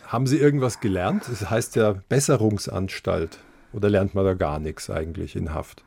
Haben 0.07 0.26
Sie 0.26 0.38
irgendwas 0.38 0.81
gelernt? 0.81 1.29
Es 1.29 1.48
heißt 1.50 1.76
ja 1.76 1.94
Besserungsanstalt. 2.09 3.38
Oder 3.72 3.88
lernt 3.88 4.14
man 4.14 4.24
da 4.24 4.35
gar 4.35 4.59
nichts 4.59 4.90
eigentlich 4.90 5.37
in 5.37 5.55
Haft? 5.55 5.85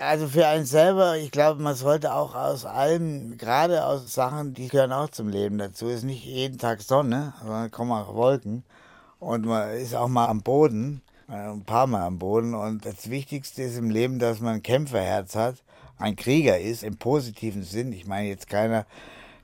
Also 0.00 0.26
für 0.26 0.48
einen 0.48 0.64
selber, 0.64 1.16
ich 1.16 1.30
glaube, 1.30 1.62
man 1.62 1.76
sollte 1.76 2.12
auch 2.12 2.34
aus 2.34 2.64
allem, 2.64 3.38
gerade 3.38 3.84
aus 3.84 4.12
Sachen, 4.12 4.52
die 4.52 4.66
gehören 4.66 4.92
auch 4.92 5.10
zum 5.10 5.28
Leben 5.28 5.58
dazu, 5.58 5.86
ist 5.86 6.02
nicht 6.02 6.24
jeden 6.24 6.58
Tag 6.58 6.82
Sonne, 6.82 7.34
sondern 7.40 7.70
kommen 7.70 7.92
auch 7.92 8.14
Wolken. 8.14 8.64
Und 9.20 9.46
man 9.46 9.70
ist 9.70 9.94
auch 9.94 10.08
mal 10.08 10.26
am 10.26 10.42
Boden, 10.42 11.02
ein 11.28 11.64
paar 11.64 11.86
Mal 11.86 12.06
am 12.06 12.18
Boden. 12.18 12.54
Und 12.54 12.84
das 12.84 13.10
Wichtigste 13.10 13.62
ist 13.62 13.76
im 13.76 13.90
Leben, 13.90 14.18
dass 14.18 14.40
man 14.40 14.56
ein 14.56 14.62
Kämpferherz 14.62 15.34
hat, 15.34 15.56
ein 15.98 16.16
Krieger 16.16 16.58
ist, 16.58 16.82
im 16.82 16.96
positiven 16.96 17.62
Sinn. 17.62 17.92
Ich 17.92 18.06
meine 18.06 18.28
jetzt 18.28 18.48
keiner, 18.48 18.86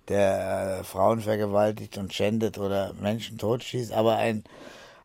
der 0.09 0.81
äh, 0.81 0.85
Frauen 0.85 1.21
vergewaltigt 1.21 1.99
und 1.99 2.12
schändet 2.12 2.59
oder 2.59 2.92
Menschen 3.01 3.38
totschießt, 3.38 3.92
aber 3.92 4.16
ein, 4.16 4.45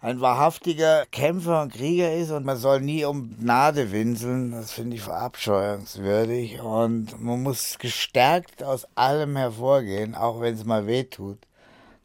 ein 0.01 0.21
wahrhaftiger 0.21 1.05
Kämpfer 1.11 1.61
und 1.61 1.73
Krieger 1.73 2.13
ist 2.13 2.31
und 2.31 2.45
man 2.45 2.57
soll 2.57 2.81
nie 2.81 3.05
um 3.05 3.37
Gnade 3.39 3.91
winseln, 3.91 4.51
das 4.51 4.71
finde 4.71 4.95
ich 4.95 5.01
verabscheuungswürdig 5.03 6.61
und 6.61 7.21
man 7.21 7.43
muss 7.43 7.77
gestärkt 7.77 8.63
aus 8.63 8.87
allem 8.95 9.35
hervorgehen, 9.37 10.15
auch 10.15 10.41
wenn 10.41 10.56
es 10.56 10.65
mal 10.65 10.87
weh 10.87 11.04
tut. 11.04 11.46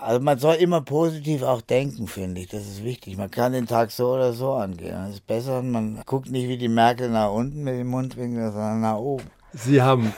Also 0.02 0.20
man 0.20 0.38
soll 0.38 0.56
immer 0.56 0.80
positiv 0.80 1.42
auch 1.42 1.60
denken, 1.62 2.06
finde 2.08 2.40
ich. 2.40 2.48
Das 2.48 2.62
ist 2.62 2.82
wichtig. 2.84 3.16
Man 3.16 3.30
kann 3.30 3.52
den 3.52 3.66
Tag 3.66 3.90
so 3.90 4.12
oder 4.14 4.32
so 4.32 4.52
angehen. 4.52 4.92
Das 4.92 5.10
ist 5.14 5.26
besser. 5.26 5.62
Man 5.62 6.02
guckt 6.06 6.30
nicht 6.30 6.48
wie 6.48 6.58
die 6.58 6.68
Merkel 6.68 7.08
nach 7.10 7.30
unten 7.32 7.62
mit 7.64 7.74
dem 7.74 7.86
Mundwinkel, 7.88 8.50
sondern 8.52 8.80
nach 8.80 8.96
oben. 8.98 9.24
Sie 9.52 9.80
haben 9.82 10.12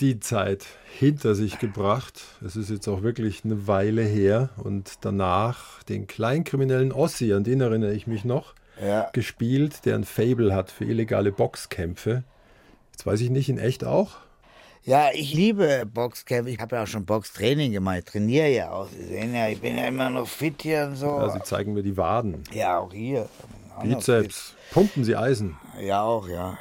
die 0.00 0.20
Zeit 0.20 0.66
hinter 0.98 1.34
sich 1.34 1.58
gebracht. 1.58 2.20
Es 2.44 2.56
ist 2.56 2.70
jetzt 2.70 2.88
auch 2.88 3.02
wirklich 3.02 3.44
eine 3.44 3.66
Weile 3.66 4.02
her. 4.02 4.50
Und 4.62 4.92
danach 5.02 5.82
den 5.84 6.06
kleinkriminellen 6.06 6.92
Ossi, 6.92 7.32
an 7.32 7.44
den 7.44 7.60
erinnere 7.60 7.92
ich 7.94 8.06
mich 8.06 8.24
noch, 8.24 8.54
Ja. 8.82 9.08
gespielt, 9.12 9.84
der 9.84 9.94
ein 9.96 10.04
Fable 10.04 10.54
hat 10.54 10.70
für 10.70 10.84
illegale 10.84 11.32
Boxkämpfe. 11.32 12.24
Jetzt 12.92 13.06
weiß 13.06 13.20
ich 13.22 13.30
nicht, 13.30 13.48
in 13.48 13.58
echt 13.58 13.84
auch? 13.84 14.16
Ja, 14.84 15.08
ich 15.12 15.34
liebe 15.34 15.84
Boxkämpfe. 15.92 16.50
Ich 16.50 16.58
habe 16.58 16.76
ja 16.76 16.82
auch 16.82 16.86
schon 16.86 17.04
Boxtraining 17.04 17.72
gemacht. 17.72 17.98
Ich 17.98 18.04
trainiere 18.06 18.48
ja 18.48 18.70
auch. 18.70 18.88
Sie 18.88 19.04
sehen 19.04 19.34
ja, 19.34 19.48
ich 19.48 19.60
bin 19.60 19.76
ja 19.76 19.86
immer 19.86 20.08
noch 20.10 20.26
fit 20.26 20.62
hier 20.62 20.86
und 20.86 20.96
so. 20.96 21.06
Ja, 21.06 21.28
Sie 21.30 21.42
zeigen 21.42 21.74
mir 21.74 21.82
die 21.82 21.96
Waden. 21.96 22.42
Ja, 22.52 22.78
auch 22.78 22.92
hier. 22.92 23.28
Bizeps. 23.82 24.54
Pumpen 24.72 25.04
Sie 25.04 25.16
Eisen. 25.16 25.56
Ja, 25.80 26.02
auch, 26.02 26.28
ja. 26.28 26.56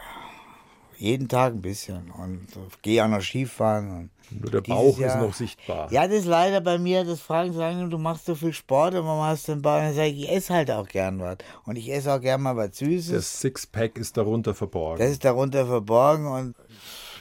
Jeden 0.97 1.29
Tag 1.29 1.53
ein 1.53 1.61
bisschen. 1.61 2.11
Und 2.11 2.47
gehe 2.81 3.03
auch 3.03 3.07
noch 3.07 3.21
Skifahren. 3.21 4.09
Nur 4.31 4.51
der 4.51 4.61
Bauch 4.61 4.93
ist 4.93 4.99
Jahr- 4.99 5.21
noch 5.21 5.33
sichtbar. 5.33 5.91
Ja, 5.91 6.05
das 6.07 6.17
ist 6.19 6.25
leider 6.25 6.61
bei 6.61 6.77
mir, 6.77 7.03
das 7.03 7.19
fragen 7.21 7.51
sagen, 7.53 7.89
du 7.89 7.97
machst 7.97 8.25
so 8.25 8.35
viel 8.35 8.53
Sport 8.53 8.93
und 8.95 9.05
warum 9.05 9.23
hast 9.23 9.47
du 9.47 9.53
den 9.53 9.61
Bauch? 9.61 9.79
Dann 9.79 9.93
sage 9.95 10.09
ich, 10.09 10.23
ich 10.23 10.29
esse 10.31 10.53
halt 10.53 10.69
auch 10.69 10.87
gern 10.87 11.19
was. 11.19 11.37
Und 11.65 11.77
ich 11.77 11.89
esse 11.91 12.13
auch 12.13 12.21
gern 12.21 12.41
mal 12.41 12.55
was 12.55 12.77
Süßes. 12.77 13.11
Das 13.13 13.39
Sixpack 13.41 13.97
ist 13.97 14.17
darunter 14.17 14.53
verborgen. 14.53 14.99
Das 14.99 15.09
ist 15.09 15.25
darunter 15.25 15.65
verborgen 15.65 16.27
und 16.27 16.55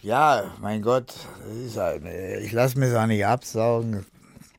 ja, 0.03 0.55
mein 0.61 0.83
Gott, 0.83 1.15
halt, 1.77 2.03
ich 2.43 2.53
lasse 2.53 2.79
mir 2.79 3.01
auch 3.01 3.07
nicht 3.07 3.27
absaugen. 3.27 4.07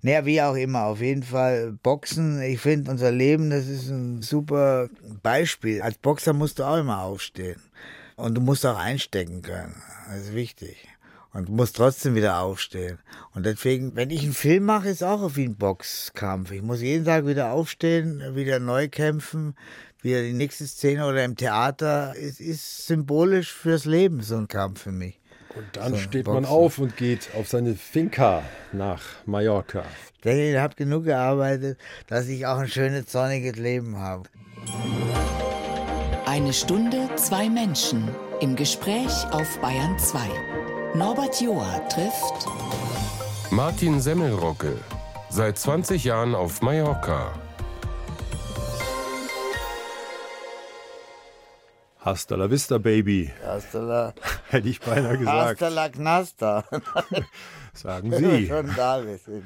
Naja, 0.01 0.25
wie 0.25 0.41
auch 0.41 0.55
immer, 0.55 0.85
auf 0.85 1.01
jeden 1.01 1.23
Fall 1.23 1.73
Boxen, 1.83 2.41
ich 2.41 2.61
finde 2.61 2.91
unser 2.91 3.11
Leben, 3.11 3.49
das 3.49 3.67
ist 3.67 3.89
ein 3.89 4.21
super 4.21 4.87
Beispiel. 5.21 5.81
Als 5.81 5.97
Boxer 5.97 6.31
musst 6.31 6.59
du 6.59 6.63
auch 6.63 6.77
immer 6.77 7.01
aufstehen. 7.01 7.61
Und 8.15 8.35
du 8.35 8.41
musst 8.41 8.65
auch 8.65 8.77
einstecken 8.77 9.41
können. 9.41 9.75
Das 10.07 10.21
ist 10.21 10.33
wichtig. 10.33 10.87
Und 11.31 11.47
du 11.47 11.51
musst 11.51 11.75
trotzdem 11.75 12.15
wieder 12.15 12.39
aufstehen. 12.39 12.97
Und 13.33 13.45
deswegen, 13.45 13.95
wenn 13.95 14.09
ich 14.09 14.23
einen 14.23 14.33
Film 14.33 14.63
mache, 14.63 14.89
ist 14.89 15.03
auch 15.03 15.35
wie 15.35 15.45
ein 15.45 15.55
Boxkampf. 15.55 16.51
Ich 16.51 16.61
muss 16.61 16.81
jeden 16.81 17.05
Tag 17.05 17.27
wieder 17.27 17.51
aufstehen, 17.51 18.35
wieder 18.35 18.59
neu 18.59 18.87
kämpfen, 18.87 19.55
wieder 20.01 20.21
die 20.21 20.33
nächste 20.33 20.65
Szene 20.65 21.05
oder 21.05 21.23
im 21.23 21.35
Theater. 21.35 22.13
Es 22.17 22.39
ist 22.39 22.87
symbolisch 22.87 23.53
fürs 23.53 23.85
Leben, 23.85 24.21
so 24.21 24.37
ein 24.37 24.47
Kampf 24.47 24.83
für 24.83 24.91
mich. 24.91 25.18
Und 25.55 25.65
dann 25.73 25.91
So, 25.93 25.97
steht 25.97 26.27
man 26.27 26.43
Boxen. 26.43 26.51
auf 26.55 26.77
und 26.77 26.95
geht 26.97 27.29
auf 27.35 27.47
seine 27.47 27.73
Finca 27.75 28.43
nach 28.71 29.01
Mallorca. 29.25 29.83
Ich 30.15 30.21
denke, 30.21 30.51
ihr 30.51 30.61
habt 30.61 30.77
genug 30.77 31.05
gearbeitet, 31.05 31.77
dass 32.07 32.27
ich 32.27 32.45
auch 32.45 32.57
ein 32.57 32.67
schönes, 32.67 33.11
sonniges 33.11 33.55
Leben 33.55 33.97
habe. 33.97 34.23
Eine 36.25 36.53
Stunde, 36.53 37.09
zwei 37.15 37.49
Menschen 37.49 38.07
im 38.41 38.55
Gespräch 38.55 39.11
auf 39.31 39.57
Bayern 39.59 39.97
2. 39.97 40.19
Norbert 40.95 41.41
Joa 41.41 41.79
trifft 41.89 42.45
Martin 43.51 43.99
Semmelrogge. 43.99 44.77
Seit 45.31 45.57
20 45.57 46.03
Jahren 46.03 46.35
auf 46.35 46.61
Mallorca. 46.61 47.33
Hasta 52.01 52.35
la 52.37 52.47
vista, 52.49 52.77
Baby, 52.79 53.29
Hasta 53.45 53.79
la, 53.79 54.13
hätte 54.49 54.69
ich 54.69 54.79
beinahe 54.79 55.17
gesagt. 55.17 55.61
hasta 55.61 55.67
la 55.69 55.89
Knasta. 55.89 56.63
Sagen 57.73 58.11
Wenn 58.11 58.23
wir 58.23 58.37
Sie, 58.37 58.47
schon 58.47 58.73
da 58.75 59.01
sind. 59.01 59.43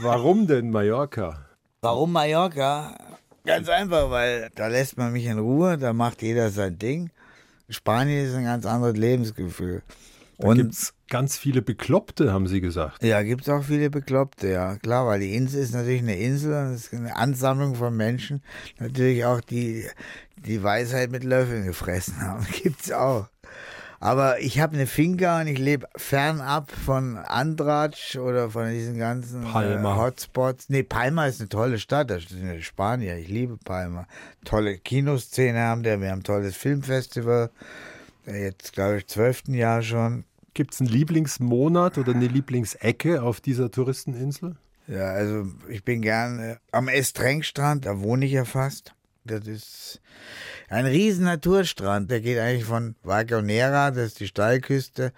warum 0.00 0.46
denn 0.46 0.70
Mallorca? 0.70 1.46
Warum 1.82 2.12
Mallorca? 2.12 2.96
Ganz 3.44 3.68
einfach, 3.68 4.10
weil 4.10 4.50
da 4.54 4.68
lässt 4.68 4.96
man 4.96 5.12
mich 5.12 5.26
in 5.26 5.38
Ruhe, 5.38 5.76
da 5.78 5.92
macht 5.92 6.22
jeder 6.22 6.50
sein 6.50 6.78
Ding. 6.78 7.10
Spanien 7.68 8.26
ist 8.26 8.34
ein 8.34 8.44
ganz 8.44 8.64
anderes 8.64 8.96
Lebensgefühl. 8.96 9.82
Da 10.38 10.48
Und 10.48 10.56
gibt's 10.56 10.94
ganz 11.08 11.36
viele 11.38 11.62
Bekloppte, 11.62 12.32
haben 12.32 12.46
Sie 12.46 12.60
gesagt. 12.60 13.02
ja, 13.02 13.22
gibt's 13.22 13.48
auch 13.48 13.62
viele 13.62 13.90
Bekloppte, 13.90 14.48
ja. 14.48 14.76
Klar, 14.76 15.06
weil 15.06 15.20
die 15.20 15.34
Insel 15.34 15.62
ist 15.62 15.74
natürlich 15.74 16.02
eine 16.02 16.16
Insel 16.16 16.52
und 16.54 16.74
es 16.74 16.86
ist 16.86 16.94
eine 16.94 17.16
Ansammlung 17.16 17.74
von 17.74 17.96
Menschen. 17.96 18.42
Natürlich 18.78 19.24
auch 19.24 19.40
die, 19.40 19.86
die 20.36 20.62
Weisheit 20.62 21.10
mit 21.10 21.24
Löffeln 21.24 21.64
gefressen 21.64 22.20
haben. 22.20 22.46
Gibt's 22.62 22.92
auch. 22.92 23.28
Aber 23.98 24.40
ich 24.40 24.60
habe 24.60 24.74
eine 24.74 24.86
Finca 24.86 25.40
und 25.40 25.46
ich 25.46 25.58
lebe 25.58 25.88
fernab 25.96 26.70
von 26.70 27.16
Andratsch 27.16 28.16
oder 28.16 28.50
von 28.50 28.70
diesen 28.70 28.98
ganzen 28.98 29.42
Palma. 29.44 29.94
Äh, 29.94 29.98
Hotspots. 29.98 30.68
Nee, 30.68 30.82
Palma 30.82 31.26
ist 31.26 31.40
eine 31.40 31.48
tolle 31.48 31.78
Stadt, 31.78 32.10
das 32.10 32.24
sind 32.24 32.46
ja 32.46 32.60
Spanier. 32.60 33.16
Ich 33.16 33.28
liebe 33.28 33.56
Palma. 33.56 34.06
Tolle 34.44 34.78
Kinoszene 34.78 35.58
haben 35.60 35.82
wir, 35.84 36.00
wir 36.00 36.10
haben 36.10 36.20
ein 36.20 36.24
tolles 36.24 36.56
Filmfestival. 36.56 37.50
Jetzt, 38.26 38.72
glaube 38.74 38.98
ich, 38.98 39.06
zwölften 39.06 39.54
Jahr 39.54 39.82
schon. 39.82 40.24
Gibt's 40.52 40.80
einen 40.80 40.90
Lieblingsmonat 40.90 41.98
oder 41.98 42.14
eine 42.14 42.26
Lieblingsecke 42.26 43.22
auf 43.22 43.40
dieser 43.40 43.70
Touristeninsel? 43.70 44.56
Ja, 44.88 45.10
also 45.10 45.46
ich 45.68 45.84
bin 45.84 46.02
gern 46.02 46.38
äh, 46.38 46.56
am 46.70 46.88
Estrengstrand, 46.88 47.86
da 47.86 48.00
wohne 48.00 48.26
ich 48.26 48.32
ja 48.32 48.44
fast. 48.44 48.94
Das 49.26 49.46
ist 49.46 50.00
ein 50.68 50.86
riesen 50.86 51.24
Naturstrand. 51.24 52.10
Der 52.10 52.20
geht 52.20 52.38
eigentlich 52.38 52.64
von 52.64 52.94
Vagonera, 53.02 53.90
das 53.90 54.06
ist 54.08 54.20
die 54.20 54.26
Steilküste, 54.28 55.12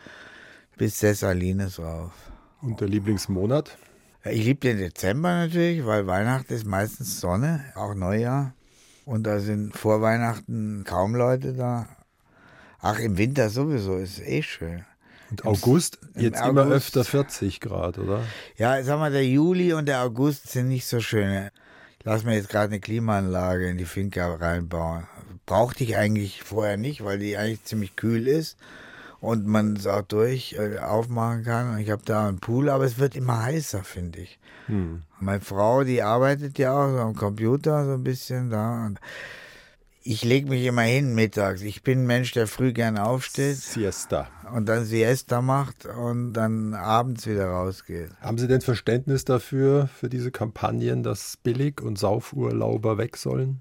bis 0.77 0.99
Sessalines 0.99 1.79
rauf. 1.79 2.13
Und 2.63 2.81
der 2.81 2.89
Lieblingsmonat? 2.89 3.77
Ich 4.25 4.45
liebe 4.45 4.61
den 4.61 4.79
Dezember 4.79 5.31
natürlich, 5.47 5.85
weil 5.87 6.07
Weihnachten 6.07 6.53
ist 6.53 6.67
meistens 6.67 7.21
Sonne, 7.21 7.65
auch 7.75 7.95
Neujahr. 7.95 8.53
Und 9.05 9.23
da 9.25 9.41
sind 9.41 9.75
vor 9.77 10.03
Weihnachten 10.03 10.85
kaum 10.85 11.15
Leute 11.15 11.55
da. 11.55 11.89
Ach, 12.81 12.99
im 12.99 13.17
Winter 13.17 13.49
sowieso, 13.49 13.97
ist 13.97 14.21
eh 14.21 14.43
schön. 14.43 14.85
Und 15.31 15.45
August? 15.47 15.99
im 16.15 16.23
Jetzt 16.23 16.41
immer 16.45 16.63
August- 16.63 16.77
öfter 16.97 17.05
40 17.05 17.61
Grad, 17.61 17.99
oder? 17.99 18.23
Ja, 18.57 18.83
sag 18.83 18.99
mal, 18.99 19.11
der 19.13 19.27
Juli 19.27 19.73
und 19.73 19.87
der 19.87 20.03
August 20.03 20.49
sind 20.49 20.69
nicht 20.69 20.87
so 20.87 21.01
schön. 21.01 21.49
Lass 22.05 22.25
mir 22.25 22.35
jetzt 22.35 22.49
gerade 22.49 22.67
eine 22.67 22.81
Klimaanlage 22.81 23.69
in 23.69 23.77
die 23.79 23.85
Finca 23.85 24.35
reinbauen. 24.35 25.07
Brauchte 25.47 25.85
ich 25.85 25.97
eigentlich 25.97 26.43
vorher 26.43 26.77
nicht, 26.77 27.05
weil 27.05 27.19
die 27.19 27.37
eigentlich 27.37 27.65
ziemlich 27.65 27.97
kühl 27.97 28.29
ist 28.29 28.57
und 29.21 29.47
man 29.47 29.77
es 29.77 29.87
auch 29.87 30.03
durch 30.03 30.55
äh, 30.59 30.79
aufmachen 30.79 31.45
kann. 31.45 31.75
Und 31.75 31.79
ich 31.79 31.91
habe 31.91 32.03
da 32.05 32.29
einen 32.29 32.39
Pool, 32.39 32.69
aber 32.69 32.85
es 32.85 32.99
wird 32.99 33.17
immer 33.17 33.43
heißer, 33.43 33.83
finde 33.83 34.21
ich. 34.21 34.39
Meine 35.19 35.41
Frau, 35.41 35.83
die 35.83 36.03
arbeitet 36.03 36.59
ja 36.59 36.73
auch 36.73 36.91
so 36.91 36.99
am 36.99 37.15
Computer 37.15 37.85
so 37.87 37.93
ein 37.95 38.05
bisschen 38.05 38.51
da. 38.51 38.87
Und 38.87 39.01
ich 40.09 40.25
lege 40.25 40.49
mich 40.49 40.65
immer 40.65 40.83
hin 40.83 41.15
mittags. 41.15 41.61
Ich 41.61 41.83
bin 41.83 42.01
ein 42.03 42.07
Mensch, 42.07 42.33
der 42.33 42.47
früh 42.47 42.73
gern 42.73 42.97
aufsteht 42.97 43.59
Siesta. 43.59 44.29
und 44.55 44.67
dann 44.67 44.87
Siesta 44.87 45.43
macht 45.43 45.85
und 45.85 46.33
dann 46.33 46.73
abends 46.73 47.27
wieder 47.27 47.49
rausgeht. 47.49 48.09
Haben 48.23 48.39
Sie 48.39 48.49
denn 48.49 48.63
Verständnis 48.63 49.27
dafür, 49.27 49.91
für 49.95 50.09
diese 50.09 50.31
Kampagnen, 50.31 51.03
dass 51.03 51.37
Billig- 51.37 51.83
und 51.83 51.99
Saufurlauber 51.99 52.97
weg 52.97 53.19
sollen? 53.19 53.61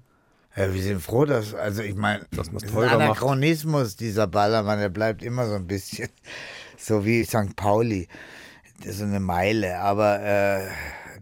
Ja, 0.56 0.72
wir 0.72 0.82
sind 0.82 1.02
froh, 1.02 1.26
dass, 1.26 1.54
also 1.54 1.82
ich 1.82 1.94
meine, 1.94 2.24
das 2.30 2.48
ist 2.48 2.64
ein 2.64 2.74
macht. 2.74 2.92
Anachronismus, 2.92 3.96
dieser 3.96 4.26
Ballermann, 4.26 4.78
der 4.78 4.88
bleibt 4.88 5.22
immer 5.22 5.46
so 5.46 5.54
ein 5.54 5.66
bisschen 5.66 6.08
so 6.78 7.04
wie 7.04 7.24
St. 7.24 7.56
Pauli. 7.56 8.08
Das 8.78 8.92
ist 8.92 8.98
so 9.00 9.04
eine 9.04 9.20
Meile, 9.20 9.80
aber 9.80 10.22
äh, 10.22 10.66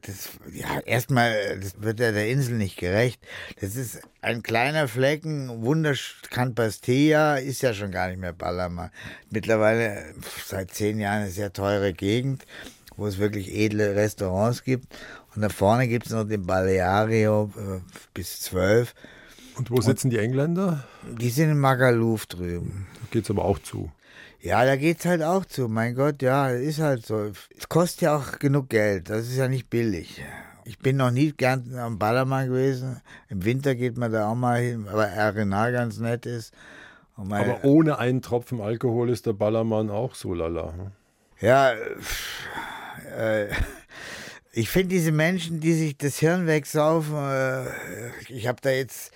das, 0.07 0.30
ja, 0.52 0.80
erstmal, 0.80 1.59
das 1.59 1.80
wird 1.82 2.00
ja 2.00 2.12
der 2.12 2.28
Insel 2.28 2.57
nicht 2.57 2.76
gerecht. 2.76 3.20
Das 3.61 3.76
ist 3.76 4.00
ein 4.22 4.42
kleiner 4.42 4.88
Flecken, 4.88 5.62
wundersch, 5.62 6.20
Can 6.30 6.54
Pastilla 6.54 7.36
ist 7.36 7.62
ja 7.62 7.74
schon 7.74 7.90
gar 7.90 8.09
nicht 8.09 8.20
mehr 8.20 8.32
Ballermann. 8.32 8.90
Mittlerweile, 9.30 10.14
seit 10.44 10.72
zehn 10.72 11.00
Jahren, 11.00 11.22
eine 11.22 11.30
sehr 11.30 11.52
teure 11.52 11.92
Gegend, 11.92 12.46
wo 12.96 13.07
es 13.07 13.18
wirklich 13.18 13.52
edle 13.52 13.96
Restaurants 13.96 14.62
gibt. 14.64 14.86
Und 15.34 15.42
da 15.42 15.48
vorne 15.48 15.88
gibt 15.88 16.07
es 16.07 16.12
noch 16.12 16.24
den 16.24 16.46
Baleario 16.46 17.52
äh, 17.57 17.80
bis 18.14 18.40
zwölf. 18.40 18.94
Und 19.57 19.70
wo 19.70 19.80
sitzen 19.80 20.11
die 20.11 20.18
Engländer? 20.18 20.84
Die 21.18 21.30
sind 21.30 21.50
in 21.50 21.59
Magaluf 21.59 22.26
drüben. 22.26 22.86
Da 23.00 23.07
geht's 23.11 23.30
aber 23.30 23.44
auch 23.44 23.59
zu. 23.59 23.90
Ja, 24.41 24.64
da 24.64 24.76
geht's 24.76 25.05
halt 25.05 25.22
auch 25.22 25.45
zu. 25.45 25.68
Mein 25.68 25.95
Gott, 25.95 26.22
ja, 26.22 26.51
ist 26.51 26.78
halt 26.78 27.05
so. 27.05 27.30
Es 27.57 27.68
kostet 27.68 28.03
ja 28.03 28.16
auch 28.16 28.39
genug 28.39 28.68
Geld. 28.68 29.11
Das 29.11 29.26
ist 29.26 29.37
ja 29.37 29.49
nicht 29.49 29.70
billig. 29.70 30.22
Ich 30.64 30.78
bin 30.78 30.97
noch 30.97 31.11
nie 31.11 31.32
gern 31.32 31.76
am 31.78 31.99
Ballermann 31.99 32.49
gewesen. 32.49 33.01
Im 33.28 33.45
Winter 33.45 33.74
geht 33.74 33.97
man 33.97 34.12
da 34.12 34.28
auch 34.28 34.34
mal 34.34 34.61
hin, 34.61 34.87
weil 34.91 35.16
Arenal 35.18 35.72
ganz 35.72 35.99
nett 35.99 36.26
ist. 36.26 36.53
Aber 37.16 37.64
ohne 37.64 37.99
einen 37.99 38.20
Tropfen 38.20 38.61
Alkohol 38.61 39.11
ist 39.11 39.26
der 39.26 39.32
Ballermann 39.32 39.91
auch 39.91 40.14
so 40.14 40.34
lala. 40.34 40.72
hm? 40.72 40.93
Ja, 41.41 41.72
äh, 43.16 43.49
ich 44.53 44.68
finde 44.68 44.89
diese 44.89 45.12
Menschen, 45.12 45.61
die 45.61 45.72
sich 45.72 45.97
das 45.97 46.18
Hirn 46.18 46.47
wegsaufen, 46.47 47.14
äh, 47.14 47.66
ich 48.28 48.47
habe 48.47 48.61
da 48.61 48.70
jetzt 48.70 49.12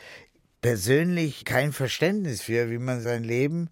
persönlich 0.60 1.44
kein 1.44 1.72
Verständnis 1.72 2.42
für, 2.42 2.70
wie 2.70 2.78
man 2.78 3.00
sein 3.00 3.24
Leben 3.24 3.70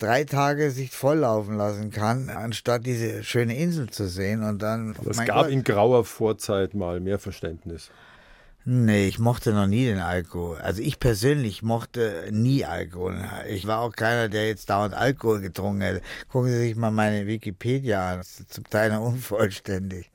drei 0.00 0.24
Tage 0.24 0.70
sich 0.70 0.90
volllaufen 0.90 1.56
lassen 1.56 1.90
kann, 1.90 2.28
anstatt 2.30 2.84
diese 2.86 3.22
schöne 3.22 3.56
Insel 3.56 3.90
zu 3.90 4.08
sehen 4.08 4.42
und 4.42 4.60
dann. 4.60 4.96
Es 5.08 5.24
gab 5.24 5.44
Gott. 5.44 5.50
in 5.50 5.62
grauer 5.62 6.04
Vorzeit 6.04 6.74
mal 6.74 7.00
mehr 7.00 7.18
Verständnis. 7.18 7.90
Nee, 8.66 9.08
ich 9.08 9.18
mochte 9.18 9.52
noch 9.52 9.66
nie 9.66 9.86
den 9.86 10.00
Alkohol. 10.00 10.58
Also 10.58 10.82
ich 10.82 11.00
persönlich 11.00 11.62
mochte 11.62 12.28
nie 12.30 12.66
Alkohol. 12.66 13.16
Ich 13.48 13.66
war 13.66 13.80
auch 13.80 13.92
keiner, 13.92 14.28
der 14.28 14.48
jetzt 14.48 14.68
dauernd 14.68 14.92
Alkohol 14.92 15.40
getrunken 15.40 15.80
hätte. 15.80 16.02
Gucken 16.28 16.50
Sie 16.50 16.58
sich 16.58 16.76
mal 16.76 16.90
meine 16.90 17.26
Wikipedia 17.26 18.12
an. 18.12 18.18
Das 18.18 18.38
ist 18.38 18.52
zum 18.52 18.64
Teil 18.68 18.90
noch 18.90 19.00
unvollständig. 19.00 20.10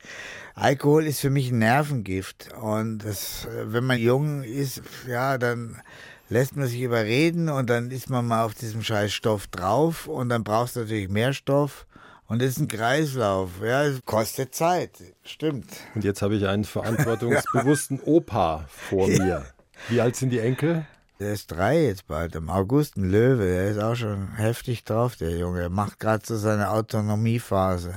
Alkohol 0.53 1.07
ist 1.07 1.21
für 1.21 1.31
mich 1.31 1.49
ein 1.51 1.57
Nervengift. 1.57 2.53
Und 2.61 2.99
das, 2.99 3.47
wenn 3.63 3.83
man 3.83 3.97
jung 3.97 4.43
ist, 4.43 4.83
ja, 5.07 5.39
dann 5.39 5.81
lässt 6.29 6.55
man 6.55 6.67
sich 6.67 6.81
überreden 6.81 7.49
und 7.49 7.69
dann 7.69 7.91
ist 7.91 8.09
man 8.09 8.25
mal 8.27 8.43
auf 8.43 8.53
diesem 8.55 8.83
scheiß 8.83 9.11
Stoff 9.13 9.47
drauf 9.47 10.07
und 10.07 10.29
dann 10.29 10.43
brauchst 10.43 10.75
du 10.75 10.81
natürlich 10.81 11.09
mehr 11.09 11.33
Stoff. 11.33 11.85
Und 12.27 12.41
das 12.41 12.49
ist 12.51 12.59
ein 12.59 12.67
Kreislauf. 12.67 13.51
Ja, 13.63 13.83
es 13.83 14.03
kostet 14.03 14.55
Zeit. 14.55 14.91
Stimmt. 15.23 15.67
Und 15.93 16.03
jetzt 16.03 16.21
habe 16.23 16.35
ich 16.35 16.47
einen 16.47 16.63
verantwortungsbewussten 16.65 17.99
Opa 17.99 18.65
vor 18.67 19.07
mir. 19.07 19.45
Wie 19.89 20.01
alt 20.01 20.15
sind 20.15 20.31
die 20.31 20.39
Enkel? 20.39 20.85
Der 21.19 21.31
ist 21.33 21.51
drei 21.51 21.83
jetzt 21.85 22.07
bald, 22.07 22.35
im 22.35 22.49
August 22.49 22.97
ein 22.97 23.09
Löwe. 23.09 23.45
Der 23.45 23.69
ist 23.69 23.79
auch 23.79 23.95
schon 23.95 24.33
heftig 24.35 24.83
drauf, 24.83 25.15
der 25.15 25.37
Junge. 25.37 25.61
Er 25.61 25.69
macht 25.69 25.99
gerade 25.99 26.25
so 26.25 26.35
seine 26.35 26.71
Autonomiephase. 26.71 27.93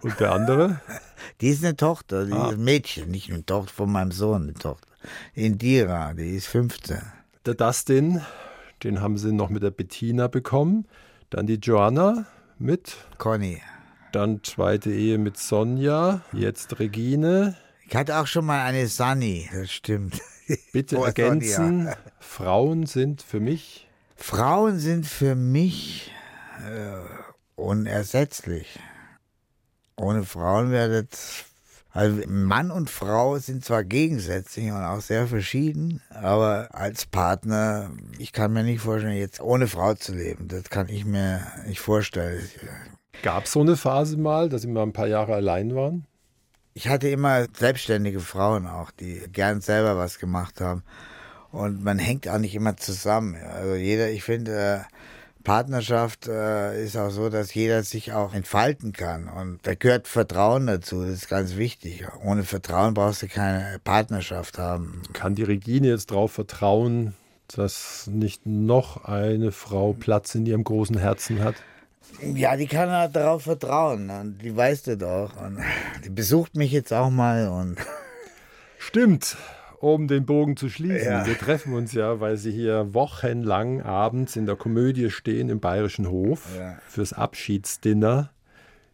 Und 0.00 0.18
der 0.20 0.32
andere? 0.32 0.80
Die 1.40 1.48
ist 1.50 1.62
eine 1.64 1.76
Tochter, 1.76 2.24
die 2.24 2.32
Ah. 2.32 2.48
ist 2.48 2.54
ein 2.54 2.64
Mädchen, 2.64 3.10
nicht 3.10 3.30
eine 3.30 3.44
Tochter 3.44 3.72
von 3.72 3.90
meinem 3.92 4.12
Sohn, 4.12 4.44
eine 4.44 4.54
Tochter. 4.54 4.86
Indira, 5.34 6.14
die 6.14 6.36
ist 6.36 6.46
15. 6.46 6.98
Der 7.46 7.54
Dustin, 7.54 8.22
den 8.82 9.00
haben 9.00 9.18
sie 9.18 9.32
noch 9.32 9.50
mit 9.50 9.62
der 9.62 9.70
Bettina 9.70 10.26
bekommen. 10.26 10.88
Dann 11.30 11.46
die 11.46 11.54
Joanna 11.54 12.26
mit. 12.58 12.96
Conny. 13.18 13.62
Dann 14.10 14.42
zweite 14.42 14.90
Ehe 14.90 15.16
mit 15.18 15.36
Sonja. 15.38 16.22
Jetzt 16.32 16.80
Regine. 16.80 17.56
Ich 17.86 17.94
hatte 17.94 18.18
auch 18.18 18.26
schon 18.26 18.46
mal 18.46 18.64
eine 18.64 18.88
Sunny, 18.88 19.48
das 19.52 19.70
stimmt. 19.70 20.20
Bitte 20.72 20.98
Oh, 20.98 21.04
ergänzen. 21.04 21.88
Frauen 22.18 22.86
sind 22.86 23.22
für 23.22 23.38
mich. 23.38 23.88
Frauen 24.16 24.80
sind 24.80 25.06
für 25.06 25.36
mich 25.36 26.10
äh, 26.68 26.96
unersetzlich. 27.54 28.80
Ohne 29.96 30.24
Frauen 30.24 30.72
wäre 30.72 31.04
das. 31.04 31.44
Also 31.96 32.20
Mann 32.28 32.70
und 32.70 32.90
Frau 32.90 33.38
sind 33.38 33.64
zwar 33.64 33.82
gegensätzlich 33.82 34.66
und 34.66 34.82
auch 34.82 35.00
sehr 35.00 35.26
verschieden, 35.26 36.02
aber 36.10 36.68
als 36.72 37.06
Partner, 37.06 37.90
ich 38.18 38.32
kann 38.32 38.52
mir 38.52 38.64
nicht 38.64 38.80
vorstellen, 38.80 39.16
jetzt 39.16 39.40
ohne 39.40 39.66
Frau 39.66 39.94
zu 39.94 40.14
leben. 40.14 40.46
Das 40.46 40.68
kann 40.68 40.90
ich 40.90 41.06
mir 41.06 41.40
nicht 41.66 41.80
vorstellen. 41.80 42.46
Gab 43.22 43.44
es 43.44 43.52
so 43.52 43.62
eine 43.62 43.78
Phase 43.78 44.18
mal, 44.18 44.50
dass 44.50 44.60
sie 44.60 44.68
mal 44.68 44.82
ein 44.82 44.92
paar 44.92 45.06
Jahre 45.06 45.34
allein 45.36 45.74
waren? 45.74 46.04
Ich 46.74 46.88
hatte 46.88 47.08
immer 47.08 47.46
selbstständige 47.56 48.20
Frauen 48.20 48.66
auch, 48.66 48.90
die 48.90 49.22
gern 49.32 49.62
selber 49.62 49.96
was 49.96 50.18
gemacht 50.18 50.60
haben. 50.60 50.82
Und 51.50 51.82
man 51.82 51.98
hängt 51.98 52.28
auch 52.28 52.36
nicht 52.36 52.54
immer 52.54 52.76
zusammen. 52.76 53.36
Also 53.36 53.74
jeder, 53.74 54.10
ich 54.10 54.22
finde, 54.22 54.52
äh, 54.52 54.80
Partnerschaft 55.46 56.26
äh, 56.26 56.84
ist 56.84 56.96
auch 56.96 57.10
so, 57.10 57.30
dass 57.30 57.54
jeder 57.54 57.84
sich 57.84 58.12
auch 58.12 58.34
entfalten 58.34 58.92
kann. 58.92 59.28
Und 59.28 59.60
da 59.62 59.74
gehört 59.74 60.08
Vertrauen 60.08 60.66
dazu, 60.66 61.02
das 61.02 61.10
ist 61.10 61.28
ganz 61.28 61.56
wichtig. 61.56 62.04
Ohne 62.24 62.42
Vertrauen 62.42 62.94
brauchst 62.94 63.22
du 63.22 63.28
keine 63.28 63.78
Partnerschaft 63.84 64.58
haben. 64.58 65.02
Kann 65.12 65.36
die 65.36 65.44
Regine 65.44 65.86
jetzt 65.86 66.10
darauf 66.10 66.32
vertrauen, 66.32 67.14
dass 67.46 68.08
nicht 68.08 68.44
noch 68.44 69.04
eine 69.04 69.52
Frau 69.52 69.92
Platz 69.92 70.34
in 70.34 70.46
ihrem 70.46 70.64
großen 70.64 70.98
Herzen 70.98 71.44
hat? 71.44 71.54
Ja, 72.34 72.56
die 72.56 72.66
kann 72.66 72.90
halt 72.90 73.14
darauf 73.14 73.44
vertrauen. 73.44 74.10
Und 74.10 74.38
die 74.38 74.56
weiß 74.56 74.82
das 74.82 75.02
auch. 75.04 75.40
Und 75.40 75.60
die 76.04 76.10
besucht 76.10 76.56
mich 76.56 76.72
jetzt 76.72 76.92
auch 76.92 77.10
mal 77.10 77.48
und 77.48 77.78
Stimmt. 78.78 79.36
Um 79.78 80.08
den 80.08 80.24
Bogen 80.24 80.56
zu 80.56 80.68
schließen. 80.70 81.12
Ja. 81.12 81.26
Wir 81.26 81.36
treffen 81.38 81.74
uns 81.74 81.92
ja, 81.92 82.18
weil 82.20 82.36
Sie 82.36 82.50
hier 82.50 82.94
wochenlang 82.94 83.82
abends 83.82 84.34
in 84.36 84.46
der 84.46 84.56
Komödie 84.56 85.10
stehen 85.10 85.48
im 85.48 85.60
Bayerischen 85.60 86.08
Hof 86.10 86.56
Ja. 86.58 86.78
fürs 86.88 87.12
Abschiedsdinner. 87.12 88.30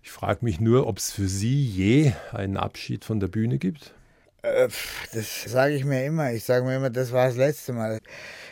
Ich 0.03 0.11
frage 0.11 0.45
mich 0.45 0.61
nur, 0.61 0.87
ob 0.89 0.99
es 0.99 1.13
für 1.13 1.29
Sie 1.29 1.65
je 1.65 2.13
einen 2.33 2.57
Abschied 2.57 3.05
von 3.05 3.21
der 3.21 3.29
Bühne 3.29 3.59
gibt. 3.59 3.95
Äh, 4.43 4.69
Das 5.15 5.45
sage 5.45 5.75
ich 5.75 5.85
mir 5.85 6.05
immer. 6.05 6.33
Ich 6.33 6.43
sage 6.45 6.65
mir 6.65 6.75
immer, 6.77 6.91
das 6.91 7.13
war 7.13 7.27
das 7.29 7.37
letzte 7.37 7.73
Mal. 7.73 8.01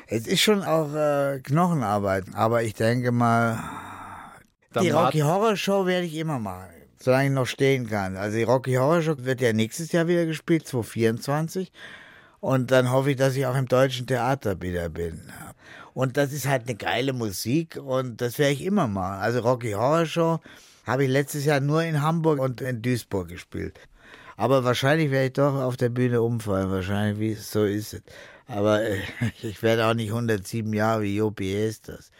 Es 0.06 0.28
ist 0.28 0.40
schon 0.40 0.62
auch 0.62 0.94
äh, 0.94 1.40
Knochenarbeit, 1.40 2.24
aber 2.34 2.62
ich 2.62 2.74
denke 2.74 3.10
mal, 3.10 3.58
Dann 4.72 4.84
die 4.84 4.90
Rocky 4.90 5.18
Horror 5.20 5.56
Show 5.56 5.86
werde 5.86 6.06
ich 6.06 6.14
immer 6.16 6.38
machen, 6.38 6.68
solange 7.00 7.26
ich 7.26 7.32
noch 7.34 7.46
stehen 7.46 7.88
kann. 7.88 8.16
Also 8.16 8.36
die 8.36 8.44
Rocky 8.44 8.74
Horror 8.74 9.02
Show 9.02 9.14
wird 9.18 9.40
ja 9.40 9.52
nächstes 9.52 9.90
Jahr 9.90 10.06
wieder 10.06 10.26
gespielt, 10.26 10.68
2024. 10.68 11.72
Und 12.40 12.70
dann 12.70 12.90
hoffe 12.90 13.10
ich, 13.10 13.16
dass 13.16 13.36
ich 13.36 13.46
auch 13.46 13.56
im 13.56 13.68
deutschen 13.68 14.06
Theater 14.06 14.60
wieder 14.60 14.88
bin. 14.88 15.20
Und 15.92 16.16
das 16.16 16.32
ist 16.32 16.46
halt 16.46 16.62
eine 16.62 16.76
geile 16.76 17.12
Musik 17.12 17.76
und 17.76 18.20
das 18.20 18.38
werde 18.38 18.54
ich 18.54 18.62
immer 18.62 18.86
machen. 18.86 19.20
Also 19.20 19.40
Rocky 19.40 19.72
Horror 19.72 20.06
Show 20.06 20.40
habe 20.86 21.04
ich 21.04 21.10
letztes 21.10 21.44
Jahr 21.44 21.60
nur 21.60 21.82
in 21.82 22.00
Hamburg 22.00 22.38
und 22.38 22.60
in 22.60 22.80
Duisburg 22.80 23.28
gespielt. 23.28 23.78
Aber 24.36 24.64
wahrscheinlich 24.64 25.10
werde 25.10 25.26
ich 25.26 25.32
doch 25.34 25.54
auf 25.54 25.76
der 25.76 25.90
Bühne 25.90 26.22
umfallen. 26.22 26.70
Wahrscheinlich, 26.70 27.20
wie 27.20 27.32
es 27.32 27.50
so 27.50 27.64
ist 27.64 27.92
es. 27.92 28.02
Aber 28.46 28.82
äh, 28.82 29.00
ich 29.42 29.62
werde 29.62 29.86
auch 29.86 29.94
nicht 29.94 30.08
107 30.08 30.72
Jahre 30.72 31.02
wie 31.02 31.16
Jopi 31.16 31.70
das, 31.84 32.10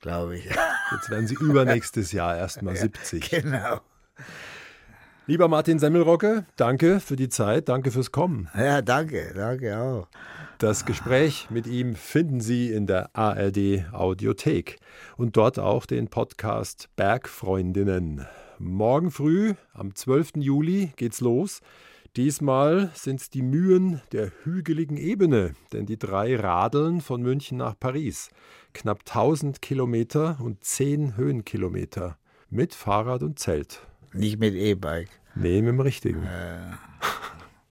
glaube 0.00 0.38
ich. 0.38 0.44
Jetzt 0.44 1.10
werden 1.10 1.26
Sie 1.26 1.34
übernächstes 1.34 2.12
Jahr 2.12 2.36
erstmal 2.36 2.76
70. 2.76 3.28
genau. 3.30 3.80
Lieber 5.26 5.48
Martin 5.48 5.78
Semmelrocke, 5.78 6.44
danke 6.56 7.00
für 7.00 7.16
die 7.16 7.30
Zeit, 7.30 7.70
danke 7.70 7.90
fürs 7.90 8.12
Kommen. 8.12 8.50
Ja, 8.54 8.82
danke, 8.82 9.32
danke 9.34 9.78
auch. 9.78 10.06
Das 10.58 10.84
Gespräch 10.84 11.48
mit 11.48 11.66
ihm 11.66 11.94
finden 11.94 12.42
Sie 12.42 12.70
in 12.70 12.86
der 12.86 13.08
ARD 13.16 13.86
Audiothek 13.90 14.76
und 15.16 15.38
dort 15.38 15.58
auch 15.58 15.86
den 15.86 16.08
Podcast 16.08 16.90
Bergfreundinnen. 16.96 18.26
Morgen 18.58 19.10
früh, 19.10 19.54
am 19.72 19.94
12. 19.94 20.32
Juli, 20.36 20.92
geht's 20.96 21.22
los. 21.22 21.62
Diesmal 22.16 22.90
sind 22.92 23.22
es 23.22 23.30
die 23.30 23.42
Mühen 23.42 24.02
der 24.12 24.30
hügeligen 24.44 24.98
Ebene, 24.98 25.54
denn 25.72 25.86
die 25.86 25.98
drei 25.98 26.36
radeln 26.36 27.00
von 27.00 27.22
München 27.22 27.56
nach 27.56 27.80
Paris. 27.80 28.28
Knapp 28.74 29.00
1000 29.06 29.62
Kilometer 29.62 30.36
und 30.42 30.62
10 30.62 31.16
Höhenkilometer 31.16 32.18
mit 32.50 32.74
Fahrrad 32.74 33.22
und 33.22 33.38
Zelt. 33.38 33.80
Nicht 34.14 34.38
mit 34.38 34.54
E-Bike. 34.54 35.10
Nee, 35.34 35.60
mit 35.60 35.68
dem 35.70 35.80
richtigen. 35.80 36.22